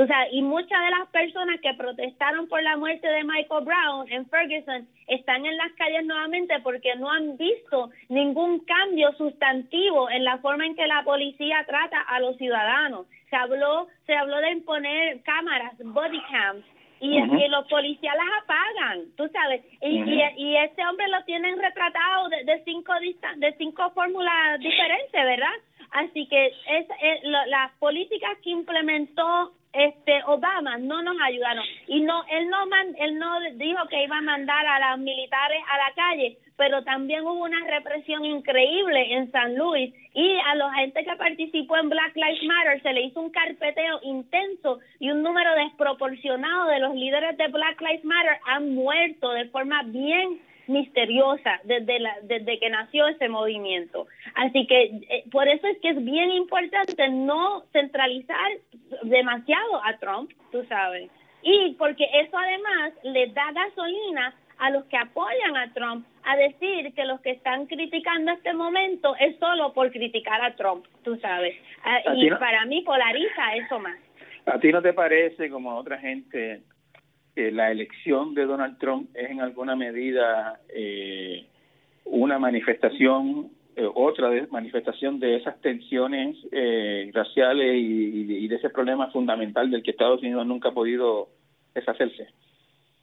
O 0.00 0.06
sea, 0.06 0.30
y 0.30 0.42
muchas 0.42 0.80
de 0.84 0.90
las 0.90 1.08
personas 1.08 1.60
que 1.60 1.74
protestaron 1.74 2.46
por 2.46 2.62
la 2.62 2.76
muerte 2.76 3.08
de 3.08 3.24
Michael 3.24 3.64
Brown 3.64 4.06
en 4.12 4.26
Ferguson 4.30 4.86
están 5.08 5.44
en 5.44 5.56
las 5.56 5.72
calles 5.72 6.06
nuevamente 6.06 6.54
porque 6.60 6.94
no 6.94 7.10
han 7.10 7.36
visto 7.36 7.90
ningún 8.08 8.60
cambio 8.60 9.12
sustantivo 9.14 10.08
en 10.08 10.22
la 10.22 10.38
forma 10.38 10.66
en 10.66 10.76
que 10.76 10.86
la 10.86 11.02
policía 11.02 11.64
trata 11.66 12.00
a 12.00 12.20
los 12.20 12.36
ciudadanos. 12.36 13.06
Se 13.28 13.34
habló, 13.34 13.88
se 14.06 14.14
habló 14.14 14.36
de 14.36 14.52
imponer 14.52 15.20
cámaras, 15.24 15.72
body 15.78 16.22
cams, 16.30 16.64
y, 17.00 17.18
los 17.48 17.66
policías 17.68 18.14
las 18.14 18.42
apagan, 18.42 19.04
tú 19.16 19.28
sabes, 19.32 19.64
y, 19.82 20.02
y, 20.36 20.56
este 20.56 20.84
hombre 20.86 21.08
lo 21.08 21.24
tienen 21.24 21.58
retratado 21.58 22.28
de, 22.28 22.44
de 22.44 22.62
cinco 22.64 22.92
de 23.36 23.54
cinco 23.56 23.90
fórmulas 23.90 24.58
diferentes, 24.60 25.12
¿verdad? 25.12 25.54
Así 25.90 26.26
que 26.26 26.46
es, 26.46 26.86
las 27.24 27.72
políticas 27.78 28.36
que 28.42 28.50
implementó 28.50 29.52
este 29.72 30.22
Obama 30.26 30.78
no 30.78 31.02
nos 31.02 31.16
ayudaron. 31.20 31.64
Y 31.86 32.00
no 32.00 32.24
él 32.30 32.48
no 32.48 32.66
man, 32.66 32.94
él 32.98 33.18
no 33.18 33.40
dijo 33.54 33.86
que 33.88 34.04
iba 34.04 34.18
a 34.18 34.22
mandar 34.22 34.66
a 34.66 34.90
los 34.90 35.00
militares 35.00 35.62
a 35.70 35.78
la 35.78 35.94
calle 35.94 36.38
pero 36.58 36.82
también 36.82 37.22
hubo 37.22 37.44
una 37.44 37.64
represión 37.68 38.24
increíble 38.24 39.14
en 39.14 39.30
San 39.30 39.56
Luis. 39.56 39.94
Y 40.12 40.36
a 40.44 40.56
la 40.56 40.74
gente 40.74 41.04
que 41.04 41.14
participó 41.14 41.76
en 41.76 41.88
Black 41.88 42.16
Lives 42.16 42.42
Matter 42.42 42.82
se 42.82 42.92
le 42.92 43.02
hizo 43.02 43.20
un 43.20 43.30
carpeteo 43.30 44.00
intenso 44.02 44.80
y 44.98 45.08
un 45.12 45.22
número 45.22 45.54
desproporcionado 45.54 46.66
de 46.66 46.80
los 46.80 46.96
líderes 46.96 47.36
de 47.38 47.46
Black 47.46 47.80
Lives 47.80 48.04
Matter 48.04 48.38
han 48.44 48.74
muerto 48.74 49.30
de 49.30 49.44
forma 49.50 49.84
bien 49.84 50.40
misteriosa 50.68 51.60
desde 51.64 51.98
la, 51.98 52.16
desde 52.22 52.58
que 52.58 52.70
nació 52.70 53.08
ese 53.08 53.28
movimiento. 53.28 54.06
Así 54.34 54.66
que 54.66 54.84
eh, 55.08 55.24
por 55.30 55.48
eso 55.48 55.66
es 55.66 55.78
que 55.78 55.90
es 55.90 56.04
bien 56.04 56.30
importante 56.30 57.08
no 57.08 57.64
centralizar 57.72 58.52
demasiado 59.02 59.84
a 59.84 59.96
Trump, 59.98 60.30
tú 60.52 60.64
sabes. 60.68 61.10
Y 61.42 61.74
porque 61.78 62.04
eso 62.04 62.36
además 62.36 62.92
le 63.02 63.28
da 63.28 63.52
gasolina 63.52 64.34
a 64.58 64.70
los 64.70 64.84
que 64.86 64.96
apoyan 64.96 65.56
a 65.56 65.72
Trump 65.72 66.06
a 66.24 66.36
decir 66.36 66.92
que 66.94 67.04
los 67.04 67.20
que 67.20 67.30
están 67.30 67.66
criticando 67.66 68.32
este 68.32 68.52
momento 68.52 69.14
es 69.18 69.38
solo 69.38 69.72
por 69.72 69.90
criticar 69.92 70.42
a 70.42 70.54
Trump, 70.56 70.84
tú 71.04 71.16
sabes. 71.16 71.56
Ah, 71.84 72.00
y 72.16 72.28
para 72.30 72.64
mí 72.66 72.82
polariza 72.82 73.54
eso 73.54 73.78
más. 73.78 73.96
¿A 74.46 74.58
ti 74.58 74.72
no 74.72 74.82
te 74.82 74.92
parece, 74.92 75.48
como 75.48 75.70
a 75.70 75.76
otra 75.76 75.98
gente, 75.98 76.62
que 77.38 77.52
la 77.52 77.70
elección 77.70 78.34
de 78.34 78.46
Donald 78.46 78.78
Trump 78.78 79.10
es 79.14 79.30
en 79.30 79.40
alguna 79.40 79.76
medida 79.76 80.58
eh, 80.70 81.46
una 82.04 82.36
manifestación, 82.36 83.52
eh, 83.76 83.88
otra 83.94 84.28
manifestación 84.50 85.20
de 85.20 85.36
esas 85.36 85.60
tensiones 85.60 86.36
eh, 86.50 87.08
raciales 87.14 87.76
y, 87.76 88.44
y 88.44 88.48
de 88.48 88.56
ese 88.56 88.70
problema 88.70 89.12
fundamental 89.12 89.70
del 89.70 89.84
que 89.84 89.92
Estados 89.92 90.20
Unidos 90.20 90.44
nunca 90.48 90.70
ha 90.70 90.72
podido 90.72 91.28
deshacerse? 91.76 92.26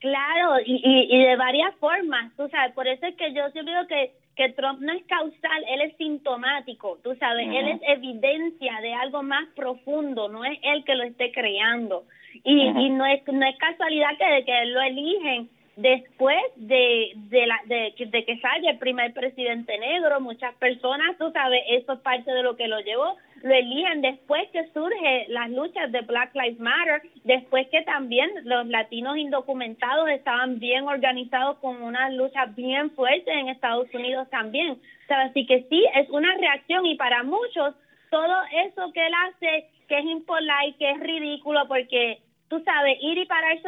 Claro, 0.02 0.60
y, 0.66 0.82
y, 0.84 1.18
de 1.18 1.38
varias 1.38 1.74
formas, 1.78 2.36
tú 2.36 2.50
sabes, 2.50 2.76
por 2.76 2.90
eso 2.90 3.06
es 3.06 3.16
que 3.16 3.34
yo 3.34 3.50
siempre 3.52 3.74
digo 3.74 3.88
que, 3.88 4.12
que 4.36 4.50
Trump 4.50 4.82
no 4.82 4.92
es 4.92 5.04
causal, 5.06 5.64
él 5.70 5.82
es 5.82 5.98
sintomático, 5.98 7.00
tú 7.04 7.16
sabes, 7.16 7.48
él 7.48 7.70
es 7.70 7.80
evidencia 7.88 8.80
de 8.82 8.94
algo 8.94 9.24
más 9.24 9.48
profundo, 9.56 10.28
no 10.28 10.44
es 10.44 10.60
él 10.62 10.84
que 10.84 10.96
lo 10.96 11.04
esté 11.04 11.32
creando. 11.32 12.04
Y, 12.44 12.68
y 12.68 12.90
no, 12.90 13.06
es, 13.06 13.26
no 13.28 13.46
es 13.46 13.56
casualidad 13.58 14.10
que, 14.18 14.46
que 14.46 14.66
lo 14.66 14.82
eligen 14.82 15.50
después 15.78 16.38
de, 16.56 17.14
de, 17.16 17.48
la, 17.48 17.60
de, 17.66 17.94
de 17.98 18.26
que 18.26 18.40
salga 18.40 18.72
el 18.72 18.78
primer 18.78 19.14
presidente 19.14 19.78
negro, 19.78 20.20
muchas 20.20 20.54
personas, 20.56 21.18
tú 21.18 21.32
sabes, 21.32 21.64
eso 21.70 21.94
es 21.94 22.00
parte 22.00 22.32
de 22.32 22.44
lo 22.44 22.56
que 22.56 22.68
lo 22.68 22.80
llevó, 22.80 23.16
lo 23.46 23.54
eligen 23.54 24.02
después 24.02 24.50
que 24.50 24.68
surge 24.74 25.28
las 25.28 25.52
luchas 25.52 25.92
de 25.92 26.02
Black 26.02 26.34
Lives 26.34 26.60
Matter, 26.60 27.04
después 27.26 27.68
que 27.68 27.84
también 27.84 28.28
los 28.44 28.66
latinos 28.66 29.18
indocumentados 29.18 30.10
estaban 30.10 30.58
bien 30.58 30.88
organizados 30.88 31.60
con 31.60 31.80
unas 31.84 32.12
luchas 32.16 32.56
bien 32.56 32.90
fuertes 32.96 33.28
en 33.28 33.50
Estados 33.50 33.88
Unidos 33.94 34.28
también. 34.32 34.82
así 35.10 35.46
que 35.46 35.64
sí, 35.70 35.86
es 35.94 36.10
una 36.10 36.34
reacción 36.38 36.88
y 36.88 36.96
para 36.96 37.22
muchos 37.22 37.76
todo 38.10 38.36
eso 38.66 38.92
que 38.94 39.06
él 39.06 39.14
hace, 39.28 39.70
que 39.88 40.00
es 40.00 40.06
impolite, 40.06 40.78
que 40.80 40.90
es 40.90 41.00
ridículo, 41.02 41.68
porque 41.68 42.22
tú 42.50 42.62
sabes, 42.64 42.98
ir 43.02 43.18
y 43.18 43.26
pararse 43.26 43.68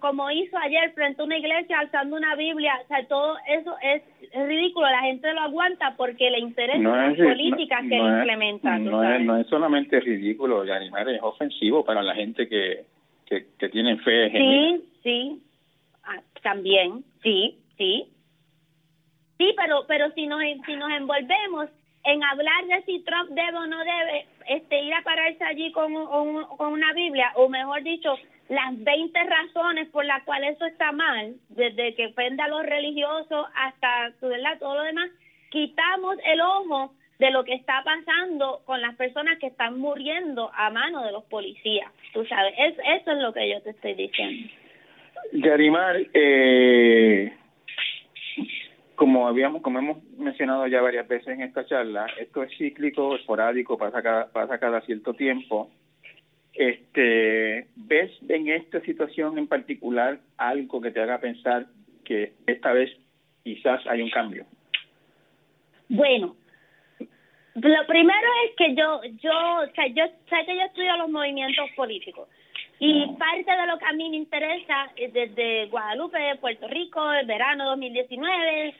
como 0.00 0.30
hizo 0.30 0.56
ayer 0.58 0.92
frente 0.92 1.20
a 1.20 1.24
una 1.24 1.38
iglesia 1.38 1.78
alzando 1.78 2.16
una 2.16 2.34
Biblia, 2.34 2.72
o 2.84 2.86
sea, 2.88 3.06
todo 3.06 3.36
eso 3.46 3.74
es, 3.82 4.02
ridículo, 4.46 4.88
la 4.88 5.02
gente 5.02 5.32
lo 5.32 5.40
aguanta 5.40 5.94
porque 5.96 6.30
le 6.30 6.40
interesan 6.40 6.82
las 6.82 7.16
políticas 7.16 7.82
que 7.88 7.96
él 7.96 8.06
implementa. 8.06 8.78
No 8.78 9.02
es, 9.02 9.24
no 9.24 9.36
es 9.36 9.46
solamente 9.48 10.00
ridículo, 10.00 10.60
animar 10.60 11.08
es 11.08 11.22
ofensivo 11.22 11.84
para 11.84 12.02
la 12.02 12.14
gente 12.14 12.48
que, 12.48 12.84
que, 13.26 13.46
que 13.58 13.68
tiene 13.68 13.96
fe. 13.98 14.30
Sí, 14.30 14.84
sí, 15.02 15.42
ah, 16.04 16.20
también, 16.42 17.04
sí, 17.22 17.58
sí. 17.76 18.08
Sí, 19.38 19.54
pero 19.54 19.84
pero 19.86 20.10
si 20.12 20.26
nos 20.26 20.40
si 20.64 20.76
nos 20.76 20.90
envolvemos 20.90 21.68
en 22.06 22.22
hablar 22.22 22.66
de 22.66 22.82
si 22.82 23.00
Trump 23.00 23.30
debe 23.30 23.58
o 23.58 23.66
no 23.66 23.78
debe 23.78 24.26
este 24.48 24.80
ir 24.80 24.94
a 24.94 25.02
pararse 25.02 25.42
allí 25.44 25.72
con, 25.72 25.92
con 26.56 26.72
una 26.72 26.92
Biblia, 26.92 27.32
o 27.34 27.48
mejor 27.48 27.82
dicho, 27.82 28.16
las 28.48 28.82
20 28.82 29.24
razones 29.24 29.88
por 29.88 30.04
las 30.04 30.22
cuales 30.22 30.54
eso 30.54 30.66
está 30.66 30.92
mal, 30.92 31.34
desde 31.48 31.94
que 31.94 32.06
ofende 32.06 32.42
a 32.42 32.48
los 32.48 32.64
religiosos 32.64 33.46
hasta 33.54 34.12
¿verdad? 34.20 34.58
todo 34.60 34.76
lo 34.76 34.82
demás, 34.82 35.10
quitamos 35.50 36.16
el 36.24 36.40
ojo 36.40 36.92
de 37.18 37.30
lo 37.30 37.44
que 37.44 37.54
está 37.54 37.82
pasando 37.82 38.60
con 38.66 38.80
las 38.80 38.94
personas 38.94 39.38
que 39.38 39.48
están 39.48 39.78
muriendo 39.78 40.50
a 40.54 40.70
mano 40.70 41.02
de 41.04 41.12
los 41.12 41.24
policías. 41.24 41.90
Tú 42.12 42.24
sabes, 42.26 42.54
eso 42.58 43.12
es 43.12 43.18
lo 43.18 43.32
que 43.32 43.50
yo 43.50 43.60
te 43.62 43.70
estoy 43.70 43.94
diciendo. 43.94 44.48
Yarimar, 45.32 45.96
eh, 46.14 47.32
como 48.96 49.28
habíamos 49.28 49.62
como 49.62 49.78
hemos 49.78 50.02
mencionado 50.18 50.66
ya 50.66 50.80
varias 50.80 51.06
veces 51.06 51.28
en 51.28 51.42
esta 51.42 51.64
charla 51.66 52.06
esto 52.18 52.42
es 52.42 52.50
cíclico 52.56 53.14
esporádico 53.14 53.78
pasa 53.78 54.02
cada 54.02 54.32
pasa 54.32 54.58
cada 54.58 54.80
cierto 54.80 55.14
tiempo. 55.14 55.70
Este 56.54 57.66
ves 57.76 58.10
en 58.28 58.48
esta 58.48 58.80
situación 58.80 59.38
en 59.38 59.46
particular 59.46 60.18
algo 60.38 60.80
que 60.80 60.90
te 60.90 61.00
haga 61.00 61.20
pensar 61.20 61.66
que 62.02 62.32
esta 62.46 62.72
vez 62.72 62.90
quizás 63.44 63.86
hay 63.86 64.00
un 64.00 64.10
cambio 64.10 64.46
bueno 65.88 66.34
lo 67.54 67.86
primero 67.86 68.28
es 68.46 68.56
que 68.56 68.74
yo 68.74 69.02
yo 69.22 69.32
o 69.60 69.66
sea 69.74 69.86
yo 69.88 70.04
que 70.30 70.56
yo 70.56 70.62
estudio 70.62 70.96
los 70.96 71.10
movimientos 71.10 71.70
políticos 71.76 72.28
y 72.78 73.06
parte 73.16 73.50
de 73.50 73.66
lo 73.66 73.78
que 73.78 73.86
a 73.86 73.92
mí 73.92 74.10
me 74.10 74.16
interesa 74.16 74.90
desde 74.96 75.66
Guadalupe, 75.66 76.36
Puerto 76.40 76.68
Rico, 76.68 77.10
el 77.12 77.26
verano 77.26 77.64
2019, 77.70 78.74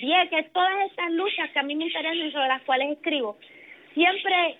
Vieques, 0.00 0.52
todas 0.52 0.86
estas 0.88 1.10
luchas 1.10 1.50
que 1.50 1.58
a 1.58 1.64
mí 1.64 1.74
me 1.74 1.86
interesan 1.86 2.16
y 2.16 2.30
sobre 2.30 2.46
las 2.46 2.62
cuales 2.62 2.92
escribo, 2.92 3.36
siempre 3.94 4.58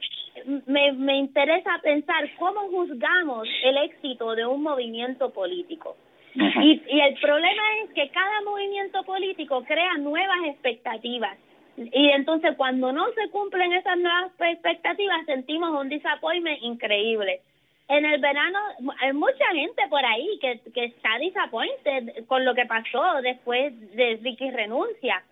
me, 0.66 0.92
me 0.92 1.16
interesa 1.16 1.78
pensar 1.82 2.28
cómo 2.38 2.60
juzgamos 2.70 3.46
el 3.62 3.76
éxito 3.78 4.34
de 4.34 4.46
un 4.46 4.62
movimiento 4.62 5.32
político. 5.32 5.96
Y, 6.34 6.82
y 6.88 7.00
el 7.00 7.14
problema 7.20 7.62
es 7.84 7.90
que 7.92 8.08
cada 8.08 8.40
movimiento 8.40 9.04
político 9.04 9.62
crea 9.64 9.96
nuevas 9.98 10.38
expectativas. 10.46 11.38
Y 11.76 12.08
entonces 12.08 12.56
cuando 12.56 12.92
no 12.92 13.06
se 13.12 13.30
cumplen 13.30 13.74
esas 13.74 13.96
nuevas 13.98 14.32
expectativas 14.40 15.24
sentimos 15.26 15.70
un 15.70 15.88
disappointment 15.88 16.62
increíble 16.62 17.42
en 17.92 18.06
el 18.06 18.20
verano 18.20 18.58
hay 19.00 19.12
mucha 19.12 19.46
gente 19.52 19.82
por 19.90 20.04
ahí 20.04 20.38
que, 20.40 20.60
está 20.74 21.18
disappointed 21.18 22.26
con 22.26 22.44
lo 22.44 22.54
que 22.54 22.64
pasó 22.64 23.20
después 23.22 23.72
de 23.94 24.18
Ricky 24.22 24.50
renuncia. 24.50 25.22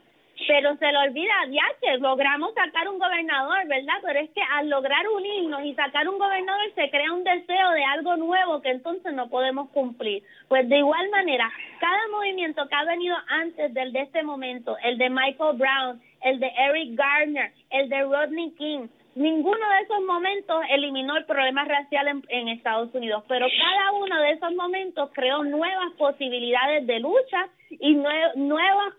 Pero 0.46 0.74
se 0.76 0.90
le 0.90 0.96
olvida, 0.96 1.34
que 1.82 1.98
logramos 1.98 2.54
sacar 2.54 2.88
un 2.88 2.98
gobernador, 2.98 3.66
¿verdad? 3.66 3.94
Pero 4.02 4.20
es 4.20 4.30
que 4.30 4.40
al 4.40 4.70
lograr 4.70 5.06
unirnos 5.08 5.64
y 5.64 5.74
sacar 5.74 6.08
un 6.08 6.18
gobernador 6.18 6.64
se 6.74 6.88
crea 6.90 7.12
un 7.12 7.24
deseo 7.24 7.70
de 7.72 7.84
algo 7.84 8.16
nuevo 8.16 8.62
que 8.62 8.70
entonces 8.70 9.12
no 9.12 9.28
podemos 9.28 9.68
cumplir. 9.70 10.22
Pues 10.48 10.66
de 10.68 10.78
igual 10.78 11.10
manera, 11.10 11.50
cada 11.78 12.08
movimiento 12.08 12.66
que 12.68 12.74
ha 12.74 12.84
venido 12.84 13.16
antes 13.28 13.72
del 13.74 13.92
de 13.92 14.00
este 14.00 14.22
momento, 14.22 14.76
el 14.82 14.96
de 14.96 15.10
Michael 15.10 15.58
Brown, 15.58 16.00
el 16.22 16.40
de 16.40 16.50
Eric 16.58 16.94
Garner, 16.94 17.52
el 17.70 17.88
de 17.90 18.02
Rodney 18.02 18.50
King, 18.52 18.88
Ninguno 19.14 19.68
de 19.70 19.82
esos 19.82 20.00
momentos 20.04 20.62
eliminó 20.70 21.16
el 21.16 21.24
problema 21.24 21.64
racial 21.64 22.22
en, 22.28 22.48
Estados 22.48 22.94
Unidos, 22.94 23.24
pero 23.26 23.46
cada 23.48 23.92
uno 23.92 24.20
de 24.20 24.30
esos 24.32 24.54
momentos 24.54 25.10
creó 25.12 25.42
nuevas 25.42 25.92
posibilidades 25.98 26.86
de 26.86 27.00
lucha 27.00 27.48
y 27.70 27.94
nuevas 27.94 28.94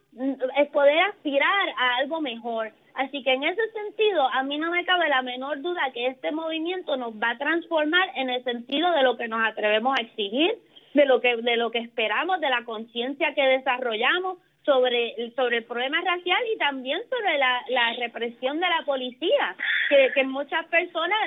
es 0.57 0.69
poder 0.69 0.99
aspirar 0.99 1.69
a 1.77 1.97
algo 1.97 2.19
mejor. 2.19 2.73
Así 2.95 3.23
que 3.23 3.33
en 3.33 3.43
ese 3.43 3.61
sentido, 3.71 4.27
a 4.33 4.43
mí 4.43 4.57
no 4.57 4.69
me 4.69 4.83
cabe 4.83 5.07
la 5.07 5.21
menor 5.21 5.61
duda 5.61 5.91
que 5.93 6.07
este 6.07 6.31
movimiento 6.31 6.97
nos 6.97 7.13
va 7.13 7.31
a 7.31 7.37
transformar 7.37 8.09
en 8.15 8.29
el 8.29 8.43
sentido 8.43 8.91
de 8.91 9.03
lo 9.03 9.15
que 9.15 9.29
nos 9.29 9.47
atrevemos 9.47 9.97
a 9.97 10.01
exigir, 10.01 10.57
de 10.93 11.05
lo 11.05 11.21
que 11.21 11.37
de 11.37 11.55
lo 11.55 11.71
que 11.71 11.79
esperamos, 11.79 12.41
de 12.41 12.49
la 12.49 12.65
conciencia 12.65 13.33
que 13.33 13.43
desarrollamos, 13.43 14.39
sobre, 14.63 15.31
sobre 15.35 15.57
el 15.57 15.63
problema 15.63 16.01
racial 16.01 16.39
y 16.53 16.57
también 16.57 17.01
sobre 17.09 17.37
la, 17.37 17.63
la 17.69 17.93
represión 17.93 18.59
de 18.59 18.69
la 18.69 18.83
policía. 18.85 19.55
que, 19.89 20.11
que 20.13 20.23
muchas 20.23 20.65
personas, 20.67 21.19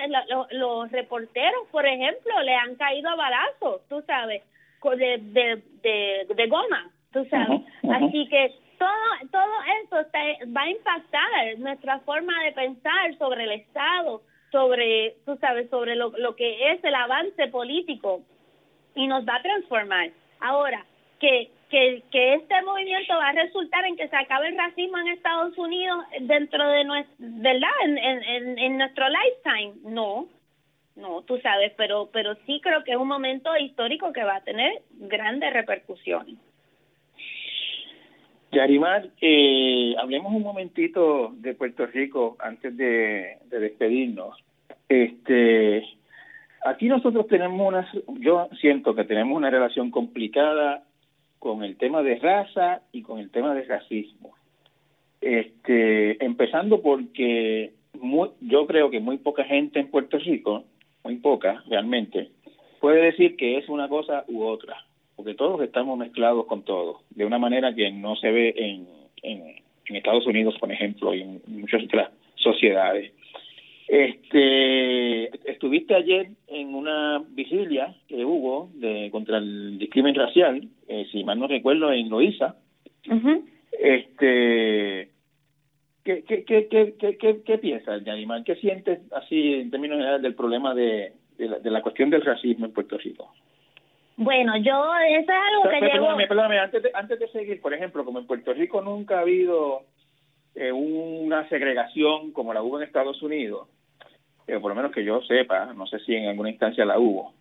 los 0.53 0.91
reporteros, 0.91 1.68
por 1.70 1.87
ejemplo, 1.87 2.41
le 2.43 2.55
han 2.55 2.76
caído 2.76 3.11
a 3.11 3.16
balazos, 3.16 3.82
tú 3.89 4.03
sabes, 4.07 4.43
de, 4.82 5.18
de, 5.18 5.62
de, 5.82 6.26
de 6.35 6.47
goma, 6.47 6.91
tú 7.12 7.24
sabes. 7.26 7.61
Así 7.91 8.28
que 8.28 8.55
todo, 8.78 9.28
todo 9.30 9.53
eso 9.82 10.09
va 10.57 10.62
a 10.62 10.70
impactar 10.70 11.59
nuestra 11.59 12.01
forma 12.01 12.32
de 12.45 12.53
pensar 12.53 13.16
sobre 13.18 13.45
el 13.45 13.53
Estado, 13.53 14.22
sobre, 14.51 15.16
tú 15.24 15.37
sabes, 15.41 15.68
sobre 15.70 15.97
lo, 15.97 16.11
lo 16.18 16.37
que 16.37 16.72
es 16.72 16.85
el 16.85 16.95
avance 16.95 17.49
político 17.49 18.22
y 18.95 19.07
nos 19.07 19.26
va 19.26 19.37
a 19.37 19.43
transformar. 19.43 20.11
Ahora, 20.41 20.85
que, 21.18 21.51
que, 21.71 22.03
que 22.11 22.35
este 22.35 22.62
movimiento 22.62 23.15
va 23.15 23.29
a 23.29 23.33
resultar 23.33 23.85
en 23.85 23.97
que 23.97 24.09
se 24.09 24.17
acabe 24.17 24.49
el 24.49 24.57
racismo 24.57 24.99
en 24.99 25.09
Estados 25.09 25.57
Unidos 25.59 26.05
dentro 26.21 26.69
de 26.69 26.85
nuestro, 26.85 27.15
¿verdad? 27.19 27.71
En, 27.85 27.99
en, 27.99 28.59
en 28.59 28.79
nuestro 28.79 29.07
lifetime, 29.09 29.75
no, 29.85 30.29
no, 30.97 31.23
tú 31.23 31.39
sabes, 31.39 31.73
pero, 31.77 32.09
pero 32.12 32.35
sí 32.47 32.61
creo 32.62 32.85
que 32.85 32.93
es 32.93 32.97
un 32.97 33.09
momento 33.09 33.57
histórico 33.57 34.12
que 34.12 34.23
va 34.23 34.37
a 34.37 34.45
tener 34.45 34.83
grandes 34.93 35.53
repercusiones. 35.53 36.37
Yarimar, 38.53 39.09
eh, 39.21 39.97
hablemos 39.99 40.33
un 40.33 40.43
momentito 40.43 41.33
de 41.35 41.55
Puerto 41.55 41.87
Rico 41.87 42.37
antes 42.39 42.77
de, 42.77 43.39
despedirnos. 43.51 44.39
Este, 44.89 45.85
aquí 46.65 46.87
nosotros 46.87 47.27
tenemos 47.27 47.67
una, 47.67 47.91
yo 48.21 48.49
siento 48.61 48.95
que 48.95 49.05
tenemos 49.05 49.37
una 49.37 49.51
relación 49.51 49.91
complicada 49.91 50.85
con 51.45 51.62
el 51.62 51.76
tema 51.76 52.03
de 52.03 52.16
raza 52.16 52.80
y 52.90 53.03
con 53.03 53.20
el 53.20 53.30
tema 53.30 53.55
de 53.55 53.64
racismo. 53.64 54.32
Este, 55.20 56.24
empezando 56.24 56.80
porque 56.80 57.74
yo 58.40 58.66
creo 58.66 58.90
que 58.90 58.99
muy 58.99 59.18
poca 59.18 59.45
gente 59.45 59.78
en 59.78 59.90
Puerto 59.90 60.18
Rico, 60.18 60.64
muy 61.05 61.16
poca 61.16 61.62
realmente, 61.68 62.30
puede 62.80 63.03
decir 63.03 63.36
que 63.36 63.59
es 63.59 63.68
una 63.68 63.90
cosa 63.90 64.24
u 64.26 64.42
otra 64.42 64.74
porque 65.16 65.34
todos 65.34 65.61
estamos 65.62 65.99
mezclados 65.99 66.47
con 66.47 66.62
todos, 66.62 67.03
de 67.11 67.24
una 67.24 67.38
manera 67.38 67.74
que 67.74 67.90
no 67.92 68.16
se 68.16 68.30
ve 68.30 68.55
en, 68.57 68.88
en, 69.22 69.64
Estados 69.95 70.26
Unidos, 70.26 70.57
por 70.59 70.72
ejemplo, 70.72 71.14
y 71.14 71.20
en 71.20 71.40
muchas 71.47 71.84
otras 71.84 72.11
sociedades. 72.34 73.12
Este, 73.87 75.51
estuviste 75.51 75.95
ayer 75.95 76.28
en 76.47 76.74
una 76.74 77.22
vigilia 77.28 77.95
que 78.09 78.24
hubo 78.24 78.70
de 78.74 79.11
contra 79.11 79.39
el 79.39 79.78
discrimen 79.78 80.14
racial, 80.14 80.68
eh, 80.89 81.07
si 81.12 81.22
mal 81.22 81.39
no 81.39 81.47
recuerdo, 81.47 81.93
en 81.93 82.09
Loíza. 82.09 82.57
Este, 83.72 85.11
¿qué, 86.03 86.24
qué, 86.24 86.45
qué, 86.45 86.95
qué, 86.99 87.43
qué, 87.45 87.59
piensas, 87.59 88.03
Yanimar? 88.05 88.43
¿Qué 88.45 88.57
sientes 88.57 89.01
así 89.12 89.55
en 89.55 89.70
términos 89.70 89.99
generales 89.99 90.22
del 90.22 90.35
problema 90.35 90.74
de, 90.74 91.12
de, 91.37 91.49
la, 91.49 91.59
de 91.59 91.70
la 91.70 91.82
cuestión 91.82 92.09
del 92.09 92.22
racismo 92.22 92.64
en 92.64 92.72
Puerto 92.72 92.97
Rico? 92.97 93.35
Bueno, 94.16 94.57
yo, 94.59 94.95
eso 95.09 95.20
es 95.20 95.28
algo 95.28 95.70
que 95.70 95.87
perdóname, 95.87 96.26
Perdóname, 96.26 96.59
antes 96.59 96.82
de, 96.85 96.91
antes 96.95 97.18
de 97.18 97.28
seguir, 97.28 97.61
por 97.61 97.74
ejemplo, 97.74 98.05
como 98.05 98.20
en 98.20 98.26
Puerto 98.26 98.53
Rico 98.53 98.80
nunca 98.80 99.18
ha 99.18 99.22
habido 99.22 99.82
eh, 100.55 100.73
una 100.73 101.49
segregación 101.49 102.33
como 102.33 102.55
la 102.55 102.63
hubo 102.63 102.79
en 102.79 102.87
Estados 102.87 103.23
Unidos, 103.23 103.69
eh, 104.47 104.59
por 104.61 104.71
lo 104.71 104.75
menos 104.75 104.93
que 104.93 105.05
yo 105.05 105.21
sepa, 105.23 105.73
no 105.75 105.87
sé 105.87 105.99
si 106.01 106.15
en 106.15 106.29
alguna 106.29 106.51
instancia 106.51 106.85
la 106.85 106.99
hubo. 106.99 107.33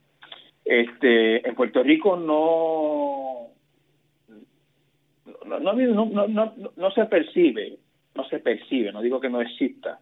Este, 0.65 1.47
en 1.47 1.55
Puerto 1.55 1.83
Rico 1.83 2.15
no 2.15 3.53
no, 5.45 5.59
no, 5.59 6.27
no, 6.27 6.53
no, 6.75 6.91
se 6.91 7.05
percibe, 7.05 7.77
no 8.15 8.23
se 8.25 8.39
percibe, 8.39 8.91
no 8.91 9.01
digo 9.01 9.19
que 9.19 9.29
no 9.29 9.41
exista, 9.41 9.99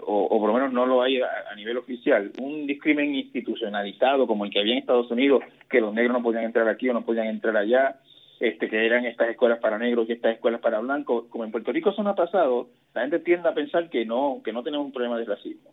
o, 0.00 0.28
por 0.28 0.48
lo 0.48 0.54
menos 0.54 0.72
no 0.72 0.86
lo 0.86 1.02
hay 1.02 1.20
a, 1.20 1.54
nivel 1.56 1.76
oficial, 1.76 2.32
un 2.40 2.66
discrimen 2.66 3.14
institucionalizado 3.14 4.26
como 4.26 4.44
el 4.44 4.50
que 4.50 4.60
había 4.60 4.72
en 4.72 4.78
Estados 4.78 5.10
Unidos, 5.10 5.42
que 5.68 5.80
los 5.80 5.92
negros 5.94 6.16
no 6.16 6.22
podían 6.22 6.44
entrar 6.44 6.68
aquí 6.68 6.88
o 6.88 6.92
no 6.92 7.04
podían 7.04 7.26
entrar 7.26 7.56
allá, 7.56 8.00
este 8.42 8.68
que 8.68 8.84
eran 8.84 9.06
estas 9.06 9.30
escuelas 9.30 9.60
para 9.60 9.78
negros 9.78 10.08
y 10.08 10.12
estas 10.12 10.34
escuelas 10.34 10.60
para 10.60 10.80
blancos, 10.80 11.26
como 11.30 11.44
en 11.44 11.52
Puerto 11.52 11.70
Rico 11.70 11.90
eso 11.90 12.02
no 12.02 12.10
ha 12.10 12.14
pasado, 12.16 12.68
la 12.92 13.02
gente 13.02 13.20
tiende 13.20 13.48
a 13.48 13.54
pensar 13.54 13.88
que 13.88 14.04
no, 14.04 14.40
que 14.44 14.52
no 14.52 14.64
tenemos 14.64 14.86
un 14.86 14.92
problema 14.92 15.16
de 15.16 15.24
racismo. 15.24 15.70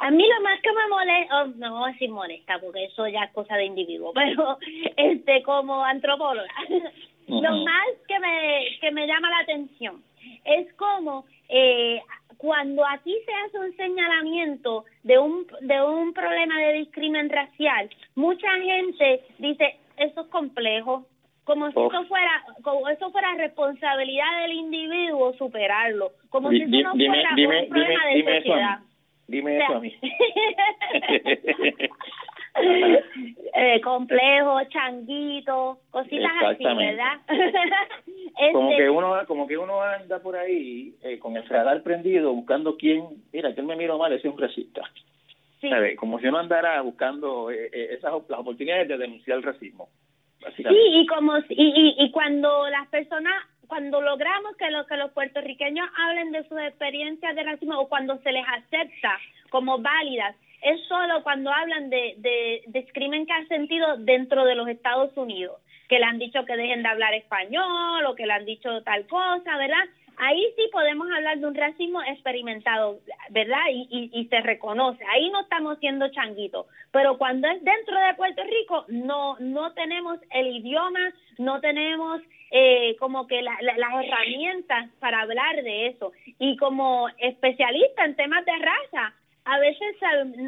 A 0.00 0.10
mí 0.10 0.26
lo 0.26 0.42
más 0.42 0.60
que 0.60 0.72
me 0.72 0.88
molesta, 0.88 1.42
oh, 1.42 1.46
no 1.56 1.78
voy 1.78 1.90
a 1.90 1.92
decir 1.92 2.10
molesta, 2.10 2.58
porque 2.58 2.86
eso 2.86 3.06
ya 3.06 3.24
es 3.24 3.32
cosa 3.32 3.54
de 3.56 3.64
individuo, 3.64 4.12
pero 4.14 4.58
este 4.96 5.42
como 5.44 5.84
antropóloga, 5.84 6.52
lo 7.28 7.56
más 7.64 7.88
que 8.08 8.18
me, 8.18 8.78
que 8.80 8.90
me 8.90 9.06
llama 9.06 9.30
la 9.30 9.38
atención 9.38 10.02
es 10.44 10.72
como 10.74 11.26
eh, 11.48 12.02
cuando 12.38 12.84
aquí 12.86 13.14
se 13.24 13.32
hace 13.32 13.58
un 13.58 13.76
señalamiento 13.76 14.84
de 15.04 15.18
un, 15.18 15.46
de 15.60 15.80
un 15.80 16.12
problema 16.12 16.58
de 16.58 16.72
discriminación 16.74 17.30
racial, 17.30 17.90
mucha 18.16 18.50
gente 18.60 19.22
dice, 19.38 19.76
eso 19.96 20.20
es 20.22 20.26
complejo, 20.28 21.06
como 21.44 21.70
si 21.70 21.78
eso 21.78 22.04
fuera 22.04 22.44
como 22.62 22.88
eso 22.88 23.10
fuera 23.10 23.34
responsabilidad 23.34 24.42
del 24.42 24.52
individuo 24.52 25.34
superarlo, 25.34 26.12
como 26.30 26.50
si 26.50 26.62
eso 26.62 26.76
no 26.82 26.94
fuera 26.94 27.30
un 27.30 27.68
problema 27.68 28.06
de 28.06 28.40
sociedad. 28.40 28.78
Dime 29.26 29.56
eso 29.56 29.74
a 29.74 29.80
mí. 29.80 29.94
eh, 33.54 33.80
complejo, 33.82 34.62
changuito, 34.68 35.78
cositas 35.90 36.30
así, 36.46 36.64
¿verdad? 36.64 37.20
como 38.52 38.76
que 38.76 38.90
uno 38.90 39.26
como 39.26 39.46
que 39.46 39.58
uno 39.58 39.82
anda 39.82 40.20
por 40.20 40.36
ahí 40.36 40.94
eh, 41.02 41.18
con 41.18 41.36
el 41.36 41.46
radar 41.48 41.82
prendido 41.82 42.32
buscando 42.32 42.76
quién, 42.76 43.04
mira, 43.32 43.54
que 43.54 43.60
él 43.60 43.66
me 43.66 43.76
miro 43.76 43.98
mal, 43.98 44.12
es 44.12 44.24
un 44.24 44.38
racista. 44.38 44.82
Sí. 45.70 45.96
Como 45.96 46.18
si 46.18 46.26
uno 46.26 46.38
andara 46.38 46.80
buscando 46.82 47.50
eh, 47.50 47.70
eh, 47.72 47.88
esas 47.92 48.12
las 48.28 48.40
oportunidades 48.40 48.88
de 48.88 48.98
denunciar 48.98 49.38
el 49.38 49.42
racismo. 49.42 49.88
Sí, 50.56 50.64
y 50.66 51.06
como 51.06 51.38
y, 51.38 51.44
y, 51.48 52.04
y 52.04 52.10
cuando 52.10 52.68
las 52.68 52.86
personas 52.88 53.34
cuando 53.66 54.00
logramos 54.00 54.56
que, 54.56 54.70
lo, 54.70 54.86
que 54.86 54.96
los 54.96 55.10
puertorriqueños 55.12 55.88
hablen 55.98 56.32
de 56.32 56.46
sus 56.48 56.58
experiencias 56.58 57.34
de 57.34 57.42
racismo 57.42 57.78
o 57.78 57.88
cuando 57.88 58.18
se 58.18 58.32
les 58.32 58.44
acepta 58.46 59.18
como 59.50 59.78
válidas, 59.78 60.36
es 60.62 60.80
solo 60.86 61.22
cuando 61.22 61.52
hablan 61.52 61.90
de, 61.90 62.14
de, 62.18 62.62
de 62.66 62.86
crimen 62.92 63.26
que 63.26 63.32
han 63.32 63.48
sentido 63.48 63.96
dentro 63.98 64.44
de 64.44 64.54
los 64.54 64.68
Estados 64.68 65.16
Unidos, 65.16 65.60
que 65.88 65.98
le 65.98 66.04
han 66.04 66.18
dicho 66.18 66.44
que 66.44 66.56
dejen 66.56 66.82
de 66.82 66.88
hablar 66.88 67.14
español 67.14 68.04
o 68.06 68.14
que 68.14 68.26
le 68.26 68.32
han 68.32 68.44
dicho 68.44 68.82
tal 68.82 69.06
cosa, 69.06 69.56
¿verdad? 69.56 69.84
Ahí 70.16 70.46
sí 70.56 70.68
podemos 70.72 71.08
hablar 71.10 71.38
de 71.38 71.46
un 71.46 71.54
racismo 71.54 72.02
experimentado, 72.02 73.00
¿verdad? 73.30 73.62
Y, 73.70 73.88
y, 73.90 74.20
y 74.20 74.26
se 74.28 74.40
reconoce. 74.40 75.04
Ahí 75.12 75.30
no 75.30 75.42
estamos 75.42 75.78
siendo 75.78 76.08
changuitos. 76.08 76.66
Pero 76.92 77.18
cuando 77.18 77.48
es 77.48 77.62
dentro 77.64 77.98
de 77.98 78.14
Puerto 78.14 78.42
Rico, 78.44 78.84
no, 78.88 79.36
no 79.40 79.72
tenemos 79.72 80.18
el 80.30 80.46
idioma, 80.56 81.12
no 81.38 81.60
tenemos 81.60 82.20
eh, 82.50 82.96
como 83.00 83.26
que 83.26 83.42
las 83.42 83.58
herramientas 83.60 84.88
para 85.00 85.22
hablar 85.22 85.62
de 85.62 85.88
eso. 85.88 86.12
Y 86.38 86.56
como 86.56 87.08
especialista 87.18 88.04
en 88.04 88.14
temas 88.14 88.44
de 88.44 88.52
raza, 88.52 89.14
a 89.44 89.58
veces 89.58 89.96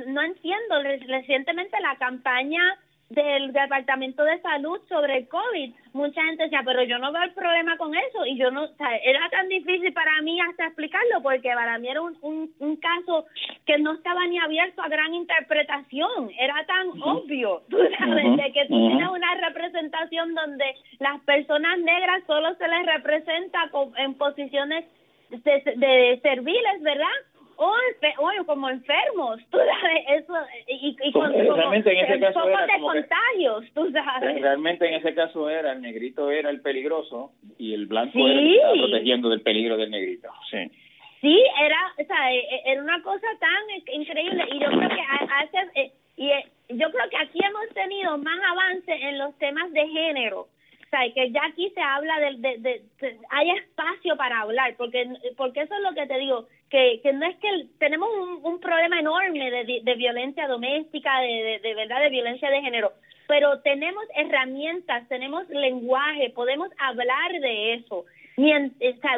no 0.07 0.23
entiendo 0.23 0.83
recientemente 1.07 1.81
la 1.81 1.97
campaña 1.97 2.79
del 3.09 3.53
Departamento 3.53 4.25
de 4.25 4.41
Salud 4.41 4.81
sobre 4.89 5.19
el 5.19 5.29
COVID. 5.29 5.73
Mucha 5.93 6.25
gente 6.25 6.45
decía, 6.45 6.63
pero 6.65 6.83
yo 6.83 6.99
no 6.99 7.13
veo 7.13 7.23
el 7.23 7.35
problema 7.35 7.77
con 7.77 7.95
eso. 7.95 8.27
Y 8.27 8.37
yo 8.37 8.51
no, 8.51 8.65
o 8.65 8.75
sea, 8.77 8.97
era 8.97 9.29
tan 9.31 9.49
difícil 9.49 9.93
para 9.93 10.21
mí 10.23 10.41
hasta 10.41 10.67
explicarlo, 10.67 11.23
porque 11.23 11.51
para 11.55 11.79
mí 11.79 11.89
era 11.89 12.03
un, 12.03 12.17
un, 12.59 12.77
caso 12.77 13.27
que 13.65 13.79
no 13.79 13.93
estaba 13.95 14.27
ni 14.27 14.39
abierto 14.39 14.83
a 14.83 14.89
gran 14.89 15.15
interpretación. 15.15 16.31
Era 16.39 16.67
tan 16.67 17.01
obvio, 17.01 17.63
tú 17.71 17.79
sabes, 17.99 18.37
de 18.37 18.53
que 18.53 18.67
tú 18.67 18.89
tienes 18.89 19.09
una 19.09 19.35
representación 19.47 20.35
donde 20.35 20.75
las 20.99 21.21
personas 21.21 21.79
negras 21.79 22.23
solo 22.27 22.55
se 22.57 22.67
les 22.67 22.87
representa 22.87 23.71
en 23.99 24.15
posiciones 24.15 24.85
de, 25.31 25.63
de 25.77 26.21
serviles, 26.23 26.83
¿verdad? 26.83 27.07
O, 27.57 27.73
o 28.19 28.45
como 28.47 28.69
enfermos, 28.69 29.41
tú 29.51 29.59
sabes, 29.59 30.23
eso, 30.23 30.35
y, 30.69 30.97
y 31.03 31.13
con, 31.13 31.33
realmente 31.33 31.93
en 31.93 32.05
ese 32.05 32.21
caso 32.21 32.49
era 32.49 32.67
de 32.67 32.81
contagios, 32.81 33.65
tú 33.75 33.91
sabes. 33.93 34.41
Realmente 34.41 34.87
en 34.87 34.95
ese 34.95 35.15
caso 35.15 35.49
era, 35.51 35.73
el 35.73 35.83
negrito 35.83 36.31
era 36.31 36.51
el 36.51 36.61
peligroso 36.61 37.33
y 37.59 37.75
el 37.75 37.87
blanco 37.87 38.19
era 38.19 38.39
el 38.39 38.47
que 38.47 38.57
estaba 38.57 38.75
protegiendo 38.75 39.29
del 39.29 39.43
peligro 39.43 39.77
del 39.77 39.91
negrito, 39.91 40.29
sí. 40.51 40.71
Sí, 41.21 41.43
era, 41.61 41.79
o 41.99 42.05
sea, 42.05 42.33
e, 42.33 42.39
e, 42.39 42.63
era 42.67 42.83
una 42.83 43.03
cosa 43.03 43.27
tan 43.41 43.95
increíble 43.95 44.45
y 44.53 44.59
yo 44.59 44.69
creo 44.69 44.89
que 44.89 45.03
hace, 45.33 45.71
eh, 45.75 45.93
y 46.17 46.29
yo 46.77 46.91
creo 46.91 47.09
que 47.11 47.17
aquí 47.17 47.39
hemos 47.43 47.69
tenido 47.75 48.19
más 48.19 48.39
avance 48.51 48.93
en 48.93 49.19
los 49.19 49.37
temas 49.39 49.73
de 49.73 49.89
género, 49.89 50.41
o 50.41 50.89
sea, 50.91 51.01
que 51.13 51.31
ya 51.33 51.41
aquí 51.47 51.69
se 51.71 51.81
habla 51.81 52.21
de, 52.21 52.37
de, 52.37 52.59
de, 52.59 52.83
de, 53.01 53.19
hay 53.31 53.51
espacio 53.51 54.17
para 54.17 54.43
hablar, 54.43 54.75
porque 54.77 55.09
porque 55.37 55.63
eso 55.63 55.75
es 55.75 55.81
lo 55.83 55.95
que 55.95 56.07
te 56.07 56.19
digo, 56.19 56.47
que, 56.71 57.01
que 57.03 57.12
no 57.12 57.27
es 57.27 57.37
que 57.37 57.49
tenemos 57.79 58.09
un, 58.12 58.45
un 58.45 58.61
problema 58.61 58.99
enorme 58.99 59.51
de, 59.51 59.81
de 59.83 59.95
violencia 59.95 60.49
doméstica, 60.49 61.21
de, 61.21 61.61
de, 61.62 61.75
verdad, 61.75 62.01
de 62.01 62.11
violencia 62.11 62.51
de 62.51 62.62
género, 62.62 62.93
pero 63.29 63.61
tenemos 63.61 64.05
herramientas, 64.14 65.09
tenemos 65.09 65.49
lenguaje, 65.49 66.31
podemos 66.31 66.69
hablar 66.79 67.33
de 67.41 67.75
eso. 67.75 68.05
Ni 68.37 68.53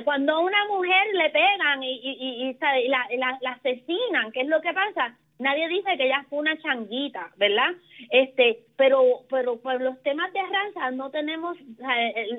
cuando 0.05 0.34
a 0.34 0.38
una 0.40 0.64
mujer 0.68 1.07
le 1.12 1.30
pegan 1.30 1.82
y, 1.82 2.01
y, 2.03 2.51
y, 2.51 2.88
la, 2.88 3.07
la, 3.40 3.51
asesinan, 3.51 4.30
¿qué 4.32 4.42
es 4.42 4.49
lo 4.49 4.61
que 4.61 4.72
pasa? 4.72 5.16
Nadie 5.40 5.68
dice 5.68 5.96
que 5.96 6.07
ella 6.07 6.24
fue 6.28 6.40
una 6.40 6.57
changuita, 6.59 7.30
¿verdad? 7.36 7.70
Este, 8.11 8.61
pero, 8.76 9.03
pero 9.28 9.61
por 9.61 9.80
los 9.80 10.01
temas 10.03 10.32
de 10.32 10.40
raza 10.42 10.90
no 10.92 11.11
tenemos 11.11 11.57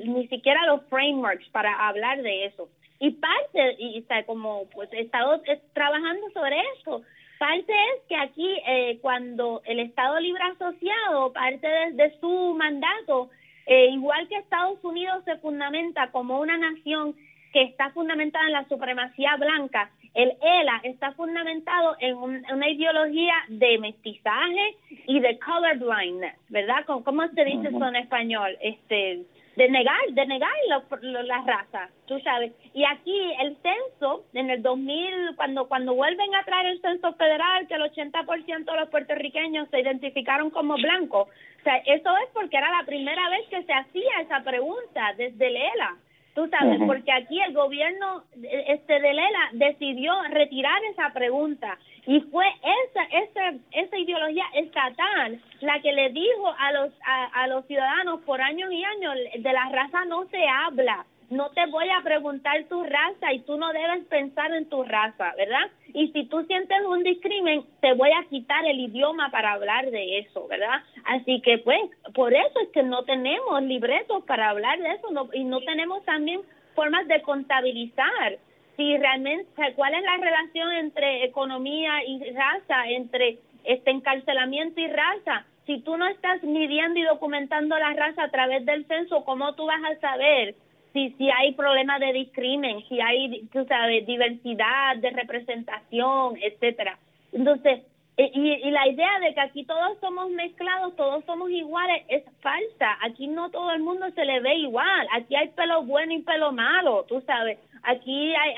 ni 0.06 0.28
siquiera 0.28 0.66
los 0.66 0.86
frameworks 0.90 1.48
para 1.50 1.88
hablar 1.88 2.22
de 2.22 2.46
eso. 2.46 2.70
Y 3.00 3.12
parte, 3.12 3.76
y 3.78 4.00
está 4.00 4.24
como 4.24 4.66
pues 4.74 4.92
he 4.92 5.02
estado 5.02 5.42
trabajando 5.74 6.30
sobre 6.32 6.58
eso, 6.78 7.02
parte 7.40 7.74
es 7.74 8.04
que 8.10 8.16
aquí 8.16 8.58
eh, 8.68 9.00
cuando 9.02 9.62
el 9.66 9.80
Estado 9.80 10.20
Libre 10.20 10.44
Asociado, 10.44 11.32
parte 11.32 11.68
de, 11.94 12.20
su 12.20 12.56
mandato, 12.58 13.30
eh, 13.66 13.88
igual 13.92 14.28
que 14.28 14.36
Estados 14.36 14.84
Unidos 14.84 15.24
se 15.24 15.38
fundamenta 15.38 16.12
como 16.12 16.40
una 16.40 16.58
nación 16.58 17.16
que 17.54 17.64
está 17.64 17.90
fundamentada 17.92 18.46
en 18.46 18.52
la 18.52 18.68
supremacía 18.68 19.38
blanca, 19.38 19.90
el 20.14 20.34
ELA 20.42 20.82
está 20.84 21.14
fundamentado 21.14 21.96
en, 22.00 22.16
una 22.16 22.70
ideología 22.70 23.36
de 23.48 23.78
mestizaje 23.78 24.76
y 25.08 25.20
de 25.20 25.40
colorblindness, 25.40 26.36
¿verdad? 26.50 26.84
¿Cómo 26.86 27.28
se 27.30 27.46
dice 27.46 27.70
eso 27.70 27.88
en 27.88 27.96
español? 27.96 28.58
Este, 28.60 29.22
de 29.60 29.68
negar, 29.68 30.00
de 30.12 30.26
negar 30.26 30.50
la 30.70 31.44
raza, 31.46 31.90
tú 32.06 32.18
sabes. 32.22 32.54
Y 32.74 32.86
aquí 32.86 33.20
el 33.42 33.58
censo, 33.58 34.24
en 34.34 34.50
el 34.50 34.62
2000, 34.62 35.36
cuando, 35.36 35.68
cuando 35.68 35.96
vuelven 35.96 36.34
a 36.34 36.46
traer 36.46 36.68
el 36.68 36.82
censo 36.82 37.12
federal, 37.16 37.68
que 37.68 37.74
el 37.74 37.82
80% 37.82 38.64
de 38.64 38.80
los 38.80 38.90
puertorriqueños 38.90 39.68
se 39.70 39.82
identificaron 39.82 40.50
como 40.50 40.76
blancos, 40.76 41.28
o 41.28 41.64
sea, 41.64 41.76
eso 41.76 42.10
es 42.24 42.30
porque 42.34 42.56
era 42.56 42.72
la 42.72 42.86
primera 42.86 43.28
vez 43.30 43.50
que 43.50 43.64
se 43.64 43.74
hacía 43.74 44.22
esa 44.22 44.40
pregunta 44.46 45.14
desde 45.18 45.50
Lela. 45.50 45.98
Tú 46.36 46.48
sabes, 46.48 46.80
porque 46.86 47.12
aquí 47.12 47.42
el 47.42 47.54
gobierno 47.54 48.24
este 48.68 48.94
de 48.94 49.14
Lela 49.14 49.50
decidió 49.54 50.14
retirar 50.30 50.82
esa 50.86 51.12
pregunta. 51.12 51.78
Y 52.06 52.22
fue 52.22 52.46
esa 52.48 53.04
esa 53.12 53.58
esa 53.72 53.98
ideología 53.98 54.46
estatal 54.56 55.40
la 55.62 55.80
que 55.82 55.92
le 55.92 56.10
dijo 56.10 56.54
a 56.58 56.72
los 56.72 56.92
a, 57.06 57.48
los 57.48 57.66
ciudadanos 57.66 58.22
por 58.22 58.42
años 58.42 58.72
y 58.72 58.84
años 58.84 59.16
de 59.38 59.54
la 59.54 59.70
raza 59.70 60.06
no 60.06 60.26
se 60.30 60.48
habla 60.48 61.06
no 61.30 61.50
te 61.52 61.66
voy 61.68 61.88
a 61.90 62.04
preguntar 62.04 62.64
tu 62.66 62.84
raza 62.84 63.34
y 63.34 63.40
tú 63.42 63.58
no 63.58 63.72
debes 63.72 64.06
pensar 64.06 64.52
en 64.54 64.68
tu 64.68 64.84
raza, 64.84 65.34
¿verdad? 65.38 65.70
Y 65.94 66.12
si 66.12 66.26
tú 66.26 66.44
sientes 66.44 66.78
un 66.88 67.04
discrimen, 67.04 67.64
te 67.82 67.94
voy 67.94 68.10
a 68.12 68.28
quitar 68.30 68.66
el 68.66 68.80
idioma 68.80 69.30
para 69.30 69.54
hablar 69.54 69.90
de 69.92 70.20
eso, 70.20 70.48
¿verdad? 70.48 70.82
Así 71.06 71.42
que 71.42 71.60
pues, 71.60 71.80
por 72.14 72.34
eso 72.34 72.60
es 72.64 72.70
que 72.70 72.84
no 72.84 73.04
tenemos 73.04 73.62
libretos 73.64 74.24
para 74.26 74.50
hablar 74.50 74.80
de 74.80 74.94
eso 74.94 75.12
no, 75.12 75.30
y 75.34 75.44
no 75.44 75.62
tenemos 75.62 76.04
también 76.06 76.42
formas 76.76 77.08
de 77.08 77.22
contabilizar 77.22 78.38
si 78.76 78.98
realmente, 78.98 79.46
cuál 79.76 79.94
es 79.94 80.04
la 80.04 80.18
relación 80.18 80.72
entre 80.72 81.26
economía 81.26 82.04
y 82.08 82.32
raza, 82.32 82.88
entre 82.88 83.38
este 83.66 83.92
encarcelamiento 83.92 84.80
y 84.80 84.88
raza. 84.88 85.46
Si 85.66 85.82
tú 85.82 85.98
no 85.98 86.08
estás 86.08 86.42
midiendo 86.44 86.98
y 86.98 87.04
documentando 87.04 87.78
la 87.78 87.94
raza 87.94 88.24
a 88.24 88.32
través 88.32 88.66
del 88.66 88.86
censo, 88.86 89.26
¿cómo 89.26 89.54
tú 89.56 89.66
vas 89.66 89.82
a 89.84 90.00
saber 90.00 90.56
si, 90.94 91.12
si 91.12 91.30
hay 91.30 91.54
problemas 91.54 92.00
de 92.00 92.14
discrimen, 92.14 92.84
si 92.88 93.00
hay, 93.00 93.48
tú 93.52 93.66
sabes, 93.66 94.06
diversidad 94.06 94.98
de 94.98 95.10
representación, 95.12 96.38
etcétera? 96.42 96.98
Entonces, 97.32 97.82
e, 98.18 98.32
y, 98.34 98.68
y, 98.68 98.72
la 98.72 98.86
idea 98.88 99.20
de 99.20 99.34
que 99.34 99.40
aquí 99.40 99.64
todos 99.64 99.98
somos 100.02 100.30
mezclados, 100.32 100.96
todos 100.98 101.24
somos 101.26 101.50
iguales, 101.52 102.04
es 102.10 102.24
falsa. 102.42 102.98
Aquí 103.02 103.28
no 103.28 103.50
todo 103.50 103.72
el 103.72 103.82
mundo 103.82 104.08
se 104.14 104.26
le 104.26 104.42
ve 104.42 104.56
igual. 104.56 105.08
Aquí 105.14 105.36
hay 105.36 105.48
pelo 105.50 105.84
bueno 105.84 106.14
y 106.14 106.22
pelo 106.24 106.52
malo, 106.52 107.06
tú 107.08 107.22
sabes. 107.22 107.60
Aquí 107.84 108.36
hay, 108.36 108.54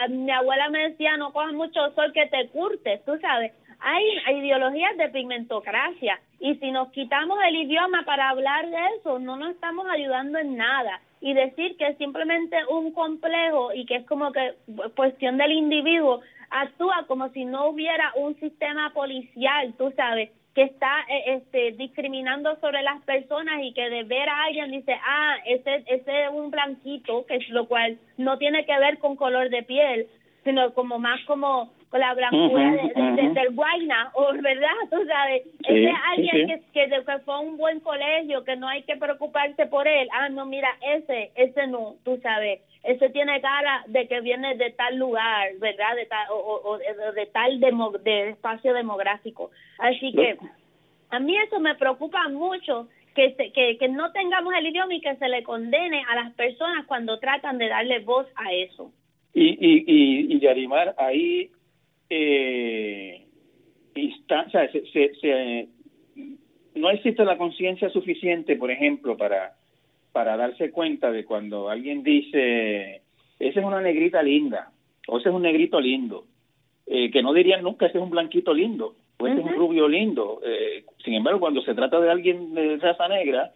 a, 0.00 0.08
mi 0.08 0.30
abuela 0.30 0.70
me 0.70 0.90
decía, 0.90 1.16
no 1.16 1.32
cojas 1.32 1.52
mucho 1.52 1.92
sol 1.94 2.12
que 2.12 2.26
te 2.26 2.48
curtes, 2.48 3.04
tú 3.04 3.18
sabes. 3.20 3.52
Hay, 3.80 4.38
ideologías 4.38 4.96
de 4.96 5.10
pigmentocracia 5.10 6.18
y 6.40 6.54
si 6.54 6.70
nos 6.70 6.90
quitamos 6.90 7.38
el 7.46 7.56
idioma 7.56 8.04
para 8.06 8.30
hablar 8.30 8.70
de 8.70 8.78
eso, 8.98 9.18
no 9.18 9.36
nos 9.36 9.50
estamos 9.50 9.86
ayudando 9.86 10.38
en 10.38 10.56
nada. 10.56 11.00
Y 11.24 11.32
decir 11.32 11.78
que 11.78 11.86
es 11.86 11.96
simplemente 11.96 12.54
un 12.68 12.92
complejo 12.92 13.72
y 13.72 13.86
que 13.86 13.96
es 13.96 14.06
como 14.06 14.30
que 14.30 14.56
cuestión 14.94 15.38
del 15.38 15.52
individuo, 15.52 16.20
actúa 16.50 17.06
como 17.06 17.30
si 17.30 17.46
no 17.46 17.68
hubiera 17.68 18.12
un 18.14 18.38
sistema 18.38 18.92
policial, 18.92 19.72
tú 19.78 19.90
sabes, 19.96 20.30
que 20.54 20.64
está 20.64 21.00
eh, 21.08 21.36
este, 21.36 21.72
discriminando 21.72 22.54
sobre 22.60 22.82
las 22.82 23.00
personas 23.04 23.62
y 23.62 23.72
que 23.72 23.88
de 23.88 24.04
ver 24.04 24.28
a 24.28 24.44
alguien 24.44 24.70
dice, 24.70 24.94
ah, 25.02 25.36
ese, 25.46 25.82
ese 25.86 26.24
es 26.24 26.30
un 26.30 26.50
blanquito, 26.50 27.24
que 27.24 27.36
es 27.36 27.48
lo 27.48 27.68
cual 27.68 27.98
no 28.18 28.36
tiene 28.36 28.66
que 28.66 28.78
ver 28.78 28.98
con 28.98 29.16
color 29.16 29.48
de 29.48 29.62
piel, 29.62 30.06
sino 30.44 30.74
como 30.74 30.98
más 30.98 31.24
como 31.24 31.72
con 31.94 32.00
la 32.00 32.12
blancura 32.12 32.72
del 32.72 33.54
guayna, 33.54 34.10
o 34.14 34.32
verdad, 34.32 34.68
tú 34.90 34.96
sabes, 35.06 35.42
ese 35.62 35.84
es 35.84 35.96
alguien 36.10 36.48
Que, 36.48 36.60
que, 36.72 36.90
que, 36.90 37.18
fue 37.20 37.34
a 37.34 37.38
un 37.38 37.56
buen 37.56 37.78
colegio, 37.78 38.42
que 38.42 38.56
no 38.56 38.66
hay 38.66 38.82
que 38.82 38.96
preocuparse 38.96 39.66
por 39.66 39.86
él, 39.86 40.08
ah, 40.12 40.28
no, 40.28 40.44
mira, 40.44 40.68
ese, 40.82 41.30
ese 41.36 41.68
no, 41.68 41.94
tú 42.04 42.18
sabes, 42.20 42.62
ese 42.82 43.10
tiene 43.10 43.40
cara 43.40 43.84
de 43.86 44.08
que 44.08 44.20
viene 44.22 44.56
de 44.56 44.72
tal 44.72 44.96
lugar, 44.96 45.50
¿verdad? 45.60 45.94
De 45.94 46.06
tal, 46.06 46.26
o, 46.32 46.78
de 47.14 47.26
tal 47.26 47.60
de 47.60 48.30
espacio 48.30 48.74
demográfico. 48.74 49.52
Así 49.78 50.12
que 50.12 50.36
a 51.10 51.20
mí 51.20 51.36
eso 51.46 51.60
me 51.60 51.76
preocupa 51.76 52.28
mucho, 52.28 52.88
que, 53.14 53.36
que, 53.54 53.78
que 53.78 53.88
no 53.88 54.10
tengamos 54.10 54.52
el 54.54 54.66
idioma 54.66 54.94
y 54.94 55.00
que 55.00 55.14
se 55.14 55.28
le 55.28 55.44
condene 55.44 56.04
a 56.10 56.16
las 56.16 56.32
personas 56.32 56.86
cuando 56.86 57.20
tratan 57.20 57.58
de 57.58 57.68
darle 57.68 58.00
voz 58.00 58.26
a 58.34 58.52
eso. 58.52 58.90
Y, 59.32 59.44
y, 59.44 59.84
y, 59.86 60.34
y 60.34 60.40
Yarimar, 60.40 60.96
ahí 60.98 61.50
eh, 62.10 63.24
sea, 64.28 64.70
se, 64.70 65.14
se, 65.20 65.68
no 66.74 66.90
existe 66.90 67.24
la 67.24 67.38
conciencia 67.38 67.88
suficiente, 67.90 68.56
por 68.56 68.70
ejemplo, 68.70 69.16
para 69.16 69.54
para 70.14 70.36
darse 70.36 70.70
cuenta 70.70 71.10
de 71.10 71.24
cuando 71.24 71.68
alguien 71.68 72.04
dice, 72.04 73.02
esa 73.40 73.60
es 73.60 73.66
una 73.66 73.80
negrita 73.80 74.22
linda, 74.22 74.70
o 75.08 75.18
ese 75.18 75.28
es 75.28 75.34
un 75.34 75.42
negrito 75.42 75.80
lindo, 75.80 76.26
eh, 76.86 77.10
que 77.10 77.20
no 77.20 77.32
dirían 77.32 77.64
nunca 77.64 77.86
ese 77.86 77.98
es 77.98 78.04
un 78.04 78.10
blanquito 78.10 78.54
lindo, 78.54 78.94
o 79.18 79.26
ese 79.26 79.40
es 79.40 79.44
un 79.44 79.56
rubio 79.56 79.88
lindo. 79.88 80.40
Eh, 80.46 80.84
sin 81.04 81.14
embargo, 81.14 81.40
cuando 81.40 81.62
se 81.62 81.74
trata 81.74 81.98
de 81.98 82.12
alguien 82.12 82.54
de 82.54 82.76
raza 82.76 83.08
negra, 83.08 83.54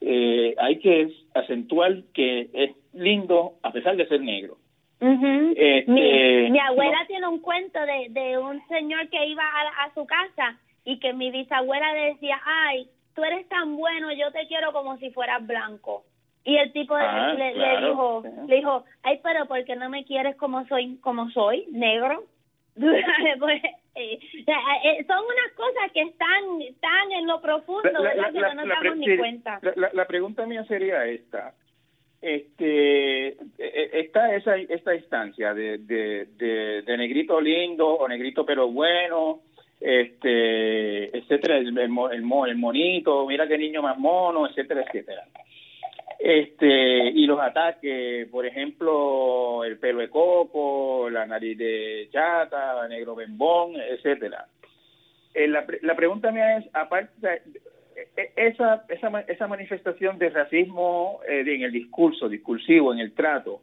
eh, 0.00 0.54
hay 0.58 0.78
que 0.78 1.08
acentuar 1.34 2.04
que 2.14 2.50
es 2.52 2.70
lindo 2.92 3.54
a 3.64 3.72
pesar 3.72 3.96
de 3.96 4.06
ser 4.06 4.20
negro. 4.20 4.58
Este, 4.98 5.90
mi, 5.90 6.58
abuela 6.58 7.04
tiene 7.06 7.28
un 7.28 7.40
cuento 7.40 7.78
de, 7.80 8.06
de 8.10 8.38
un 8.38 8.66
señor 8.68 9.08
que 9.10 9.26
iba 9.26 9.42
a, 9.44 9.84
a 9.84 9.94
su 9.94 10.06
casa 10.06 10.58
y 10.84 10.98
que 10.98 11.12
mi 11.12 11.30
bisabuela 11.30 11.92
decía, 11.92 12.40
ay, 12.44 12.88
tú 13.14 13.24
eres 13.24 13.48
tan 13.48 13.76
bueno, 13.76 14.12
yo 14.12 14.30
te 14.32 14.46
quiero 14.46 14.72
como 14.72 14.96
si 14.98 15.10
fueras 15.10 15.44
blanco. 15.46 16.04
Y 16.44 16.56
el 16.58 16.72
tipo 16.72 16.94
ah, 16.94 17.34
le, 17.36 17.88
dijo, 17.88 18.22
le 18.46 18.56
dijo, 18.56 18.84
ay, 19.02 19.18
pero 19.20 19.46
¿por 19.46 19.64
qué 19.64 19.74
no 19.74 19.88
me 19.90 20.04
quieres 20.04 20.36
como 20.36 20.64
soy, 20.68 20.96
como 20.98 21.28
soy, 21.30 21.66
negro? 21.72 22.22
pues, 22.76 23.64
eh, 23.96 24.18
eh, 24.46 25.04
son 25.08 25.24
unas 25.24 25.52
cosas 25.56 25.90
que 25.92 26.02
están, 26.02 26.62
están 26.62 27.10
en 27.10 27.26
lo 27.26 27.40
profundo, 27.40 28.00
¿verdad? 28.00 28.32
que 28.32 28.38
no 28.38 28.54
nos 28.54 28.68
damos 28.68 28.96
ni 28.96 29.16
cuenta. 29.16 29.58
La, 29.92 30.04
pregunta 30.06 30.46
mía 30.46 30.64
sería 30.66 31.04
esta. 31.06 31.52
Este, 32.20 33.28
eh, 33.28 33.90
está 33.92 34.34
esa 34.34 34.56
esta 34.56 34.94
instancia 34.94 35.52
de, 35.54 35.78
de, 35.78 36.26
de, 36.82 36.96
negrito 36.96 37.40
lindo 37.40 37.86
o 37.86 38.08
negrito 38.08 38.44
pero 38.44 38.68
bueno, 38.68 39.42
este, 39.80 41.16
etcétera, 41.16 41.58
el, 41.58 41.76
el, 41.78 41.90
el, 42.12 42.56
monito, 42.56 43.26
mira 43.26 43.46
qué 43.46 43.58
niño 43.58 43.82
más 43.82 43.98
mono, 43.98 44.48
etcétera, 44.48 44.82
etcétera. 44.82 45.24
Este, 46.18 47.10
y 47.10 47.26
los 47.26 47.38
ataques, 47.38 48.26
por 48.28 48.46
ejemplo, 48.46 49.62
el 49.64 49.78
pelo 49.78 50.00
de 50.00 50.08
coco, 50.08 51.10
la 51.10 51.26
nariz 51.26 51.58
de 51.58 52.08
chata, 52.10 52.88
negro 52.88 53.14
bembón, 53.14 53.76
etcétera. 53.76 54.46
Eh, 55.34 55.46
la, 55.48 55.66
la 55.82 55.94
pregunta 55.94 56.32
mía 56.32 56.56
es, 56.56 56.66
aparte, 56.72 57.10
e, 57.28 57.42
esa, 58.36 58.84
esa, 58.88 59.20
esa 59.20 59.46
manifestación 59.46 60.18
de 60.18 60.30
racismo 60.30 61.20
eh, 61.28 61.44
en 61.46 61.62
el 61.62 61.72
discurso, 61.72 62.28
discursivo, 62.28 62.92
en 62.92 63.00
el 63.00 63.14
trato, 63.14 63.62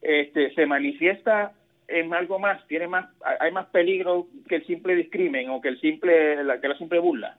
este, 0.00 0.54
se 0.54 0.66
manifiesta 0.66 1.52
en 1.88 2.14
algo 2.14 2.38
más, 2.38 2.66
tiene 2.68 2.86
más, 2.86 3.06
hay 3.40 3.50
más 3.52 3.66
peligro 3.66 4.28
que 4.48 4.56
el 4.56 4.66
simple 4.66 4.94
discrimen 4.94 5.50
o 5.50 5.60
que 5.60 5.68
el 5.68 5.80
simple, 5.80 6.42
la, 6.44 6.60
que 6.60 6.68
la 6.68 6.78
simple 6.78 7.00
burla. 7.00 7.36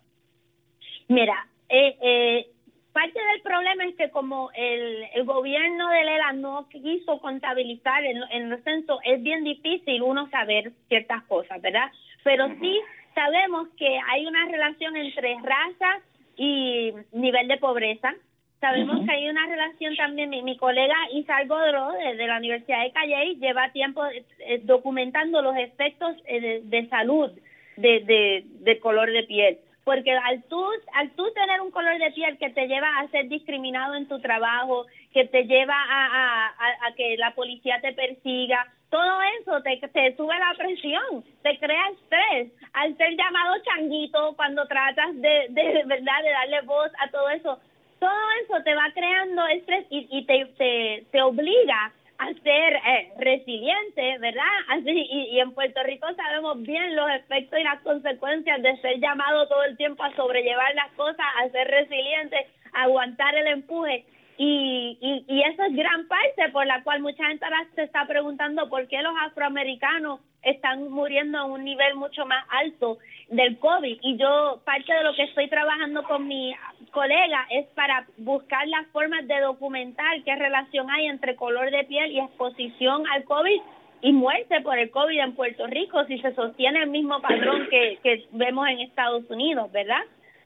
Mira, 1.07 1.47
eh, 1.69 1.95
eh, 2.01 2.47
parte 2.91 3.19
del 3.31 3.41
problema 3.41 3.85
es 3.85 3.95
que 3.95 4.09
como 4.09 4.51
el, 4.53 5.05
el 5.13 5.23
gobierno 5.23 5.89
de 5.89 6.03
Lela 6.03 6.33
no 6.33 6.67
quiso 6.69 7.19
contabilizar 7.19 8.03
en, 8.03 8.17
en 8.31 8.51
el 8.51 8.63
censo, 8.63 8.99
es 9.03 9.23
bien 9.23 9.43
difícil 9.43 10.01
uno 10.01 10.29
saber 10.29 10.73
ciertas 10.89 11.23
cosas, 11.23 11.61
¿verdad? 11.61 11.89
Pero 12.23 12.49
sí 12.59 12.79
sabemos 13.15 13.69
que 13.77 13.99
hay 14.09 14.25
una 14.25 14.45
relación 14.45 14.95
entre 14.97 15.35
raza 15.41 16.01
y 16.35 16.93
nivel 17.11 17.47
de 17.47 17.57
pobreza, 17.57 18.13
Sabemos 18.61 19.03
que 19.03 19.11
hay 19.11 19.27
una 19.27 19.47
relación 19.47 19.95
también, 19.95 20.29
mi, 20.29 20.55
colega 20.55 20.95
Isal 21.13 21.47
Godro 21.47 21.93
de, 21.93 22.27
la 22.27 22.37
Universidad 22.37 22.83
de 22.83 22.91
Calle 22.91 23.35
lleva 23.39 23.71
tiempo 23.71 24.05
eh, 24.05 24.61
documentando 24.63 25.41
los 25.41 25.57
efectos 25.57 26.15
eh, 26.25 26.61
de, 26.63 26.87
salud 26.87 27.31
de, 27.77 28.45
de, 28.59 28.79
color 28.79 29.11
de 29.11 29.23
piel. 29.23 29.57
Porque 29.91 30.11
al 30.13 30.41
tú, 30.43 30.65
al 30.93 31.09
tú 31.17 31.29
tener 31.33 31.59
un 31.59 31.69
color 31.69 31.97
de 31.97 32.11
piel 32.11 32.37
que 32.37 32.49
te 32.51 32.65
lleva 32.65 32.87
a 32.97 33.09
ser 33.09 33.27
discriminado 33.27 33.93
en 33.95 34.07
tu 34.07 34.21
trabajo, 34.21 34.85
que 35.11 35.25
te 35.25 35.43
lleva 35.43 35.75
a, 35.75 36.47
a, 36.47 36.95
que 36.95 37.17
la 37.17 37.35
policía 37.35 37.81
te 37.81 37.91
persiga, 37.91 38.71
todo 38.89 39.19
eso 39.41 39.61
te, 39.61 39.85
te 39.89 40.15
sube 40.15 40.33
la 40.39 40.53
presión, 40.57 41.25
te 41.43 41.59
crea 41.59 41.89
estrés. 41.89 42.53
Al 42.71 42.95
ser 42.95 43.17
llamado 43.17 43.55
changuito, 43.65 44.33
cuando 44.37 44.65
tratas 44.65 45.13
de, 45.15 45.47
de, 45.49 45.83
verdad 45.85 46.23
de 46.23 46.31
darle 46.31 46.61
voz 46.61 46.89
a 46.97 47.09
todo 47.09 47.29
eso, 47.29 47.59
todo 47.99 48.29
eso 48.45 48.63
te 48.63 48.73
va 48.73 48.93
creando 48.93 49.45
estrés 49.47 49.87
y, 49.89 50.07
y 50.09 50.25
te, 50.25 50.45
te, 50.57 51.05
te 51.11 51.21
obliga 51.21 51.91
a 52.21 52.33
ser 52.43 52.73
eh, 52.75 53.13
resiliente, 53.17 54.17
¿verdad? 54.19 54.43
Así, 54.67 54.91
y, 54.91 55.35
y, 55.35 55.39
en 55.39 55.53
Puerto 55.53 55.81
Rico 55.83 56.05
sabemos 56.15 56.61
bien 56.61 56.95
los 56.95 57.09
efectos 57.09 57.59
y 57.59 57.63
las 57.63 57.81
consecuencias 57.81 58.61
de 58.61 58.77
ser 58.77 58.99
llamado 58.99 59.47
todo 59.47 59.63
el 59.63 59.75
tiempo 59.75 60.03
a 60.03 60.15
sobrellevar 60.15 60.75
las 60.75 60.91
cosas, 60.91 61.25
a 61.39 61.49
ser 61.49 61.67
resiliente, 61.67 62.45
a 62.73 62.83
aguantar 62.83 63.35
el 63.35 63.47
empuje. 63.47 64.05
Y, 64.37 64.99
y, 65.01 65.25
y 65.27 65.41
eso 65.41 65.63
es 65.63 65.75
gran 65.75 66.07
parte 66.07 66.49
por 66.51 66.67
la 66.67 66.83
cual 66.83 67.01
mucha 67.01 67.25
gente 67.25 67.43
ahora 67.43 67.65
se 67.73 67.83
está 67.83 68.05
preguntando 68.05 68.69
por 68.69 68.87
qué 68.87 69.01
los 69.01 69.13
afroamericanos 69.23 70.19
están 70.43 70.89
muriendo 70.89 71.39
a 71.39 71.45
un 71.45 71.63
nivel 71.63 71.95
mucho 71.95 72.25
más 72.27 72.45
alto 72.49 72.99
del 73.29 73.57
COVID. 73.57 73.97
Y 74.01 74.17
yo, 74.17 74.61
parte 74.63 74.93
de 74.93 75.03
lo 75.03 75.15
que 75.15 75.23
estoy 75.23 75.47
trabajando 75.49 76.03
con 76.03 76.27
mi 76.27 76.53
colega 76.91 77.47
es 77.49 77.65
para 77.75 78.05
buscar 78.17 78.67
las 78.67 78.87
formas 78.87 79.27
de 79.27 79.39
documentar 79.39 80.23
qué 80.23 80.35
relación 80.35 80.89
hay 80.89 81.07
entre 81.07 81.35
color 81.35 81.71
de 81.71 81.83
piel 81.85 82.11
y 82.11 82.19
exposición 82.19 83.03
al 83.13 83.23
COVID 83.23 83.61
y 84.01 84.13
muerte 84.13 84.61
por 84.61 84.77
el 84.77 84.89
COVID 84.89 85.19
en 85.19 85.35
Puerto 85.35 85.67
Rico, 85.67 86.03
si 86.05 86.19
se 86.19 86.33
sostiene 86.33 86.83
el 86.83 86.89
mismo 86.89 87.21
patrón 87.21 87.67
que, 87.69 87.99
que 88.03 88.25
vemos 88.31 88.67
en 88.67 88.79
Estados 88.79 89.29
Unidos, 89.29 89.71
¿verdad? 89.71 90.01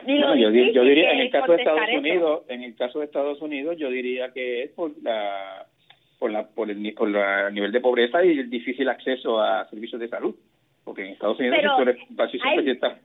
yo, 0.05 0.83
diría 0.83 1.11
en 1.11 1.19
el 1.19 1.31
caso 1.31 1.53
de 1.53 1.57
Estados 1.59 1.89
Unidos, 1.97 2.43
en 2.49 2.63
el 2.63 2.75
caso 2.75 2.99
de 2.99 3.05
Estados 3.05 3.41
Unidos, 3.41 3.77
yo 3.77 3.89
diría 3.89 4.31
que 4.31 4.63
es 4.63 4.71
por 4.71 4.91
la 5.01 5.65
por 6.19 6.31
la 6.31 6.47
por 6.47 6.69
el, 6.69 6.93
por 6.93 7.09
el 7.09 7.53
nivel 7.53 7.71
de 7.71 7.79
pobreza 7.81 8.23
y 8.23 8.37
el 8.37 8.49
difícil 8.49 8.87
acceso 8.89 9.41
a 9.41 9.67
servicios 9.69 9.99
de 9.99 10.09
salud, 10.09 10.35
porque 10.83 11.05
en 11.05 11.13
Estados 11.13 11.39
Unidos 11.39 11.57
Pero, 11.77 11.91
está 12.71 12.97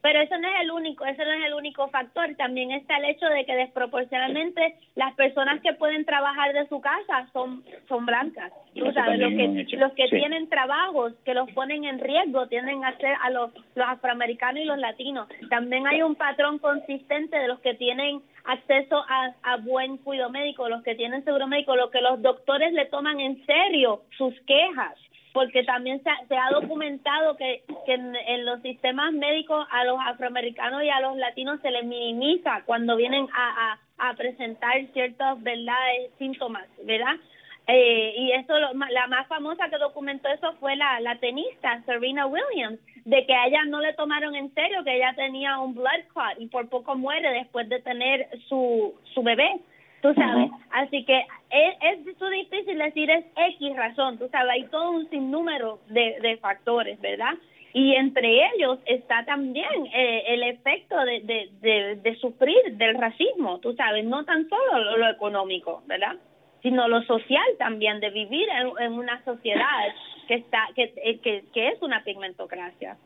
pero 0.00 0.20
eso 0.20 0.38
no 0.38 0.48
es 0.48 0.60
el 0.62 0.70
único, 0.70 1.04
eso 1.04 1.24
no 1.24 1.32
es 1.32 1.44
el 1.46 1.54
único 1.54 1.88
factor. 1.88 2.34
También 2.36 2.70
está 2.70 2.96
el 2.96 3.06
hecho 3.06 3.26
de 3.26 3.44
que 3.44 3.54
desproporcionalmente 3.54 4.74
las 4.94 5.14
personas 5.14 5.60
que 5.60 5.74
pueden 5.74 6.04
trabajar 6.04 6.52
de 6.52 6.66
su 6.68 6.80
casa 6.80 7.28
son 7.32 7.62
son 7.88 8.06
blancas. 8.06 8.52
Tú 8.74 8.90
sabes, 8.92 9.18
los 9.18 9.30
que 9.30 9.76
los 9.76 9.92
que 9.92 10.08
tienen 10.08 10.48
trabajos 10.48 11.14
que 11.24 11.34
los 11.34 11.50
ponen 11.52 11.84
en 11.84 11.98
riesgo 11.98 12.46
tienden 12.46 12.84
a 12.84 12.96
ser 12.96 13.14
a 13.22 13.30
los 13.30 13.52
los 13.74 13.86
afroamericanos 13.86 14.62
y 14.62 14.66
los 14.66 14.78
latinos. 14.78 15.28
También 15.50 15.86
hay 15.86 16.02
un 16.02 16.14
patrón 16.14 16.58
consistente 16.58 17.36
de 17.36 17.48
los 17.48 17.60
que 17.60 17.74
tienen 17.74 18.22
acceso 18.44 19.04
a, 19.08 19.34
a 19.42 19.56
buen 19.58 19.98
cuidado 19.98 20.30
médico, 20.30 20.68
los 20.68 20.82
que 20.82 20.94
tienen 20.94 21.24
seguro 21.24 21.46
médico, 21.46 21.76
los 21.76 21.90
que 21.90 22.00
los 22.00 22.22
doctores 22.22 22.72
le 22.72 22.86
toman 22.86 23.20
en 23.20 23.44
serio 23.44 24.02
sus 24.16 24.34
quejas 24.46 24.96
porque 25.38 25.62
también 25.62 26.02
se, 26.02 26.36
ha 26.36 26.50
documentado 26.50 27.36
que, 27.36 27.62
en, 27.86 28.44
los 28.44 28.60
sistemas 28.60 29.12
médicos 29.12 29.64
a 29.70 29.84
los 29.84 29.96
afroamericanos 30.04 30.82
y 30.82 30.88
a 30.88 30.98
los 30.98 31.16
latinos 31.16 31.60
se 31.60 31.70
les 31.70 31.84
minimiza 31.84 32.62
cuando 32.66 32.96
vienen 32.96 33.28
a, 33.32 33.78
presentar 34.16 34.84
ciertos 34.92 35.40
verdades 35.44 36.10
síntomas, 36.18 36.66
¿verdad? 36.82 37.14
Eh, 37.68 38.14
y 38.16 38.32
eso, 38.32 38.52
la 38.90 39.06
más 39.06 39.28
famosa 39.28 39.68
que 39.68 39.78
documentó 39.78 40.28
eso 40.28 40.54
fue 40.54 40.74
la, 40.74 40.98
la 40.98 41.20
tenista 41.20 41.80
Serena 41.86 42.26
Williams, 42.26 42.80
de 43.04 43.24
que 43.24 43.34
a 43.34 43.46
ella 43.46 43.64
no 43.66 43.78
le 43.80 43.92
tomaron 43.92 44.34
en 44.34 44.52
serio 44.54 44.82
que 44.82 44.96
ella 44.96 45.12
tenía 45.14 45.60
un 45.60 45.76
blood 45.76 46.02
clot 46.12 46.40
y 46.40 46.48
por 46.48 46.68
poco 46.68 46.96
muere 46.96 47.30
después 47.30 47.68
de 47.68 47.80
tener 47.80 48.28
su, 48.48 48.92
su 49.14 49.22
bebé 49.22 49.60
tú 50.02 50.14
sabes. 50.14 50.50
Así 50.70 51.04
que 51.04 51.18
es, 51.50 51.76
es 51.80 52.04
difícil 52.04 52.78
decir 52.78 53.10
es 53.10 53.24
X 53.36 53.76
razón, 53.76 54.18
tú 54.18 54.28
sabes, 54.28 54.50
hay 54.50 54.64
todo 54.64 54.92
un 54.92 55.08
sinnúmero 55.10 55.80
de, 55.88 56.18
de 56.20 56.36
factores, 56.38 57.00
¿verdad? 57.00 57.34
Y 57.74 57.94
entre 57.94 58.48
ellos 58.54 58.78
está 58.86 59.24
también 59.24 59.86
eh, 59.92 60.24
el 60.28 60.42
efecto 60.42 60.96
de, 61.04 61.48
de, 61.60 61.96
de, 61.96 62.16
sufrir 62.16 62.56
del 62.72 62.96
racismo, 62.96 63.58
tú 63.58 63.74
sabes, 63.74 64.04
no 64.04 64.24
tan 64.24 64.48
solo 64.48 64.96
lo, 64.96 65.08
económico, 65.10 65.82
¿verdad? 65.86 66.16
Sino 66.62 66.88
lo 66.88 67.02
social 67.02 67.46
también, 67.58 68.00
de 68.00 68.10
vivir 68.10 68.48
en, 68.48 68.70
en 68.82 68.92
una 68.94 69.22
sociedad 69.24 69.94
que, 70.26 70.34
está, 70.34 70.66
que, 70.74 71.20
que, 71.22 71.44
que 71.52 71.68
es 71.68 71.82
una 71.82 72.02
pigmentocracia. 72.04 72.96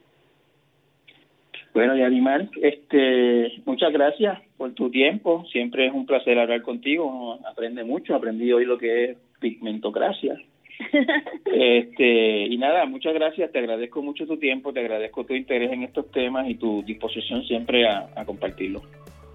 Bueno, 1.74 1.96
Yarimar, 1.96 2.48
este, 2.60 3.50
muchas 3.64 3.92
gracias 3.92 4.38
por 4.58 4.74
tu 4.74 4.90
tiempo. 4.90 5.44
Siempre 5.50 5.86
es 5.86 5.92
un 5.92 6.04
placer 6.04 6.38
hablar 6.38 6.62
contigo. 6.62 7.38
aprende 7.50 7.82
mucho. 7.82 8.14
Aprendí 8.14 8.52
hoy 8.52 8.66
lo 8.66 8.76
que 8.76 9.04
es 9.04 9.18
pigmentocracia. 9.40 10.36
este 11.46 12.46
y 12.46 12.58
nada, 12.58 12.84
muchas 12.84 13.14
gracias. 13.14 13.50
Te 13.52 13.58
agradezco 13.58 14.02
mucho 14.02 14.26
tu 14.26 14.36
tiempo. 14.36 14.72
Te 14.72 14.80
agradezco 14.80 15.24
tu 15.24 15.34
interés 15.34 15.72
en 15.72 15.82
estos 15.82 16.10
temas 16.10 16.48
y 16.48 16.56
tu 16.56 16.82
disposición 16.82 17.42
siempre 17.44 17.88
a, 17.88 18.08
a 18.16 18.24
compartirlo. 18.26 18.82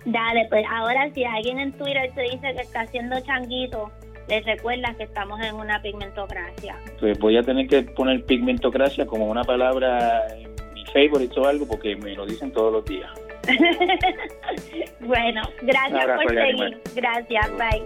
Dale, 0.05 0.45
pues 0.49 0.63
ahora 0.69 1.09
si 1.13 1.23
alguien 1.23 1.59
en 1.59 1.71
Twitter 1.73 2.11
te 2.13 2.21
dice 2.21 2.53
que 2.55 2.61
está 2.61 2.81
haciendo 2.81 3.19
changuito, 3.21 3.91
les 4.29 4.45
recuerda 4.45 4.93
que 4.95 5.03
estamos 5.03 5.39
en 5.41 5.55
una 5.55 5.81
pigmentocracia. 5.81 6.75
Pues 6.99 7.17
voy 7.19 7.38
a 7.38 7.43
tener 7.43 7.67
que 7.67 7.81
poner 7.81 8.23
pigmentocracia 8.25 9.05
como 9.05 9.27
una 9.27 9.43
palabra 9.43 10.23
favorites 10.91 11.38
o 11.38 11.45
algo 11.45 11.67
porque 11.67 11.95
me 11.95 12.15
lo 12.15 12.25
dicen 12.25 12.51
todos 12.51 12.73
los 12.73 12.85
días. 12.85 13.09
bueno, 14.99 15.41
gracias 15.61 16.05
por 16.05 16.29
seguir. 16.29 16.81
Gracias, 16.95 17.51
bye. 17.57 17.83